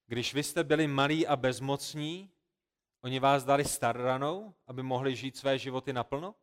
Když 0.06 0.34
vy 0.34 0.42
jste 0.42 0.64
byli 0.64 0.86
malí 0.86 1.26
a 1.26 1.36
bezmocní, 1.36 2.30
oni 3.00 3.20
vás 3.20 3.44
dali 3.44 3.64
starranou, 3.64 4.54
aby 4.66 4.82
mohli 4.82 5.16
žít 5.16 5.36
své 5.36 5.58
životy 5.58 5.92
naplno? 5.92 6.34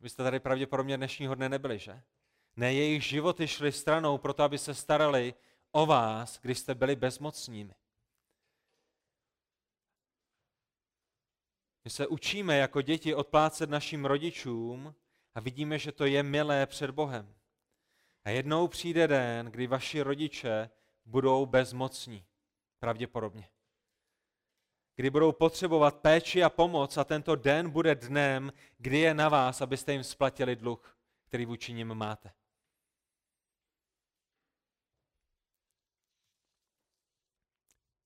Vy 0.00 0.10
jste 0.10 0.22
tady 0.22 0.40
pravděpodobně 0.40 0.96
dnešního 0.96 1.34
dne 1.34 1.48
nebyli, 1.48 1.78
že? 1.78 2.02
Ne, 2.56 2.74
jejich 2.74 3.04
životy 3.04 3.48
šly 3.48 3.72
stranou 3.72 4.18
proto, 4.18 4.42
aby 4.42 4.58
se 4.58 4.74
starali 4.74 5.34
o 5.72 5.86
vás, 5.86 6.40
když 6.40 6.58
jste 6.58 6.74
byli 6.74 6.96
bezmocnými. 6.96 7.74
My 11.84 11.90
se 11.90 12.06
učíme 12.06 12.56
jako 12.56 12.82
děti 12.82 13.14
odplácet 13.14 13.70
našim 13.70 14.04
rodičům 14.04 14.94
a 15.34 15.40
vidíme, 15.40 15.78
že 15.78 15.92
to 15.92 16.06
je 16.06 16.22
milé 16.22 16.66
před 16.66 16.90
Bohem. 16.90 17.34
A 18.24 18.30
jednou 18.30 18.68
přijde 18.68 19.08
den, 19.08 19.46
kdy 19.46 19.66
vaši 19.66 20.02
rodiče 20.02 20.70
budou 21.04 21.46
bezmocní. 21.46 22.24
Pravděpodobně. 22.78 23.53
Kdy 24.96 25.10
budou 25.10 25.32
potřebovat 25.32 25.96
péči 25.96 26.42
a 26.42 26.50
pomoc 26.50 26.96
a 26.96 27.04
tento 27.04 27.36
den 27.36 27.70
bude 27.70 27.94
dnem, 27.94 28.52
kdy 28.78 28.98
je 28.98 29.14
na 29.14 29.28
vás, 29.28 29.60
abyste 29.60 29.92
jim 29.92 30.04
splatili 30.04 30.56
dluh, 30.56 30.98
který 31.24 31.46
vůči 31.46 31.72
nim 31.72 31.94
máte. 31.94 32.32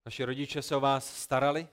Vaši 0.05 0.25
rodiče 0.25 0.63
se 0.63 0.77
o 0.77 0.81
vás 0.81 1.17
starali, 1.17 1.69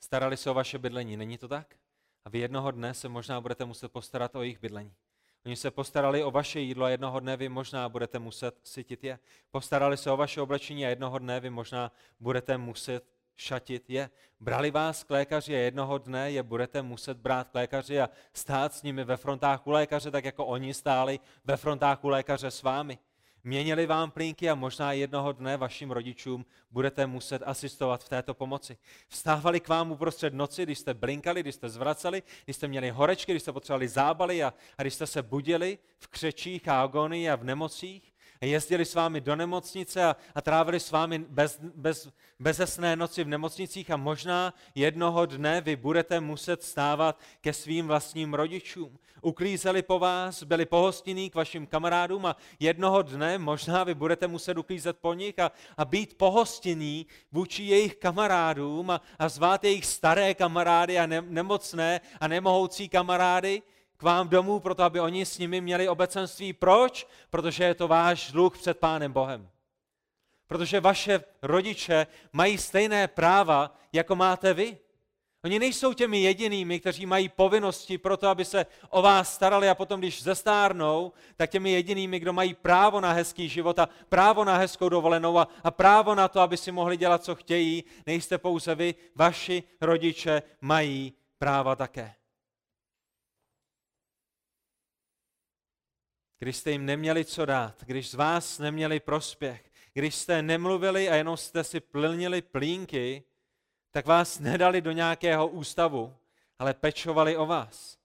starali 0.00 0.36
se 0.36 0.50
o 0.50 0.54
vaše 0.54 0.78
bydlení, 0.78 1.16
není 1.16 1.38
to 1.38 1.48
tak? 1.48 1.76
A 2.24 2.28
vy 2.28 2.38
jednoho 2.38 2.70
dne 2.70 2.94
se 2.94 3.08
možná 3.08 3.40
budete 3.40 3.64
muset 3.64 3.92
postarat 3.92 4.36
o 4.36 4.42
jejich 4.42 4.60
bydlení. 4.60 4.94
Oni 5.46 5.56
se 5.56 5.70
postarali 5.70 6.24
o 6.24 6.30
vaše 6.30 6.60
jídlo 6.60 6.84
a 6.84 6.88
jednoho 6.88 7.20
dne 7.20 7.36
vy 7.36 7.48
možná 7.48 7.88
budete 7.88 8.18
muset 8.18 8.60
sytit 8.62 9.04
je. 9.04 9.18
Postarali 9.50 9.96
se 9.96 10.10
o 10.10 10.16
vaše 10.16 10.40
oblečení 10.40 10.86
a 10.86 10.88
jednoho 10.88 11.18
dne 11.18 11.40
vy 11.40 11.50
možná 11.50 11.92
budete 12.20 12.58
muset 12.58 13.13
šatit 13.36 13.90
je. 13.90 14.10
Brali 14.40 14.70
vás 14.70 15.04
k 15.04 15.10
lékaři 15.10 15.54
a 15.54 15.58
jednoho 15.58 15.98
dne 15.98 16.30
je 16.30 16.42
budete 16.42 16.82
muset 16.82 17.16
brát 17.16 17.48
k 17.48 17.54
lékaři 17.54 18.00
a 18.00 18.10
stát 18.32 18.74
s 18.74 18.82
nimi 18.82 19.04
ve 19.04 19.16
frontách 19.16 19.66
u 19.66 19.70
lékaře, 19.70 20.10
tak 20.10 20.24
jako 20.24 20.46
oni 20.46 20.74
stáli 20.74 21.20
ve 21.44 21.56
frontách 21.56 22.04
u 22.04 22.08
lékaře 22.08 22.50
s 22.50 22.62
vámi. 22.62 22.98
Měnili 23.46 23.86
vám 23.86 24.10
plínky 24.10 24.50
a 24.50 24.54
možná 24.54 24.92
jednoho 24.92 25.32
dne 25.32 25.56
vašim 25.56 25.90
rodičům 25.90 26.46
budete 26.70 27.06
muset 27.06 27.42
asistovat 27.46 28.04
v 28.04 28.08
této 28.08 28.34
pomoci. 28.34 28.76
Vstávali 29.08 29.60
k 29.60 29.68
vám 29.68 29.92
uprostřed 29.92 30.34
noci, 30.34 30.62
když 30.62 30.78
jste 30.78 30.94
blinkali, 30.94 31.40
když 31.40 31.54
jste 31.54 31.68
zvraceli, 31.68 32.22
když 32.44 32.56
jste 32.56 32.68
měli 32.68 32.90
horečky, 32.90 33.32
když 33.32 33.42
jste 33.42 33.52
potřebovali 33.52 33.88
zábaly 33.88 34.44
a, 34.44 34.54
a 34.78 34.82
když 34.82 34.94
jste 34.94 35.06
se 35.06 35.22
budili 35.22 35.78
v 35.98 36.08
křečích 36.08 36.68
a 36.68 36.82
agonii 36.82 37.30
a 37.30 37.36
v 37.36 37.44
nemocích 37.44 38.13
jezdili 38.40 38.84
s 38.84 38.94
vámi 38.94 39.20
do 39.20 39.36
nemocnice 39.36 40.04
a, 40.04 40.16
a 40.34 40.40
trávili 40.40 40.80
s 40.80 40.90
vámi 40.90 41.18
bez, 41.18 41.60
bez, 41.74 42.08
bezesné 42.38 42.96
noci 42.96 43.24
v 43.24 43.28
nemocnicích 43.28 43.90
a 43.90 43.96
možná 43.96 44.54
jednoho 44.74 45.26
dne 45.26 45.60
vy 45.60 45.76
budete 45.76 46.20
muset 46.20 46.62
stávat 46.62 47.20
ke 47.40 47.52
svým 47.52 47.86
vlastním 47.86 48.34
rodičům. 48.34 48.98
Uklízeli 49.22 49.82
po 49.82 49.98
vás, 49.98 50.42
byli 50.42 50.66
pohostinní 50.66 51.30
k 51.30 51.34
vašim 51.34 51.66
kamarádům 51.66 52.26
a 52.26 52.36
jednoho 52.60 53.02
dne 53.02 53.38
možná 53.38 53.84
vy 53.84 53.94
budete 53.94 54.26
muset 54.26 54.58
uklízet 54.58 54.98
po 54.98 55.14
nich 55.14 55.38
a, 55.38 55.52
a 55.76 55.84
být 55.84 56.18
pohostinní 56.18 57.06
vůči 57.32 57.62
jejich 57.62 57.96
kamarádům 57.96 58.90
a, 58.90 59.00
a 59.18 59.28
zvát 59.28 59.64
jejich 59.64 59.86
staré 59.86 60.34
kamarády 60.34 60.98
a 60.98 61.06
ne, 61.06 61.22
nemocné 61.22 62.00
a 62.20 62.28
nemohoucí 62.28 62.88
kamarády 62.88 63.62
vám 64.04 64.28
domů, 64.28 64.60
proto 64.60 64.82
aby 64.82 65.00
oni 65.00 65.26
s 65.26 65.38
nimi 65.38 65.60
měli 65.60 65.88
obecenství. 65.88 66.52
Proč? 66.52 67.06
Protože 67.30 67.64
je 67.64 67.74
to 67.74 67.88
váš 67.88 68.32
dluh 68.32 68.58
před 68.58 68.78
Pánem 68.78 69.12
Bohem. 69.12 69.48
Protože 70.46 70.80
vaše 70.80 71.24
rodiče 71.42 72.06
mají 72.32 72.58
stejné 72.58 73.08
práva, 73.08 73.76
jako 73.92 74.16
máte 74.16 74.54
vy. 74.54 74.78
Oni 75.44 75.58
nejsou 75.58 75.92
těmi 75.92 76.22
jedinými, 76.22 76.80
kteří 76.80 77.06
mají 77.06 77.28
povinnosti 77.28 77.98
pro 77.98 78.16
to, 78.16 78.28
aby 78.28 78.44
se 78.44 78.66
o 78.90 79.02
vás 79.02 79.34
starali 79.34 79.68
a 79.68 79.74
potom, 79.74 80.00
když 80.00 80.22
zestárnou, 80.22 81.12
tak 81.36 81.50
těmi 81.50 81.70
jedinými, 81.70 82.20
kdo 82.20 82.32
mají 82.32 82.54
právo 82.54 83.00
na 83.00 83.12
hezký 83.12 83.48
život 83.48 83.78
a 83.78 83.88
právo 84.08 84.44
na 84.44 84.56
hezkou 84.56 84.88
dovolenou 84.88 85.38
a, 85.38 85.48
a 85.64 85.70
právo 85.70 86.14
na 86.14 86.28
to, 86.28 86.40
aby 86.40 86.56
si 86.56 86.72
mohli 86.72 86.96
dělat, 86.96 87.24
co 87.24 87.34
chtějí, 87.34 87.84
nejste 88.06 88.38
pouze 88.38 88.74
vy, 88.74 88.94
vaši 89.16 89.62
rodiče 89.80 90.42
mají 90.60 91.12
práva 91.38 91.76
také. 91.76 92.14
Když 96.44 96.56
jste 96.56 96.70
jim 96.70 96.86
neměli 96.86 97.24
co 97.24 97.46
dát, 97.46 97.74
když 97.86 98.10
z 98.10 98.14
vás 98.14 98.58
neměli 98.58 99.00
prospěch, 99.00 99.70
když 99.92 100.14
jste 100.14 100.42
nemluvili 100.42 101.08
a 101.08 101.14
jenom 101.14 101.36
jste 101.36 101.64
si 101.64 101.80
plnili 101.80 102.42
plínky, 102.42 103.22
tak 103.90 104.06
vás 104.06 104.38
nedali 104.38 104.80
do 104.80 104.92
nějakého 104.92 105.48
ústavu, 105.48 106.14
ale 106.58 106.74
pečovali 106.74 107.36
o 107.36 107.46
vás. 107.46 107.98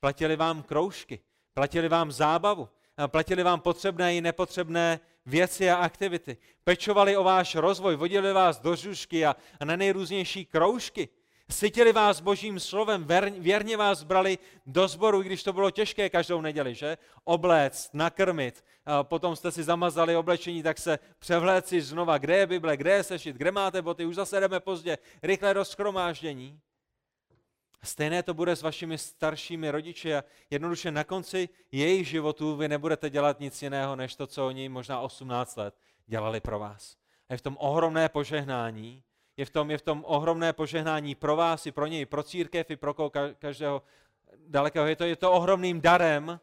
Platili 0.00 0.36
vám 0.36 0.62
kroužky, 0.62 1.20
platili 1.54 1.88
vám 1.88 2.12
zábavu, 2.12 2.68
platili 3.06 3.42
vám 3.42 3.60
potřebné 3.60 4.16
i 4.16 4.20
nepotřebné 4.20 5.00
věci 5.26 5.70
a 5.70 5.76
aktivity. 5.76 6.36
Pečovali 6.64 7.16
o 7.16 7.24
váš 7.24 7.54
rozvoj, 7.54 7.96
vodili 7.96 8.32
vás 8.32 8.60
do 8.60 8.76
žušky 8.76 9.26
a, 9.26 9.36
a 9.60 9.64
na 9.64 9.76
nejrůznější 9.76 10.44
kroužky. 10.44 11.08
Sytili 11.50 11.92
vás 11.92 12.20
božím 12.20 12.60
slovem, 12.60 13.06
věrně 13.38 13.76
vás 13.76 14.02
brali 14.02 14.38
do 14.66 14.88
sboru, 14.88 15.22
i 15.22 15.24
když 15.24 15.42
to 15.42 15.52
bylo 15.52 15.70
těžké 15.70 16.10
každou 16.10 16.40
neděli, 16.40 16.74
že? 16.74 16.98
Obléct, 17.24 17.94
nakrmit, 17.94 18.64
potom 19.02 19.36
jste 19.36 19.52
si 19.52 19.62
zamazali 19.62 20.16
oblečení, 20.16 20.62
tak 20.62 20.78
se 20.78 20.98
převléci 21.18 21.80
znova, 21.80 22.18
kde 22.18 22.36
je 22.36 22.46
Bible, 22.46 22.76
kde 22.76 22.90
je 22.90 23.02
sešit, 23.02 23.36
kde 23.36 23.50
máte 23.50 23.82
boty, 23.82 24.04
už 24.04 24.14
zase 24.14 24.40
jdeme 24.40 24.60
pozdě, 24.60 24.98
rychle 25.22 25.54
do 25.54 25.64
schromáždění. 25.64 26.60
Stejné 27.82 28.22
to 28.22 28.34
bude 28.34 28.56
s 28.56 28.62
vašimi 28.62 28.98
staršími 28.98 29.70
rodiči 29.70 30.14
a 30.14 30.24
jednoduše 30.50 30.90
na 30.90 31.04
konci 31.04 31.48
jejich 31.72 32.08
životů 32.08 32.56
vy 32.56 32.68
nebudete 32.68 33.10
dělat 33.10 33.40
nic 33.40 33.62
jiného, 33.62 33.96
než 33.96 34.14
to, 34.14 34.26
co 34.26 34.46
oni 34.46 34.68
možná 34.68 35.00
18 35.00 35.56
let 35.56 35.74
dělali 36.06 36.40
pro 36.40 36.58
vás. 36.58 36.96
A 37.28 37.34
je 37.34 37.38
v 37.38 37.42
tom 37.42 37.56
ohromné 37.60 38.08
požehnání, 38.08 39.02
je 39.38 39.44
v 39.44 39.50
tom, 39.50 39.70
je 39.70 39.78
v 39.78 39.82
tom 39.82 40.04
ohromné 40.06 40.52
požehnání 40.52 41.14
pro 41.14 41.36
vás, 41.36 41.66
i 41.66 41.72
pro 41.72 41.86
něj, 41.86 42.06
pro 42.06 42.22
církev, 42.22 42.70
i 42.70 42.76
pro 42.76 42.94
každého 43.38 43.82
dalekého. 44.46 44.86
Je 44.86 44.96
to, 44.96 45.04
je 45.04 45.16
to 45.16 45.32
ohromným 45.32 45.80
darem, 45.80 46.40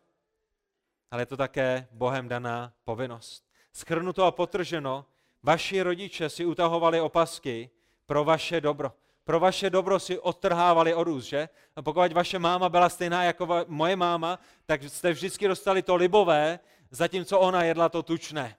ale 1.11 1.21
je 1.21 1.25
to 1.25 1.37
také 1.37 1.87
Bohem 1.91 2.27
daná 2.27 2.73
povinnost. 2.83 3.43
Schrnuto 3.73 4.23
a 4.23 4.31
potrženo, 4.31 5.05
vaši 5.43 5.81
rodiče 5.81 6.29
si 6.29 6.45
utahovali 6.45 7.01
opasky 7.01 7.69
pro 8.05 8.23
vaše 8.23 8.61
dobro. 8.61 8.91
Pro 9.23 9.39
vaše 9.39 9.69
dobro 9.69 9.99
si 9.99 10.19
odtrhávali 10.19 10.93
odůz, 10.93 11.25
že? 11.25 11.49
A 11.75 11.81
pokud 11.81 12.13
vaše 12.13 12.39
máma 12.39 12.69
byla 12.69 12.89
stejná 12.89 13.23
jako 13.23 13.65
moje 13.67 13.95
máma, 13.95 14.39
tak 14.65 14.83
jste 14.83 15.11
vždycky 15.11 15.47
dostali 15.47 15.81
to 15.81 15.95
libové, 15.95 16.59
zatímco 16.91 17.39
ona 17.39 17.63
jedla 17.63 17.89
to 17.89 18.03
tučné. 18.03 18.55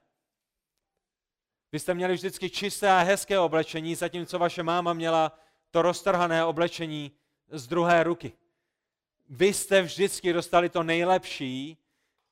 Vy 1.72 1.78
jste 1.78 1.94
měli 1.94 2.14
vždycky 2.14 2.50
čisté 2.50 2.90
a 2.90 3.02
hezké 3.02 3.38
oblečení, 3.38 3.94
zatímco 3.94 4.38
vaše 4.38 4.62
máma 4.62 4.92
měla 4.92 5.38
to 5.70 5.82
roztrhané 5.82 6.44
oblečení 6.44 7.12
z 7.50 7.66
druhé 7.66 8.04
ruky. 8.04 8.32
Vy 9.28 9.46
jste 9.46 9.82
vždycky 9.82 10.32
dostali 10.32 10.68
to 10.68 10.82
nejlepší, 10.82 11.78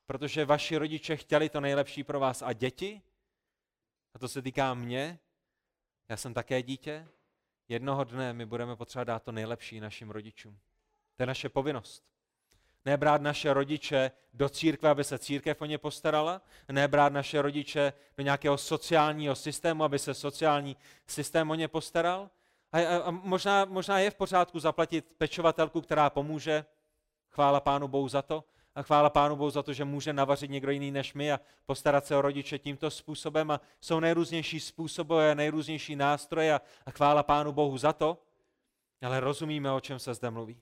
protože 0.07 0.45
vaši 0.45 0.77
rodiče 0.77 1.17
chtěli 1.17 1.49
to 1.49 1.61
nejlepší 1.61 2.05
pro 2.05 2.21
vás. 2.21 2.43
A 2.43 2.53
děti, 2.53 3.03
a 4.15 4.19
to 4.19 4.29
se 4.29 4.43
týká 4.43 4.75
mě, 4.75 5.19
já 6.09 6.17
jsem 6.17 6.35
také 6.35 6.63
dítě, 6.63 7.09
jednoho 7.69 8.05
dne 8.05 8.33
my 8.33 8.47
budeme 8.47 8.77
potřebovat 8.77 9.05
dát 9.05 9.23
to 9.23 9.33
nejlepší 9.33 9.81
našim 9.81 10.11
rodičům. 10.11 10.59
To 11.17 11.23
je 11.23 11.27
naše 11.27 11.49
povinnost. 11.49 12.14
Nebrát 12.85 13.23
naše 13.23 13.55
rodiče 13.55 14.11
do 14.35 14.49
církve, 14.49 14.91
aby 14.91 15.05
se 15.05 15.19
církev 15.19 15.63
o 15.63 15.65
ně 15.65 15.79
postarala, 15.79 16.43
nebrát 16.73 17.13
naše 17.13 17.43
rodiče 17.43 17.93
do 18.17 18.25
nějakého 18.25 18.59
sociálního 18.59 19.35
systému, 19.35 19.85
aby 19.85 19.99
se 19.99 20.15
sociální 20.15 20.77
systém 21.07 21.51
o 21.51 21.55
ně 21.55 21.69
postaral. 21.69 22.31
A, 22.73 22.79
a, 22.79 22.97
a 22.97 23.11
možná, 23.11 23.65
možná 23.65 23.99
je 23.99 24.11
v 24.11 24.15
pořádku 24.15 24.59
zaplatit 24.59 25.07
pečovatelku, 25.19 25.81
která 25.81 26.11
pomůže, 26.11 26.65
chvála 27.31 27.61
Pánu 27.61 27.89
Bohu 27.89 28.09
za 28.09 28.23
to, 28.23 28.45
a 28.75 28.83
chvála 28.83 29.11
Pánu 29.11 29.37
Bohu 29.37 29.51
za 29.51 29.63
to, 29.63 29.73
že 29.73 29.85
může 29.85 30.13
navařit 30.13 30.51
někdo 30.51 30.71
jiný 30.71 30.91
než 30.91 31.15
my 31.15 31.33
a 31.33 31.41
postarat 31.67 32.07
se 32.07 32.17
o 32.17 32.23
rodiče 32.23 32.59
tímto 32.59 32.91
způsobem. 32.91 33.51
A 33.51 33.61
jsou 33.81 34.01
nejrůznější 34.01 34.61
způsoby, 34.61 35.33
nejrůznější 35.35 35.97
nástroje 35.97 36.55
a, 36.55 36.61
a 36.87 36.91
chvála 36.91 37.23
Pánu 37.23 37.53
Bohu 37.53 37.79
za 37.79 37.93
to, 37.93 38.19
ale 39.03 39.21
rozumíme, 39.21 39.73
o 39.73 39.81
čem 39.81 39.99
se 39.99 40.15
zde 40.15 40.31
mluví. 40.31 40.61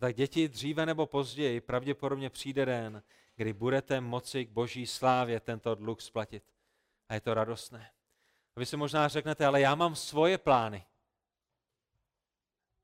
Tak 0.00 0.16
děti 0.16 0.48
dříve 0.48 0.86
nebo 0.86 1.06
později 1.06 1.60
pravděpodobně 1.60 2.30
přijde 2.30 2.66
den, 2.66 3.02
kdy 3.36 3.52
budete 3.52 4.00
moci 4.00 4.44
k 4.46 4.50
boží 4.50 4.86
slávě 4.86 5.40
tento 5.40 5.74
dluh 5.74 6.00
splatit. 6.00 6.44
A 7.08 7.14
je 7.14 7.20
to 7.20 7.34
radostné. 7.34 7.90
A 8.56 8.60
vy 8.60 8.66
si 8.66 8.76
možná 8.76 9.08
řeknete, 9.08 9.46
ale 9.46 9.60
já 9.60 9.74
mám 9.74 9.96
svoje 9.96 10.38
plány. 10.38 10.84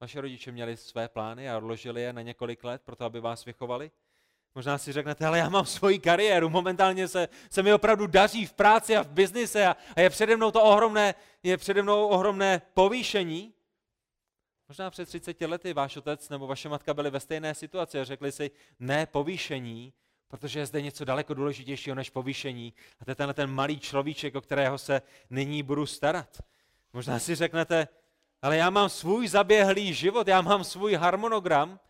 Vaše 0.01 0.21
rodiče 0.21 0.53
měli 0.53 0.77
své 0.77 1.09
plány 1.09 1.51
a 1.51 1.57
odložili 1.57 2.03
je 2.03 2.13
na 2.13 2.23
několik 2.23 2.65
let, 2.65 2.83
proto 2.85 3.05
aby 3.05 3.21
vás 3.21 3.45
vychovali. 3.45 3.91
Možná 4.55 4.79
si 4.79 4.93
řeknete, 4.93 5.27
ale 5.27 5.39
já 5.39 5.49
mám 5.49 5.67
svoji 5.67 5.99
kariéru, 5.99 6.51
momentálně 6.51 7.09
se, 7.09 7.29
se 7.51 7.63
mi 7.63 7.75
opravdu 7.75 8.07
daří 8.07 8.47
v 8.47 8.53
práci 8.53 8.97
a 8.97 9.03
v 9.03 9.09
biznise 9.09 9.67
a, 9.67 9.77
a 9.97 10.01
je 10.01 10.11
přede 10.11 10.37
mnou 10.37 10.51
to 10.51 10.63
ohromné, 10.63 11.15
je 11.43 11.57
přede 11.57 11.83
mnou 11.83 12.07
ohromné 12.07 12.63
povýšení. 12.75 13.55
Možná 14.69 14.91
před 14.91 15.07
30 15.07 15.41
lety 15.41 15.73
váš 15.73 15.97
otec 15.97 16.29
nebo 16.29 16.47
vaše 16.47 16.69
matka 16.69 16.95
byli 16.95 17.11
ve 17.11 17.21
stejné 17.21 17.55
situaci 17.55 18.01
a 18.01 18.05
řekli 18.05 18.33
si, 18.33 18.51
ne 18.79 19.07
povýšení, 19.07 19.93
protože 20.29 20.59
je 20.59 20.67
zde 20.67 20.83
něco 20.83 21.05
daleko 21.05 21.35
důležitějšího 21.35 21.97
než 21.97 22.11
povýšení. 22.11 22.75
A 23.01 23.05
to 23.05 23.11
je 23.11 23.15
tenhle 23.15 23.35
ten 23.35 23.51
malý 23.51 23.81
človíček, 23.81 24.35
o 24.35 24.41
kterého 24.41 24.79
se 24.79 25.03
nyní 25.31 25.63
budu 25.63 25.87
starat. 25.87 26.43
Možná 26.93 27.19
si 27.19 27.35
řeknete, 27.35 27.89
ale 28.43 28.57
já 28.57 28.71
mám 28.71 28.89
svůj 28.89 29.29
zaběhlý 29.29 29.95
život, 29.95 30.29
já 30.29 30.41
mám 30.41 30.65
svůj 30.65 30.95
harmonogram. 30.95 31.81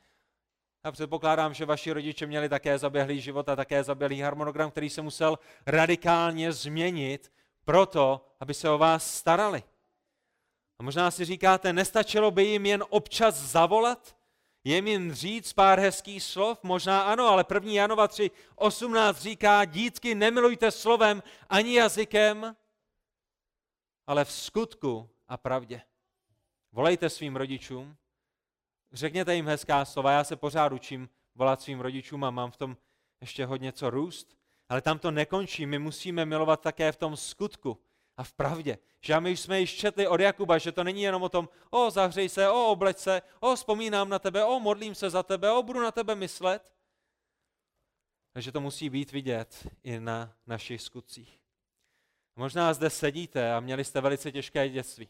Já 0.84 0.92
předpokládám, 0.92 1.54
že 1.54 1.64
vaši 1.64 1.92
rodiče 1.92 2.26
měli 2.26 2.48
také 2.48 2.78
zaběhlý 2.78 3.20
život 3.20 3.48
a 3.48 3.56
také 3.56 3.84
zaběhlý 3.84 4.20
harmonogram, 4.20 4.70
který 4.70 4.90
se 4.90 5.02
musel 5.02 5.38
radikálně 5.66 6.52
změnit 6.52 7.32
proto, 7.64 8.26
aby 8.40 8.54
se 8.54 8.70
o 8.70 8.78
vás 8.78 9.14
starali. 9.14 9.62
A 10.78 10.82
možná 10.82 11.10
si 11.10 11.24
říkáte, 11.24 11.72
nestačilo 11.72 12.30
by 12.30 12.44
jim 12.44 12.66
jen 12.66 12.84
občas 12.88 13.34
zavolat? 13.34 14.16
Jim 14.64 14.86
jen 14.86 15.12
říct 15.14 15.52
pár 15.52 15.80
hezkých 15.80 16.22
slov? 16.22 16.58
Možná 16.62 17.02
ano, 17.02 17.26
ale 17.26 17.44
1. 17.54 17.72
Janova 17.72 18.08
3, 18.08 18.30
18 18.56 19.20
říká, 19.20 19.64
dítky 19.64 20.14
nemilujte 20.14 20.70
slovem 20.70 21.22
ani 21.48 21.74
jazykem, 21.74 22.56
ale 24.06 24.24
v 24.24 24.32
skutku 24.32 25.10
a 25.28 25.36
pravdě. 25.36 25.82
Volejte 26.72 27.10
svým 27.10 27.36
rodičům, 27.36 27.96
řekněte 28.92 29.34
jim 29.34 29.46
hezká 29.46 29.84
slova. 29.84 30.12
Já 30.12 30.24
se 30.24 30.36
pořád 30.36 30.72
učím 30.72 31.08
volat 31.34 31.60
svým 31.60 31.80
rodičům 31.80 32.24
a 32.24 32.30
mám 32.30 32.50
v 32.50 32.56
tom 32.56 32.76
ještě 33.20 33.46
hodně 33.46 33.72
co 33.72 33.90
růst. 33.90 34.36
Ale 34.68 34.80
tam 34.80 34.98
to 34.98 35.10
nekončí. 35.10 35.66
My 35.66 35.78
musíme 35.78 36.24
milovat 36.24 36.60
také 36.60 36.92
v 36.92 36.96
tom 36.96 37.16
skutku 37.16 37.78
a 38.16 38.24
v 38.24 38.32
pravdě. 38.32 38.78
Že 39.00 39.20
my 39.20 39.36
jsme 39.36 39.60
již 39.60 39.76
četli 39.76 40.08
od 40.08 40.20
Jakuba, 40.20 40.58
že 40.58 40.72
to 40.72 40.84
není 40.84 41.02
jenom 41.02 41.22
o 41.22 41.28
tom, 41.28 41.48
o 41.70 41.90
zahřej 41.90 42.28
se, 42.28 42.48
o 42.48 42.66
obleč 42.66 42.98
se, 42.98 43.22
o 43.40 43.56
vzpomínám 43.56 44.08
na 44.08 44.18
tebe, 44.18 44.44
o 44.44 44.60
modlím 44.60 44.94
se 44.94 45.10
za 45.10 45.22
tebe, 45.22 45.52
o 45.52 45.62
budu 45.62 45.80
na 45.80 45.92
tebe 45.92 46.14
myslet. 46.14 46.72
Takže 48.32 48.52
to 48.52 48.60
musí 48.60 48.90
být 48.90 49.12
vidět 49.12 49.68
i 49.82 50.00
na 50.00 50.36
našich 50.46 50.82
skutcích. 50.82 51.40
Možná 52.36 52.74
zde 52.74 52.90
sedíte 52.90 53.52
a 53.52 53.60
měli 53.60 53.84
jste 53.84 54.00
velice 54.00 54.32
těžké 54.32 54.68
dětství. 54.68 55.08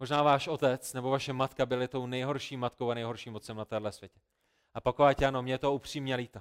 Možná 0.00 0.22
váš 0.22 0.48
otec 0.48 0.92
nebo 0.92 1.10
vaše 1.10 1.32
matka 1.32 1.66
byli 1.66 1.88
tou 1.88 2.06
nejhorší 2.06 2.56
matkou 2.56 2.90
a 2.90 2.94
nejhorším 2.94 3.34
otcem 3.34 3.56
na 3.56 3.64
téhle 3.64 3.92
světě. 3.92 4.20
A 4.74 4.80
pokud 4.80 5.22
ano, 5.22 5.42
mě 5.42 5.58
to 5.58 5.72
upřímně 5.72 6.16
líto. 6.16 6.40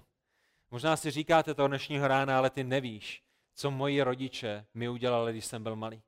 Možná 0.72 0.98
si 0.98 1.12
říkáte 1.12 1.54
to 1.54 1.68
dnešního 1.68 2.08
rána, 2.08 2.38
ale 2.38 2.50
ty 2.50 2.64
nevíš, 2.64 3.24
co 3.54 3.72
moji 3.72 4.02
rodiče 4.02 4.66
mi 4.74 4.90
udělali, 4.90 5.32
když 5.32 5.46
jsem 5.46 5.64
byl 5.64 5.76
malý. 5.76 6.02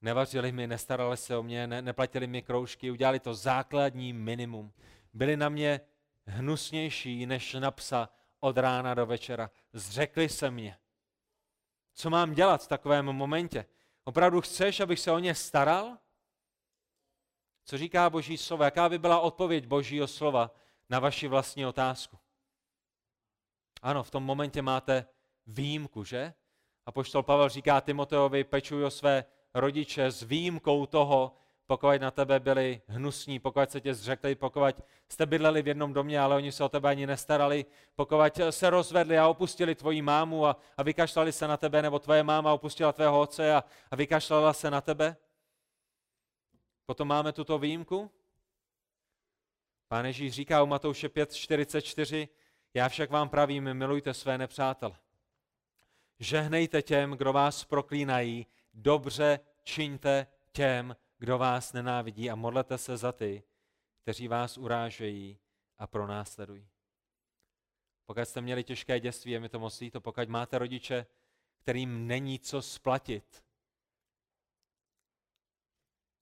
Nevařili 0.00 0.52
mi, 0.52 0.66
nestarali 0.66 1.16
se 1.16 1.36
o 1.36 1.42
mě, 1.42 1.66
ne, 1.66 1.82
neplatili 1.82 2.26
mi 2.26 2.42
kroužky, 2.42 2.90
udělali 2.90 3.20
to 3.20 3.34
základní 3.34 4.12
minimum. 4.12 4.72
Byli 5.12 5.36
na 5.36 5.48
mě 5.48 5.80
hnusnější 6.26 7.26
než 7.26 7.54
na 7.54 7.70
psa 7.70 8.08
od 8.40 8.58
rána 8.58 8.94
do 8.94 9.06
večera. 9.06 9.50
Zřekli 9.72 10.28
se 10.28 10.50
mě. 10.50 10.78
Co 11.94 12.10
mám 12.10 12.34
dělat 12.34 12.64
v 12.64 12.68
takovém 12.68 13.04
momentě? 13.04 13.66
Opravdu 14.04 14.40
chceš, 14.40 14.80
abych 14.80 15.00
se 15.00 15.12
o 15.12 15.18
ně 15.18 15.34
staral? 15.34 15.98
Co 17.64 17.78
říká 17.78 18.10
Boží 18.10 18.38
slovo? 18.38 18.64
Jaká 18.64 18.88
by 18.88 18.98
byla 18.98 19.20
odpověď 19.20 19.66
Božího 19.66 20.06
slova 20.06 20.50
na 20.88 20.98
vaši 20.98 21.28
vlastní 21.28 21.66
otázku? 21.66 22.18
Ano, 23.82 24.02
v 24.02 24.10
tom 24.10 24.22
momentě 24.22 24.62
máte 24.62 25.06
výjimku, 25.46 26.04
že? 26.04 26.34
A 26.86 26.92
poštol 26.92 27.22
Pavel 27.22 27.48
říká 27.48 27.80
Timoteovi, 27.80 28.44
pečuj 28.44 28.84
o 28.84 28.90
své 28.90 29.24
rodiče 29.54 30.10
s 30.10 30.22
výjimkou 30.22 30.86
toho, 30.86 31.34
pokud 31.66 32.00
na 32.00 32.10
tebe 32.10 32.40
byli 32.40 32.80
hnusní, 32.86 33.38
pokud 33.38 33.70
se 33.70 33.80
tě 33.80 33.94
zřekli, 33.94 34.34
pokud 34.34 34.74
jste 35.08 35.26
bydleli 35.26 35.62
v 35.62 35.68
jednom 35.68 35.92
domě, 35.92 36.20
ale 36.20 36.36
oni 36.36 36.52
se 36.52 36.64
o 36.64 36.68
tebe 36.68 36.88
ani 36.88 37.06
nestarali, 37.06 37.66
pokud 37.96 38.16
se 38.50 38.70
rozvedli 38.70 39.18
a 39.18 39.28
opustili 39.28 39.74
tvoji 39.74 40.02
mámu 40.02 40.46
a, 40.46 40.56
a 40.76 40.82
vykašlali 40.82 41.32
se 41.32 41.48
na 41.48 41.56
tebe, 41.56 41.82
nebo 41.82 41.98
tvoje 41.98 42.22
máma 42.22 42.52
opustila 42.52 42.92
tvého 42.92 43.20
otce 43.20 43.54
a, 43.54 43.64
a 43.90 43.96
vykašlala 43.96 44.52
se 44.52 44.70
na 44.70 44.80
tebe. 44.80 45.16
Potom 46.86 47.08
máme 47.08 47.32
tuto 47.32 47.58
výjimku. 47.58 48.10
Pán 49.88 50.06
Ježíš 50.06 50.32
říká 50.32 50.62
u 50.62 50.66
Matouše 50.66 51.08
5.44, 51.08 52.28
já 52.78 52.88
však 52.88 53.10
vám 53.10 53.28
pravím, 53.28 53.74
milujte 53.74 54.14
své 54.14 54.38
nepřátele. 54.38 54.96
Žehnejte 56.18 56.82
těm, 56.82 57.10
kdo 57.10 57.32
vás 57.32 57.64
proklínají, 57.64 58.46
dobře 58.74 59.40
čiňte 59.62 60.26
těm, 60.52 60.96
kdo 61.18 61.38
vás 61.38 61.72
nenávidí 61.72 62.30
a 62.30 62.34
modlete 62.34 62.78
se 62.78 62.96
za 62.96 63.12
ty, 63.12 63.42
kteří 64.02 64.28
vás 64.28 64.58
urážejí 64.58 65.38
a 65.78 65.86
pronásledují. 65.86 66.68
Pokud 68.06 68.24
jste 68.24 68.40
měli 68.40 68.64
těžké 68.64 69.00
dětství, 69.00 69.32
je 69.32 69.40
mi 69.40 69.48
to 69.48 69.58
moc 69.58 69.80
líto, 69.80 70.00
pokud 70.00 70.28
máte 70.28 70.58
rodiče, 70.58 71.06
kterým 71.58 72.06
není 72.06 72.38
co 72.38 72.62
splatit, 72.62 73.44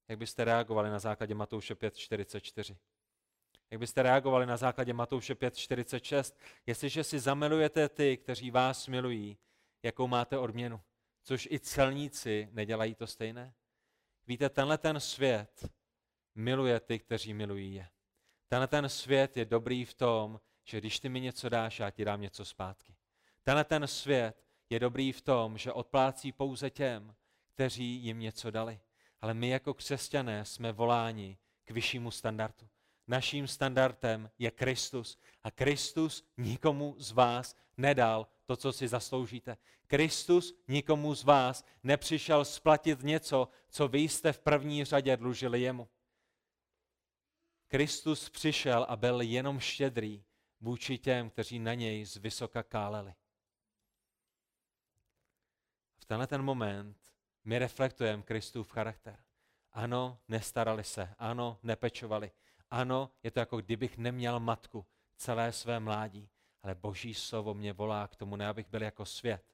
jak 0.09 0.18
byste 0.18 0.44
reagovali 0.44 0.90
na 0.90 0.98
základě 0.98 1.34
Matouše 1.34 1.74
5.44? 1.74 2.76
Jak 3.70 3.80
byste 3.80 4.02
reagovali 4.02 4.46
na 4.46 4.56
základě 4.56 4.92
Matouše 4.92 5.34
5.46? 5.34 6.34
Jestliže 6.66 7.04
si 7.04 7.18
zamilujete 7.18 7.88
ty, 7.88 8.16
kteří 8.16 8.50
vás 8.50 8.88
milují, 8.88 9.38
jakou 9.82 10.06
máte 10.06 10.38
odměnu? 10.38 10.80
Což 11.22 11.48
i 11.50 11.60
celníci 11.60 12.48
nedělají 12.52 12.94
to 12.94 13.06
stejné? 13.06 13.54
Víte, 14.26 14.48
tenhle 14.48 14.78
ten 14.78 15.00
svět 15.00 15.68
miluje 16.34 16.80
ty, 16.80 16.98
kteří 16.98 17.34
milují 17.34 17.74
je. 17.74 17.88
Tenhle 18.48 18.66
ten 18.66 18.88
svět 18.88 19.36
je 19.36 19.44
dobrý 19.44 19.84
v 19.84 19.94
tom, 19.94 20.40
že 20.64 20.80
když 20.80 21.00
ty 21.00 21.08
mi 21.08 21.20
něco 21.20 21.48
dáš, 21.48 21.78
já 21.78 21.90
ti 21.90 22.04
dám 22.04 22.20
něco 22.20 22.44
zpátky. 22.44 22.96
Tenhle 23.42 23.64
ten 23.64 23.86
svět 23.86 24.44
je 24.70 24.80
dobrý 24.80 25.12
v 25.12 25.22
tom, 25.22 25.58
že 25.58 25.72
odplácí 25.72 26.32
pouze 26.32 26.70
těm, 26.70 27.14
kteří 27.46 27.84
jim 27.84 28.18
něco 28.18 28.50
dali. 28.50 28.80
Ale 29.20 29.34
my 29.34 29.48
jako 29.48 29.74
křesťané 29.74 30.44
jsme 30.44 30.72
voláni 30.72 31.38
k 31.64 31.70
vyššímu 31.70 32.10
standardu. 32.10 32.68
Naším 33.09 33.48
standardem 33.48 34.30
je 34.38 34.50
Kristus 34.50 35.18
a 35.42 35.50
Kristus 35.50 36.24
nikomu 36.36 36.94
z 36.98 37.12
vás 37.12 37.57
nedal 37.76 38.28
to, 38.46 38.57
co 38.57 38.72
si 38.72 38.88
zasloužíte. 38.88 39.57
Kristus 39.86 40.54
nikomu 40.68 41.14
z 41.14 41.24
vás 41.24 41.64
nepřišel 41.82 42.44
splatit 42.44 43.02
něco, 43.02 43.48
co 43.68 43.88
vy 43.88 43.98
jste 43.98 44.32
v 44.32 44.38
první 44.38 44.84
řadě 44.84 45.16
dlužili 45.16 45.61
jemu. 45.61 45.88
Kristus 47.68 48.30
přišel 48.30 48.86
a 48.88 48.96
byl 48.96 49.20
jenom 49.20 49.61
štědrý 49.61 50.24
vůči 50.61 50.98
těm, 50.98 51.30
kteří 51.30 51.59
na 51.59 51.74
něj 51.74 52.04
z 52.04 52.16
vysoka 52.16 52.62
káleli. 52.62 53.14
V 55.98 56.04
tenhle 56.04 56.26
ten 56.26 56.42
moment 56.42 56.96
my 57.44 57.59
reflektujeme 57.59 58.22
Kristův 58.22 58.70
charakter. 58.70 59.18
Ano, 59.72 60.18
nestarali 60.28 60.84
se, 60.84 61.14
ano, 61.18 61.59
nepečovali, 61.62 62.30
ano, 62.70 63.10
je 63.22 63.30
to 63.30 63.40
jako 63.40 63.56
kdybych 63.56 63.98
neměl 63.98 64.40
matku 64.40 64.86
celé 65.16 65.52
své 65.52 65.80
mládí, 65.80 66.30
ale 66.62 66.74
boží 66.74 67.14
slovo 67.14 67.54
mě 67.54 67.72
volá 67.72 68.08
k 68.08 68.16
tomu, 68.16 68.36
ne 68.36 68.48
abych 68.48 68.68
byl 68.68 68.82
jako 68.82 69.04
svět, 69.04 69.44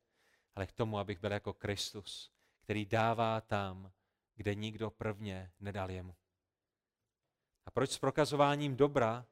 ale 0.54 0.66
k 0.66 0.72
tomu, 0.72 0.98
abych 0.98 1.20
byl 1.20 1.32
jako 1.32 1.52
Kristus, 1.52 2.32
který 2.60 2.86
dává 2.86 3.40
tam, 3.40 3.92
kde 4.34 4.54
nikdo 4.54 4.90
prvně 4.90 5.52
nedal 5.60 5.90
jemu. 5.90 6.14
A 7.66 7.70
proč 7.70 7.90
s 7.90 7.98
prokazováním 7.98 8.76
dobra 8.76 9.26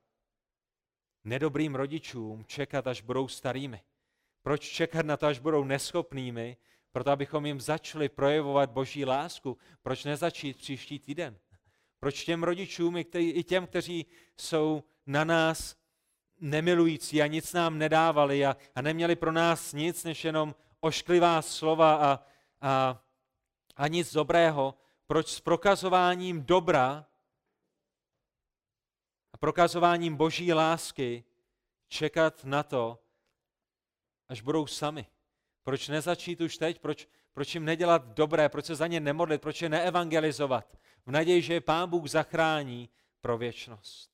nedobrým 1.25 1.75
rodičům 1.75 2.45
čekat, 2.45 2.87
až 2.87 3.01
budou 3.01 3.29
starými? 3.29 3.83
Proč 4.43 4.69
čekat 4.69 5.07
na 5.07 5.17
to, 5.17 5.27
až 5.27 5.39
budou 5.39 5.65
neschopnými, 5.65 6.57
proto 6.93 7.11
abychom 7.11 7.47
jim 7.47 7.61
začali 7.61 8.09
projevovat 8.09 8.71
boží 8.71 9.05
lásku? 9.05 9.59
Proč 9.83 10.05
nezačít 10.05 10.57
příští 10.57 10.99
týden? 10.99 11.39
Proč 12.01 12.25
těm 12.25 12.43
rodičům 12.43 12.97
i 13.15 13.45
těm, 13.45 13.67
kteří 13.67 14.07
jsou 14.37 14.85
na 15.07 15.25
nás 15.25 15.77
nemilující 16.41 17.23
a 17.23 17.27
nic 17.27 17.53
nám 17.53 17.79
nedávali 17.79 18.47
a, 18.47 18.57
a 18.75 18.83
neměli 18.83 19.17
pro 19.17 19.33
nás 19.33 19.73
nic, 19.73 20.05
než 20.05 20.25
jenom 20.25 20.55
ošklivá 20.81 21.43
slova 21.43 21.95
a, 21.95 22.21
a, 22.61 23.05
a 23.77 23.89
nic 23.89 24.13
dobrého, 24.13 24.75
proč 25.07 25.29
s 25.29 25.41
prokazováním 25.41 26.45
dobra 26.45 27.07
a 29.33 29.37
prokazováním 29.37 30.17
boží 30.17 30.53
lásky 30.53 31.25
čekat 31.89 32.45
na 32.45 32.63
to, 32.63 32.99
až 34.29 34.41
budou 34.41 34.67
sami. 34.67 35.07
Proč 35.63 35.89
nezačít 35.89 36.41
už 36.41 36.57
teď? 36.57 36.79
Proč, 36.79 37.09
proč 37.33 37.55
jim 37.55 37.65
nedělat 37.65 38.05
dobré? 38.05 38.49
Proč 38.49 38.65
se 38.65 38.75
za 38.75 38.87
ně 38.87 39.01
nemodlit? 39.01 39.41
Proč 39.41 39.63
je 39.63 39.69
neevangelizovat? 39.69 40.79
V 41.07 41.11
naději, 41.11 41.43
že 41.43 41.55
je 41.55 41.61
Pán 41.61 41.91
Bůh 41.91 42.09
zachrání 42.09 42.89
pro 43.21 43.39
věčnost. 43.39 44.11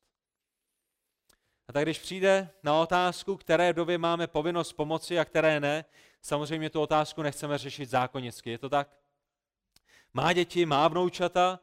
A 1.68 1.72
tak 1.72 1.82
když 1.82 1.98
přijde 1.98 2.50
na 2.62 2.80
otázku, 2.80 3.36
které 3.36 3.72
době 3.72 3.98
máme 3.98 4.26
povinnost 4.26 4.72
pomoci 4.72 5.18
a 5.18 5.24
které 5.24 5.60
ne, 5.60 5.84
samozřejmě 6.22 6.70
tu 6.70 6.80
otázku 6.80 7.22
nechceme 7.22 7.58
řešit 7.58 7.90
zákonicky. 7.90 8.50
Je 8.50 8.58
to 8.58 8.68
tak? 8.68 8.88
Má 10.12 10.32
děti, 10.32 10.66
má 10.66 10.88
vnoučata, 10.88 11.60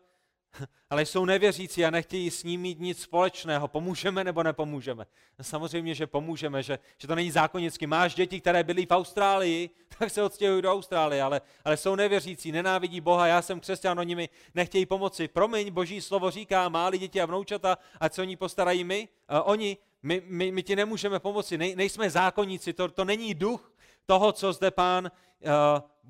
ale 0.89 1.05
jsou 1.05 1.25
nevěřící 1.25 1.85
a 1.85 1.89
nechtějí 1.89 2.31
s 2.31 2.43
ním 2.43 2.61
mít 2.61 2.79
nic 2.79 3.01
společného. 3.01 3.67
Pomůžeme 3.67 4.23
nebo 4.23 4.43
nepomůžeme? 4.43 5.05
No 5.39 5.43
samozřejmě, 5.43 5.95
že 5.95 6.07
pomůžeme, 6.07 6.63
že, 6.63 6.79
že 6.97 7.07
to 7.07 7.15
není 7.15 7.31
zákonicky. 7.31 7.87
Máš 7.87 8.15
děti, 8.15 8.41
které 8.41 8.63
byly 8.63 8.85
v 8.85 8.91
Austrálii, 8.91 9.69
tak 9.99 10.09
se 10.09 10.23
odstěhují 10.23 10.61
do 10.61 10.71
Austrálie, 10.71 11.23
ale, 11.23 11.41
ale 11.65 11.77
jsou 11.77 11.95
nevěřící, 11.95 12.51
nenávidí 12.51 13.01
Boha, 13.01 13.27
já 13.27 13.41
jsem 13.41 13.59
křesťan, 13.59 13.99
oni 13.99 14.15
mi 14.15 14.29
nechtějí 14.55 14.85
pomoci. 14.85 15.27
Promiň, 15.27 15.71
boží 15.71 16.01
slovo 16.01 16.31
říká, 16.31 16.69
máli 16.69 16.97
děti 16.97 17.21
a 17.21 17.25
vnoučata, 17.25 17.77
a 17.99 18.09
co 18.09 18.21
oni 18.21 18.35
postarají 18.35 18.83
my? 18.83 19.07
Uh, 19.31 19.39
oni, 19.43 19.77
my, 20.03 20.21
my, 20.25 20.51
my 20.51 20.63
ti 20.63 20.75
nemůžeme 20.75 21.19
pomoci, 21.19 21.57
Nej, 21.57 21.75
nejsme 21.75 22.09
zákonníci, 22.09 22.73
to, 22.73 22.87
to 22.87 23.05
není 23.05 23.33
duch 23.33 23.73
toho, 24.05 24.31
co 24.31 24.53
zde 24.53 24.71
pán 24.71 25.11
uh, 25.41 25.49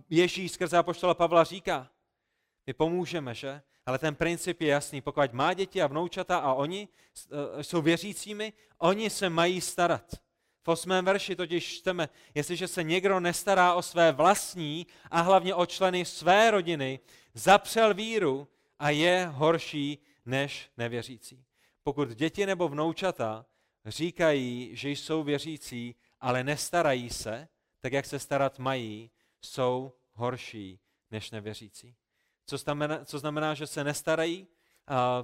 Ježíš 0.09 0.51
skrze 0.51 0.77
apoštola 0.77 1.13
Pavla 1.13 1.43
říká. 1.43 1.89
My 2.67 2.73
pomůžeme, 2.73 3.35
že? 3.35 3.61
Ale 3.85 3.99
ten 3.99 4.15
princip 4.15 4.61
je 4.61 4.67
jasný. 4.67 5.01
Pokud 5.01 5.33
má 5.33 5.53
děti 5.53 5.81
a 5.81 5.87
vnoučata 5.87 6.37
a 6.37 6.53
oni 6.53 6.87
eh, 7.57 7.63
jsou 7.63 7.81
věřícími, 7.81 8.53
oni 8.77 9.09
se 9.09 9.29
mají 9.29 9.61
starat. 9.61 10.15
V 10.63 10.67
osmém 10.67 11.05
verši 11.05 11.35
totiž 11.35 11.77
čteme, 11.77 12.09
jestliže 12.35 12.67
se 12.67 12.83
někdo 12.83 13.19
nestará 13.19 13.73
o 13.73 13.81
své 13.81 14.11
vlastní 14.11 14.87
a 15.11 15.21
hlavně 15.21 15.55
o 15.55 15.65
členy 15.65 16.05
své 16.05 16.51
rodiny, 16.51 16.99
zapřel 17.33 17.93
víru 17.93 18.47
a 18.79 18.89
je 18.89 19.29
horší 19.31 19.97
než 20.25 20.69
nevěřící. 20.77 21.45
Pokud 21.83 22.09
děti 22.09 22.45
nebo 22.45 22.67
vnoučata 22.67 23.45
říkají, 23.85 24.69
že 24.73 24.89
jsou 24.89 25.23
věřící, 25.23 25.95
ale 26.19 26.43
nestarají 26.43 27.09
se, 27.09 27.47
tak 27.79 27.93
jak 27.93 28.05
se 28.05 28.19
starat 28.19 28.59
mají, 28.59 29.11
jsou 29.41 29.93
horší 30.13 30.79
než 31.11 31.31
nevěřící. 31.31 31.95
Co 32.45 32.57
znamená, 32.57 33.05
co 33.05 33.19
znamená 33.19 33.53
že 33.53 33.67
se 33.67 33.83
nestarají? 33.83 34.47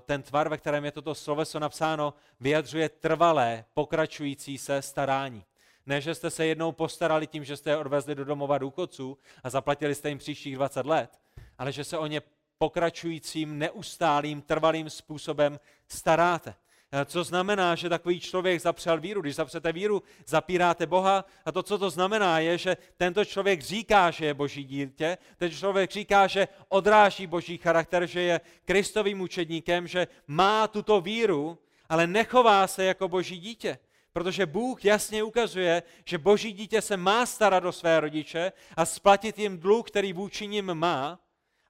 Ten 0.05 0.24
tvar, 0.24 0.49
ve 0.49 0.57
kterém 0.57 0.86
je 0.86 0.91
toto 0.91 1.15
sloveso 1.15 1.59
napsáno, 1.59 2.13
vyjadřuje 2.39 2.89
trvalé, 2.89 3.65
pokračující 3.74 4.57
se 4.57 4.82
starání. 4.82 5.45
Ne, 5.86 6.01
že 6.01 6.15
jste 6.15 6.30
se 6.30 6.45
jednou 6.45 6.72
postarali 6.72 7.28
tím, 7.28 7.43
že 7.43 7.57
jste 7.57 7.70
je 7.70 7.78
odvezli 7.78 8.15
do 8.15 8.26
domova 8.26 8.57
důchodců 8.57 9.17
a 9.43 9.49
zaplatili 9.49 9.95
jste 9.95 10.09
jim 10.09 10.17
příštích 10.17 10.55
20 10.55 10.86
let, 10.86 11.20
ale 11.57 11.72
že 11.72 11.84
se 11.84 11.97
o 11.97 12.07
ně 12.07 12.22
pokračujícím, 12.57 13.57
neustálým, 13.57 14.41
trvalým 14.41 14.89
způsobem 14.89 15.59
staráte. 15.88 16.55
Eh, 16.92 17.06
co 17.06 17.24
znamená, 17.24 17.76
že 17.76 17.90
takový 17.90 18.20
člověk 18.20 18.62
zapřel 18.62 19.00
víru. 19.00 19.22
Když 19.22 19.36
zapřete 19.36 19.72
víru, 19.72 20.04
zapíráte 20.26 20.86
Boha 20.86 21.26
a 21.46 21.52
to, 21.52 21.64
co 21.64 21.78
to 21.78 21.90
znamená, 21.90 22.40
je, 22.40 22.58
že 22.58 22.78
tento 22.98 23.26
člověk 23.26 23.62
říká, 23.62 24.12
že 24.12 24.26
je 24.26 24.34
boží 24.34 24.64
dítě, 24.64 25.18
ten 25.38 25.52
člověk 25.52 25.92
říká, 25.92 26.28
že 26.28 26.48
odráží 26.70 27.28
boží 27.28 27.58
charakter, 27.58 28.06
že 28.06 28.22
je 28.22 28.42
kristovým 28.66 29.22
učedníkem, 29.22 29.88
že 29.88 30.08
má 30.28 30.68
tuto 30.68 31.02
víru, 31.02 31.58
ale 31.90 32.08
nechová 32.08 32.68
se 32.68 32.84
jako 32.84 33.08
boží 33.08 33.40
dítě. 33.40 33.80
Protože 34.14 34.46
Bůh 34.46 34.86
jasně 34.86 35.24
ukazuje, 35.24 35.84
že 36.06 36.18
boží 36.18 36.54
dítě 36.54 36.82
se 36.82 36.98
má 36.98 37.26
starat 37.26 37.66
o 37.66 37.72
své 37.72 38.00
rodiče 38.00 38.52
a 38.78 38.86
splatit 38.86 39.40
jim 39.40 39.60
dluh, 39.60 39.88
který 39.88 40.14
vůči 40.14 40.48
nim 40.48 40.74
má, 40.74 41.20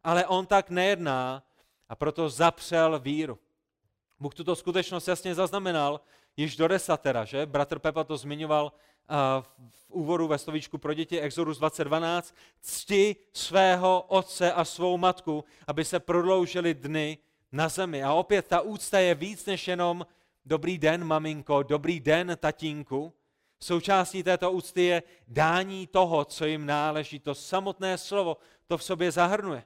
ale 0.04 0.28
on 0.28 0.46
tak 0.46 0.70
nejedná 0.70 1.44
a 1.90 1.96
proto 1.96 2.30
zapřel 2.30 3.00
víru. 3.00 3.40
Bůh 4.20 4.36
tuto 4.36 4.56
skutečnost 4.56 5.08
jasně 5.08 5.36
zaznamenal 5.36 6.02
již 6.38 6.56
do 6.56 6.68
desatera, 6.68 7.26
že? 7.26 7.46
Bratr 7.46 7.80
Pepa 7.80 8.04
to 8.04 8.18
zmiňoval 8.18 8.72
v 9.70 9.90
úvodu 9.90 10.28
ve 10.28 10.38
slovíčku 10.38 10.78
pro 10.78 10.94
děti 10.94 11.20
Exodus 11.20 11.58
2012. 11.58 12.36
Cti 12.62 13.16
svého 13.34 14.06
otce 14.08 14.54
a 14.54 14.66
svou 14.66 14.98
matku, 14.98 15.44
aby 15.68 15.86
se 15.86 16.00
prodloužily 16.00 16.74
dny 16.74 17.18
na 17.52 17.70
zemi. 17.70 18.04
A 18.04 18.14
opět 18.14 18.48
ta 18.48 18.62
úcta 18.62 19.00
je 19.00 19.16
víc 19.16 19.46
než 19.46 19.68
jenom 19.68 20.06
dobrý 20.46 20.78
den, 20.78 21.04
maminko, 21.04 21.64
dobrý 21.64 22.00
den, 22.00 22.38
tatínku. 22.40 23.14
Součástí 23.60 24.24
této 24.24 24.52
úcty 24.52 24.84
je 24.84 25.04
dání 25.28 25.88
toho, 25.88 26.26
co 26.26 26.46
jim 26.46 26.66
náleží. 26.66 27.20
To 27.20 27.36
samotné 27.36 27.98
slovo 27.98 28.38
to 28.68 28.78
v 28.78 28.84
sobě 28.84 29.12
zahrnuje. 29.12 29.64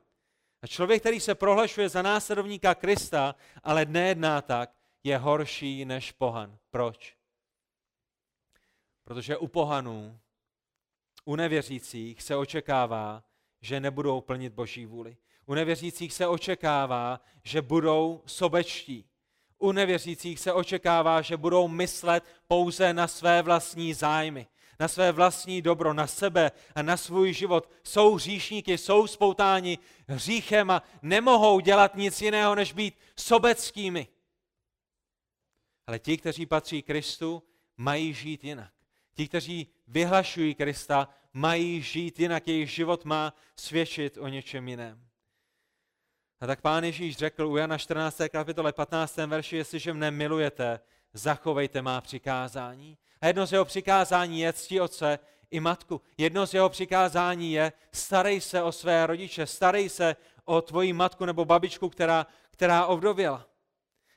A 0.64 0.68
člověk, 0.68 1.02
který 1.02 1.20
se 1.20 1.36
prohlašuje 1.36 1.90
za 1.90 2.02
následovníka 2.02 2.76
Krista, 2.76 3.36
ale 3.64 3.86
nejedná 3.86 4.42
tak, 4.42 4.72
je 5.04 5.18
horší 5.18 5.86
než 5.86 6.12
pohan. 6.12 6.58
Proč? 6.72 7.16
Protože 9.04 9.38
u 9.38 9.48
pohanů, 9.48 10.20
u 11.26 11.36
nevěřících 11.36 12.22
se 12.22 12.36
očekává, 12.36 13.24
že 13.62 13.80
nebudou 13.80 14.22
plnit 14.22 14.54
Boží 14.54 14.86
vůli. 14.86 15.18
U 15.46 15.54
nevěřících 15.54 16.14
se 16.14 16.28
očekává, 16.28 17.22
že 17.44 17.62
budou 17.62 18.22
sobečtí. 18.26 19.06
U 19.58 19.72
nevěřících 19.72 20.40
se 20.40 20.54
očekává, 20.54 21.22
že 21.22 21.38
budou 21.38 21.68
myslet 21.68 22.24
pouze 22.48 22.94
na 22.94 23.08
své 23.08 23.42
vlastní 23.42 23.94
zájmy 23.94 24.48
na 24.80 24.88
své 24.88 25.12
vlastní 25.12 25.62
dobro, 25.62 25.94
na 25.94 26.08
sebe 26.08 26.52
a 26.76 26.82
na 26.82 26.98
svůj 26.98 27.34
život. 27.34 27.70
Jsou 27.84 28.16
hříšníky, 28.16 28.78
jsou 28.78 29.08
spoutáni 29.08 29.78
hříchem 30.08 30.72
a 30.72 30.84
nemohou 31.02 31.60
dělat 31.60 31.96
nic 31.96 32.22
jiného, 32.22 32.56
než 32.56 32.74
být 32.74 32.98
sobeckými. 33.18 34.08
Ale 35.88 36.00
ti, 36.00 36.18
kteří 36.18 36.46
patří 36.46 36.82
Kristu, 36.82 37.44
mají 37.78 38.14
žít 38.14 38.44
jinak. 38.44 38.74
Ti, 39.14 39.28
kteří 39.28 39.68
vyhlašují 39.88 40.56
Krista, 40.56 41.10
mají 41.34 41.82
žít 41.82 42.20
jinak. 42.20 42.48
Jejich 42.48 42.72
život 42.72 43.06
má 43.06 43.34
svědčit 43.56 44.18
o 44.18 44.28
něčem 44.28 44.68
jiném. 44.68 45.08
A 46.40 46.48
tak 46.48 46.62
pán 46.62 46.84
Ježíš 46.84 47.18
řekl 47.18 47.48
u 47.48 47.58
Jana 47.58 47.78
14. 47.78 48.22
kapitole 48.32 48.74
15. 48.74 49.18
verši, 49.18 49.56
jestliže 49.56 49.94
mne 49.94 50.12
milujete, 50.12 50.80
zachovejte 51.14 51.82
má 51.82 52.02
přikázání. 52.02 52.98
A 53.24 53.28
jedno 53.28 53.48
z 53.48 53.52
jeho 53.52 53.66
přikázání 53.66 54.40
je 54.40 54.54
cti 54.54 54.82
otce 54.82 55.20
i 55.52 55.60
matku. 55.60 56.02
Jedno 56.18 56.48
z 56.48 56.54
jeho 56.54 56.70
přikázání 56.70 57.54
je 57.54 57.72
starej 57.92 58.42
se 58.42 58.64
o 58.64 58.72
své 58.72 59.08
rodiče, 59.08 59.46
starej 59.46 59.90
se 59.90 60.16
o 60.46 60.62
tvoji 60.62 60.94
matku 60.94 61.26
nebo 61.26 61.46
babičku, 61.46 61.90
která, 61.90 62.28
která 62.52 62.86
ovdověla. 62.86 63.46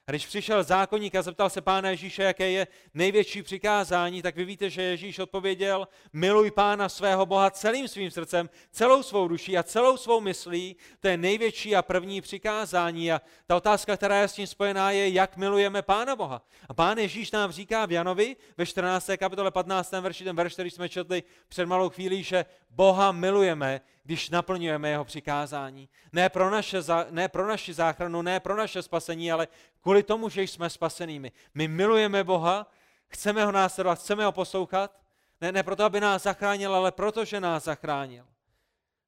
A 0.08 0.12
když 0.12 0.26
přišel 0.26 0.62
zákonník 0.62 1.14
a 1.14 1.22
zeptal 1.22 1.50
se 1.50 1.60
pána 1.60 1.90
Ježíše, 1.90 2.22
jaké 2.22 2.50
je 2.50 2.66
největší 2.94 3.42
přikázání, 3.42 4.22
tak 4.22 4.36
vy 4.36 4.44
víte, 4.44 4.70
že 4.70 4.82
Ježíš 4.82 5.18
odpověděl, 5.18 5.88
miluj 6.12 6.50
pána 6.50 6.88
svého 6.88 7.26
Boha 7.26 7.50
celým 7.50 7.88
svým 7.88 8.10
srdcem, 8.10 8.50
celou 8.70 9.02
svou 9.02 9.28
duší 9.28 9.58
a 9.58 9.62
celou 9.62 9.96
svou 9.96 10.20
myslí. 10.20 10.76
To 11.00 11.08
je 11.08 11.16
největší 11.16 11.76
a 11.76 11.82
první 11.82 12.20
přikázání. 12.20 13.12
A 13.12 13.20
ta 13.46 13.56
otázka, 13.56 13.96
která 13.96 14.20
je 14.20 14.28
s 14.28 14.32
tím 14.32 14.46
spojená, 14.46 14.90
je, 14.90 15.08
jak 15.08 15.36
milujeme 15.36 15.82
pána 15.82 16.16
Boha. 16.16 16.42
A 16.68 16.74
pán 16.74 16.98
Ježíš 16.98 17.30
nám 17.30 17.52
říká 17.52 17.86
v 17.86 17.92
Janovi 17.92 18.36
ve 18.56 18.66
14. 18.66 19.10
kapitole 19.16 19.50
15. 19.50 19.92
verši, 19.92 20.24
ten 20.24 20.36
verš, 20.36 20.52
který 20.52 20.70
jsme 20.70 20.88
četli 20.88 21.22
před 21.48 21.66
malou 21.66 21.88
chvílí, 21.88 22.22
že 22.22 22.44
Boha 22.70 23.12
milujeme, 23.12 23.80
když 24.06 24.30
naplňujeme 24.30 24.90
jeho 24.90 25.04
přikázání. 25.04 25.88
Ne 26.12 26.28
pro, 26.28 26.50
naše, 26.50 26.78
ne 27.10 27.28
pro 27.28 27.46
naši 27.46 27.74
záchranu, 27.74 28.22
ne 28.22 28.40
pro 28.40 28.56
naše 28.56 28.82
spasení, 28.82 29.32
ale 29.32 29.48
kvůli 29.82 30.02
tomu, 30.02 30.28
že 30.28 30.42
jsme 30.42 30.70
spasenými. 30.70 31.32
My 31.54 31.68
milujeme 31.68 32.24
Boha, 32.24 32.70
chceme 33.08 33.44
ho 33.44 33.52
následovat, 33.52 33.98
chceme 33.98 34.24
ho 34.24 34.32
poslouchat, 34.32 35.02
ne, 35.40 35.52
ne 35.52 35.62
proto, 35.62 35.84
aby 35.84 36.00
nás 36.00 36.22
zachránil, 36.22 36.74
ale 36.74 36.92
proto, 36.92 37.24
že 37.24 37.40
nás 37.40 37.64
zachránil. 37.64 38.26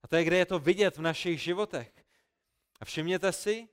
A 0.03 0.09
to 0.09 0.17
je, 0.17 0.25
kde 0.25 0.37
je 0.37 0.47
to 0.47 0.59
vidět 0.59 0.97
v 0.97 1.03
našich 1.03 1.43
životech. 1.43 1.93
A 2.81 2.85
všimněte 2.85 3.33
si, 3.33 3.69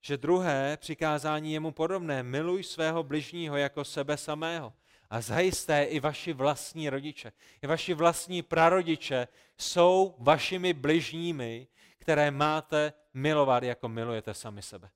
že 0.00 0.16
druhé 0.16 0.76
přikázání 0.76 1.52
je 1.52 1.60
mu 1.60 1.72
podobné. 1.72 2.22
Miluj 2.22 2.64
svého 2.64 3.02
bližního 3.02 3.56
jako 3.56 3.84
sebe 3.84 4.16
samého. 4.16 4.72
A 5.10 5.20
zajisté 5.20 5.84
i 5.84 6.00
vaši 6.00 6.32
vlastní 6.32 6.90
rodiče, 6.90 7.32
i 7.62 7.66
vaši 7.66 7.94
vlastní 7.94 8.42
prarodiče 8.42 9.28
jsou 9.58 10.14
vašimi 10.18 10.72
bližními, 10.72 11.66
které 11.98 12.30
máte 12.30 12.92
milovat, 13.14 13.62
jako 13.62 13.88
milujete 13.88 14.34
sami 14.34 14.62
sebe. 14.62 14.90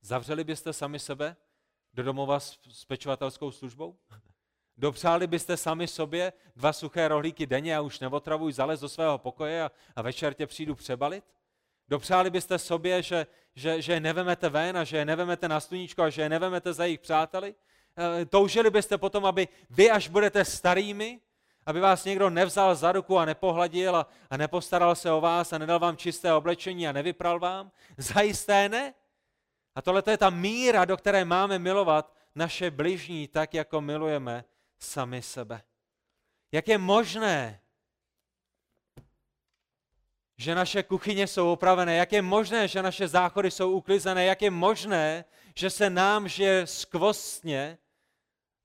Zavřeli 0.00 0.44
byste 0.44 0.72
sami 0.72 0.98
sebe 0.98 1.36
do 1.94 2.02
domova 2.02 2.40
s 2.40 2.84
pečovatelskou 2.86 3.50
službou? 3.50 3.98
Dopřáli 4.76 5.26
byste 5.26 5.56
sami 5.56 5.88
sobě 5.88 6.32
dva 6.56 6.72
suché 6.72 7.08
rohlíky 7.08 7.46
denně 7.46 7.76
a 7.76 7.80
už 7.80 8.00
neotravuj 8.00 8.52
zalez 8.52 8.80
do 8.80 8.88
svého 8.88 9.18
pokoje 9.18 9.62
a, 9.62 9.70
a 9.96 10.02
večer 10.02 10.34
tě 10.34 10.46
přijdu 10.46 10.74
přebalit? 10.74 11.24
Dopřáli 11.88 12.30
byste 12.30 12.58
sobě, 12.58 13.02
že, 13.02 13.26
že, 13.54 13.82
že 13.82 13.92
je 13.92 14.00
nevemete 14.00 14.48
ven 14.48 14.76
a 14.76 14.84
že 14.84 14.96
je 14.96 15.04
nevemete 15.04 15.48
na 15.48 15.60
sluníčko 15.60 16.02
a 16.02 16.10
že 16.10 16.22
je 16.22 16.28
nevemete 16.28 16.72
za 16.72 16.84
jejich 16.84 17.00
přáteli? 17.00 17.54
Eh, 17.98 18.26
toužili 18.26 18.70
byste 18.70 18.98
potom, 18.98 19.26
aby 19.26 19.48
vy, 19.70 19.90
až 19.90 20.08
budete 20.08 20.44
starými, 20.44 21.20
aby 21.66 21.80
vás 21.80 22.04
někdo 22.04 22.30
nevzal 22.30 22.74
za 22.74 22.92
ruku 22.92 23.18
a 23.18 23.24
nepohladil 23.24 23.96
a, 23.96 24.06
a 24.30 24.36
nepostaral 24.36 24.94
se 24.94 25.12
o 25.12 25.20
vás 25.20 25.52
a 25.52 25.58
nedal 25.58 25.78
vám 25.78 25.96
čisté 25.96 26.32
oblečení 26.32 26.88
a 26.88 26.92
nevypral 26.92 27.38
vám? 27.38 27.70
Zajisté 27.96 28.68
ne. 28.68 28.94
A 29.74 29.82
tohle 29.82 30.02
je 30.10 30.16
ta 30.16 30.30
míra, 30.30 30.84
do 30.84 30.96
které 30.96 31.24
máme 31.24 31.58
milovat 31.58 32.14
naše 32.34 32.70
bližní 32.70 33.28
tak, 33.28 33.54
jako 33.54 33.80
milujeme 33.80 34.44
sami 34.78 35.22
sebe. 35.22 35.62
Jak 36.52 36.68
je 36.68 36.78
možné, 36.78 37.60
že 40.36 40.54
naše 40.54 40.82
kuchyně 40.82 41.26
jsou 41.26 41.52
opravené, 41.52 41.96
jak 41.96 42.12
je 42.12 42.22
možné, 42.22 42.68
že 42.68 42.82
naše 42.82 43.08
záchody 43.08 43.50
jsou 43.50 43.70
uklizené, 43.70 44.24
jak 44.24 44.42
je 44.42 44.50
možné, 44.50 45.24
že 45.54 45.70
se 45.70 45.90
nám 45.90 46.28
žije 46.28 46.66
skvostně, 46.66 47.78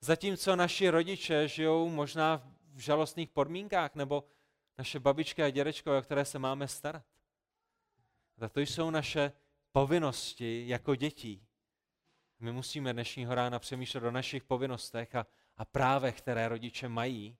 zatímco 0.04 0.56
naši 0.56 0.89
rodiče 0.89 1.47
žijou 1.47 1.89
možná 1.89 2.51
v 2.74 2.80
žalostných 2.80 3.30
podmínkách, 3.30 3.95
nebo 3.95 4.24
naše 4.78 4.99
babičky 4.99 5.43
a 5.43 5.49
dědečko, 5.49 5.97
o 5.97 6.01
které 6.01 6.26
se 6.26 6.39
máme 6.39 6.68
starat. 6.68 7.06
A 8.41 8.49
to 8.49 8.60
jsou 8.60 8.89
naše 8.89 9.32
povinnosti 9.72 10.68
jako 10.68 10.95
dětí. 10.95 11.47
My 12.39 12.51
musíme 12.51 12.93
dnešního 12.93 13.36
rána 13.36 13.60
přemýšlet 13.60 14.04
o 14.04 14.12
našich 14.12 14.43
povinnostech 14.43 15.16
a, 15.16 15.26
a 15.58 15.66
právech, 15.66 16.18
které 16.18 16.47
rodiče 16.47 16.89
mají, 16.89 17.38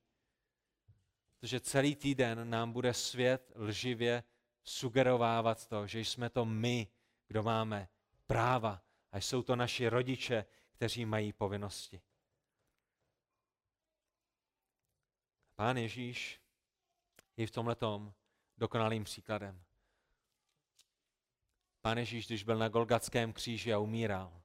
protože 1.40 1.60
celý 1.60 1.96
týden 1.96 2.50
nám 2.50 2.72
bude 2.72 2.94
svět 2.94 3.52
lživě 3.56 4.24
sugerovávat 4.64 5.68
to, 5.68 5.88
že 5.88 6.00
jsme 6.00 6.30
to 6.30 6.46
my, 6.46 6.88
kdo 7.28 7.44
máme 7.44 7.88
práva 8.28 8.82
a 9.12 9.18
jsou 9.18 9.44
to 9.44 9.56
naši 9.56 9.88
rodiče, 9.88 10.46
kteří 10.72 11.06
mají 11.06 11.34
povinnosti. 11.34 12.02
Pán 15.56 15.78
Ježíš 15.78 16.42
je 17.38 17.48
v 17.48 17.52
tomhle 17.52 17.76
dokonalým 18.58 19.04
příkladem. 19.04 19.64
Pán 21.82 21.98
Ježíš, 21.98 22.28
když 22.28 22.44
byl 22.44 22.58
na 22.58 22.70
Golgatském 22.70 23.34
kříži 23.34 23.74
a 23.74 23.80
umíral, 23.80 24.42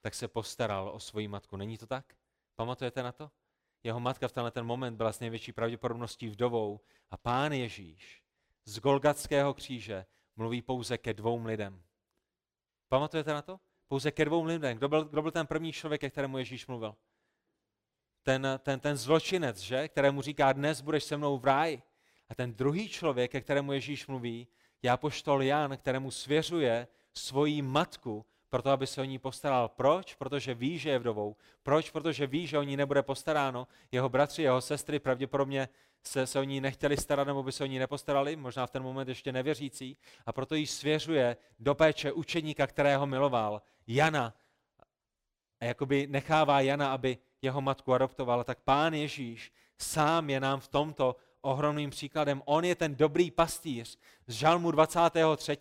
tak 0.00 0.14
se 0.14 0.28
postaral 0.28 0.88
o 0.88 1.00
svoji 1.00 1.28
matku. 1.28 1.56
Není 1.56 1.78
to 1.78 1.86
tak? 1.86 2.16
Pamatujete 2.56 3.02
na 3.02 3.12
to? 3.12 3.30
Jeho 3.82 4.00
matka 4.00 4.28
v 4.28 4.32
tenhle 4.32 4.50
ten 4.50 4.66
moment 4.66 4.96
byla 4.96 5.12
s 5.12 5.20
největší 5.20 5.52
pravděpodobností 5.52 6.28
vdovou 6.28 6.80
a 7.10 7.16
pán 7.16 7.52
Ježíš 7.52 8.22
z 8.64 8.78
Golgatského 8.78 9.54
kříže 9.54 10.06
mluví 10.36 10.62
pouze 10.62 10.98
ke 10.98 11.14
dvou 11.14 11.44
lidem. 11.44 11.82
Pamatujete 12.88 13.32
na 13.32 13.42
to? 13.42 13.60
Pouze 13.88 14.10
ke 14.10 14.24
dvou 14.24 14.44
lidem. 14.44 14.76
Kdo 14.76 14.88
byl, 14.88 15.04
kdo 15.04 15.22
byl 15.22 15.30
ten 15.30 15.46
první 15.46 15.72
člověk, 15.72 16.00
ke 16.00 16.10
kterému 16.10 16.38
Ježíš 16.38 16.66
mluvil? 16.66 16.96
Ten, 18.26 18.46
ten, 18.58 18.80
ten 18.80 18.96
zločinec, 18.96 19.58
že? 19.58 19.88
Kterému 19.88 20.22
říká, 20.22 20.52
dnes 20.52 20.80
budeš 20.80 21.04
se 21.04 21.16
mnou 21.16 21.38
v 21.38 21.44
ráji. 21.44 21.82
A 22.28 22.34
ten 22.34 22.54
druhý 22.54 22.88
člověk, 22.88 23.30
ke 23.30 23.40
kterému 23.40 23.72
Ježíš 23.72 24.06
mluví, 24.06 24.48
je 24.82 24.90
apoštol 24.90 25.42
Jan, 25.42 25.76
kterému 25.76 26.10
svěřuje 26.10 26.88
svoji 27.14 27.62
matku, 27.62 28.26
proto 28.48 28.70
aby 28.70 28.86
se 28.86 29.00
o 29.00 29.04
ní 29.04 29.18
postaral. 29.18 29.68
Proč? 29.68 30.14
Protože 30.14 30.54
ví, 30.54 30.78
že 30.78 30.90
je 30.90 30.98
vdovou. 30.98 31.36
Proč? 31.62 31.90
Protože 31.90 32.26
ví, 32.26 32.46
že 32.46 32.58
o 32.58 32.62
ní 32.62 32.76
nebude 32.76 33.02
postaráno. 33.02 33.68
Jeho 33.92 34.08
bratři, 34.08 34.42
jeho 34.42 34.60
sestry 34.60 34.98
pravděpodobně 34.98 35.68
se, 36.02 36.26
se 36.26 36.38
o 36.38 36.42
ní 36.42 36.60
nechtěli 36.60 36.96
starat, 36.96 37.26
nebo 37.26 37.42
by 37.42 37.52
se 37.52 37.64
o 37.64 37.66
ní 37.66 37.78
nepostarali, 37.78 38.36
možná 38.36 38.66
v 38.66 38.70
ten 38.70 38.82
moment 38.82 39.08
ještě 39.08 39.32
nevěřící. 39.32 39.96
A 40.26 40.32
proto 40.32 40.54
jí 40.54 40.66
svěřuje 40.66 41.36
do 41.58 41.74
péče 41.74 42.12
učeníka, 42.12 42.66
kterého 42.66 43.06
miloval, 43.06 43.62
Jana. 43.86 44.34
A 45.60 45.64
jakoby 45.64 46.06
nechává 46.06 46.60
Jana, 46.60 46.92
aby 46.92 47.18
jeho 47.42 47.60
matku 47.60 47.94
adoptoval. 47.94 48.44
Tak 48.44 48.58
pán 48.64 48.94
Ježíš 48.94 49.52
sám 49.78 50.30
je 50.30 50.40
nám 50.40 50.60
v 50.60 50.68
tomto 50.68 51.16
ohromným 51.40 51.90
příkladem. 51.90 52.42
On 52.44 52.64
je 52.64 52.74
ten 52.74 52.94
dobrý 52.94 53.30
pastýř 53.30 53.98
z 54.26 54.34
žalmu 54.34 54.70
23., 54.70 55.56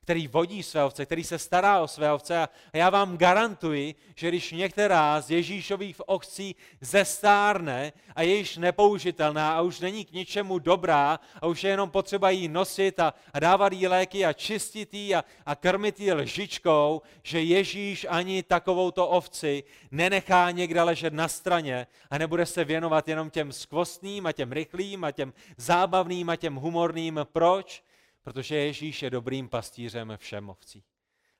který 0.00 0.28
vodí 0.28 0.62
své 0.62 0.84
ovce, 0.84 1.06
který 1.06 1.24
se 1.24 1.38
stará 1.38 1.80
o 1.80 1.88
své 1.88 2.12
ovce. 2.12 2.38
A 2.38 2.48
já 2.72 2.90
vám 2.90 3.16
garantuji, 3.16 3.94
že 4.14 4.28
když 4.28 4.52
některá 4.52 5.20
z 5.20 5.30
Ježíšových 5.30 6.08
ovcí 6.08 6.56
zestárne 6.80 7.92
a 8.16 8.22
je 8.22 8.36
již 8.36 8.56
nepoužitelná 8.56 9.56
a 9.56 9.60
už 9.60 9.80
není 9.80 10.04
k 10.04 10.12
ničemu 10.12 10.58
dobrá 10.58 11.20
a 11.42 11.46
už 11.46 11.64
je 11.64 11.70
jenom 11.70 11.90
potřeba 11.90 12.30
jí 12.30 12.48
nosit 12.48 13.00
a, 13.00 13.14
a 13.32 13.40
dávat 13.40 13.72
jí 13.72 13.86
léky 13.86 14.24
a 14.24 14.32
čistit 14.32 14.94
jí 14.94 15.14
a, 15.14 15.24
a 15.46 15.54
krmit 15.54 16.00
jí 16.00 16.12
lžičkou, 16.12 17.02
že 17.22 17.42
Ježíš 17.42 18.06
ani 18.10 18.42
takovouto 18.42 19.08
ovci 19.08 19.64
nenechá 19.90 20.50
někde 20.50 20.82
ležet 20.82 21.14
na 21.14 21.28
straně 21.28 21.86
a 22.10 22.18
nebude 22.18 22.46
se 22.46 22.64
věnovat 22.64 23.08
jenom 23.08 23.30
těm 23.30 23.52
skvostným 23.52 24.26
a 24.26 24.32
těm 24.32 24.52
rychlým 24.52 25.04
a 25.04 25.10
těm 25.10 25.32
zábavným 25.56 26.30
a 26.30 26.36
těm 26.36 26.54
humorným. 26.54 27.20
Proč? 27.32 27.82
Protože 28.24 28.56
Ježíš 28.56 29.02
je 29.02 29.10
dobrým 29.10 29.48
pastířem 29.48 30.12
všem 30.16 30.50
ovcí. 30.50 30.84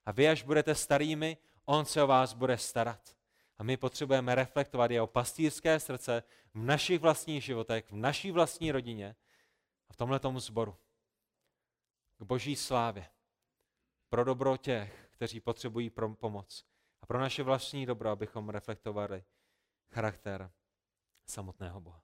A 0.07 0.12
vy, 0.12 0.28
až 0.28 0.43
budete 0.43 0.74
starými, 0.74 1.37
on 1.64 1.85
se 1.85 2.03
o 2.03 2.07
vás 2.07 2.32
bude 2.32 2.59
starat. 2.59 3.16
A 3.59 3.62
my 3.62 3.76
potřebujeme 3.76 4.35
reflektovat 4.35 4.91
jeho 4.91 5.07
pastýřské 5.07 5.80
srdce 5.80 6.22
v 6.55 6.59
našich 6.59 7.01
vlastních 7.01 7.45
životech, 7.45 7.91
v 7.91 7.97
naší 7.97 8.30
vlastní 8.30 8.72
rodině 8.72 9.16
a 9.89 9.93
v 9.93 9.97
tomhle 9.97 10.20
sboru. 10.37 10.76
K 12.18 12.22
boží 12.22 12.57
slávě. 12.57 13.07
Pro 14.09 14.24
dobro 14.24 14.57
těch, 14.57 15.09
kteří 15.11 15.41
potřebují 15.41 15.91
pomoc. 16.14 16.64
A 17.03 17.07
pro 17.07 17.20
naše 17.20 17.43
vlastní 17.43 17.87
dobro, 17.87 18.11
abychom 18.11 18.49
reflektovali 18.49 19.24
charakter 19.91 20.51
samotného 21.26 21.80
Boha. 21.80 22.03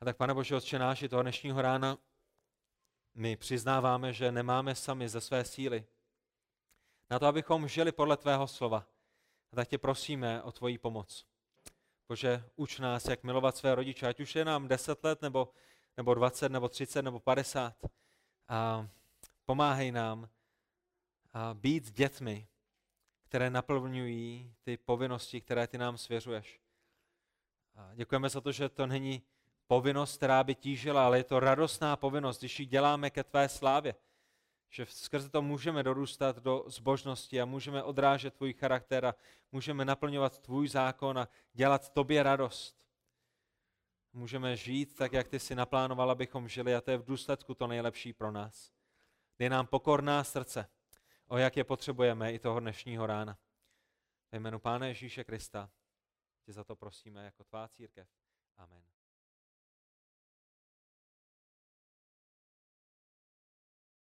A 0.00 0.04
tak, 0.04 0.16
pane 0.16 0.34
Bože, 0.34 0.56
Otče 0.56 0.78
náš, 0.78 1.04
toho 1.10 1.22
dnešního 1.22 1.62
rána 1.62 1.98
my 3.18 3.36
přiznáváme, 3.36 4.12
že 4.12 4.32
nemáme 4.32 4.74
sami 4.74 5.08
ze 5.08 5.20
své 5.20 5.44
síly 5.44 5.86
na 7.10 7.18
to, 7.18 7.26
abychom 7.26 7.68
žili 7.68 7.92
podle 7.92 8.16
tvého 8.16 8.46
slova. 8.46 8.86
A 9.52 9.56
tak 9.56 9.68
tě 9.68 9.78
prosíme 9.78 10.42
o 10.42 10.52
tvoji 10.52 10.78
pomoc. 10.78 11.26
Bože, 12.08 12.44
uč 12.56 12.78
nás, 12.78 13.04
jak 13.04 13.22
milovat 13.22 13.56
své 13.56 13.74
rodiče, 13.74 14.06
ať 14.06 14.20
už 14.20 14.36
je 14.36 14.44
nám 14.44 14.68
10 14.68 15.04
let, 15.04 15.22
nebo, 15.22 15.52
nebo 15.96 16.14
20, 16.14 16.52
nebo 16.52 16.68
30, 16.68 17.02
nebo 17.02 17.20
50. 17.20 17.76
A 18.48 18.88
pomáhej 19.44 19.92
nám 19.92 20.28
a 21.32 21.54
být 21.54 21.90
dětmi, 21.90 22.48
které 23.22 23.50
naplňují 23.50 24.54
ty 24.62 24.76
povinnosti, 24.76 25.40
které 25.40 25.66
ty 25.66 25.78
nám 25.78 25.98
svěřuješ. 25.98 26.60
A 27.74 27.94
děkujeme 27.94 28.28
za 28.28 28.40
to, 28.40 28.52
že 28.52 28.68
to 28.68 28.86
není 28.86 29.22
povinnost, 29.68 30.16
která 30.16 30.44
by 30.44 30.54
tížila, 30.54 31.06
ale 31.06 31.18
je 31.18 31.24
to 31.24 31.40
radostná 31.40 31.96
povinnost, 31.96 32.38
když 32.38 32.60
ji 32.60 32.66
děláme 32.66 33.10
ke 33.10 33.24
tvé 33.24 33.48
slávě. 33.48 33.94
že 34.70 34.86
skrze 34.86 35.28
to 35.28 35.42
můžeme 35.42 35.82
dorůstat 35.82 36.36
do 36.36 36.64
zbožnosti 36.66 37.40
a 37.40 37.44
můžeme 37.44 37.82
odrážet 37.82 38.34
tvůj 38.34 38.52
charakter 38.52 39.06
a 39.06 39.14
můžeme 39.52 39.84
naplňovat 39.84 40.38
tvůj 40.38 40.68
zákon 40.68 41.18
a 41.18 41.28
dělat 41.52 41.92
tobě 41.92 42.22
radost. 42.22 42.78
Můžeme 44.12 44.56
žít 44.56 44.96
tak, 44.96 45.12
jak 45.12 45.28
ty 45.28 45.38
si 45.38 45.54
naplánoval, 45.54 46.10
abychom 46.10 46.48
žili 46.48 46.74
a 46.74 46.80
to 46.80 46.90
je 46.90 46.98
v 46.98 47.04
důsledku 47.04 47.54
to 47.54 47.66
nejlepší 47.66 48.12
pro 48.12 48.30
nás. 48.30 48.72
Dej 49.38 49.48
nám 49.48 49.66
pokorná 49.66 50.24
srdce, 50.24 50.68
o 51.26 51.38
jak 51.38 51.56
je 51.56 51.64
potřebujeme 51.64 52.32
i 52.32 52.38
toho 52.38 52.60
dnešního 52.60 53.06
rána. 53.06 53.38
Ve 54.32 54.38
jménu 54.38 54.58
Pána 54.58 54.86
Ježíše 54.86 55.24
Krista 55.24 55.70
tě 56.44 56.52
za 56.52 56.64
to 56.64 56.76
prosíme 56.76 57.24
jako 57.24 57.44
tvá 57.44 57.68
církev. 57.68 58.08
Amen. 58.56 58.97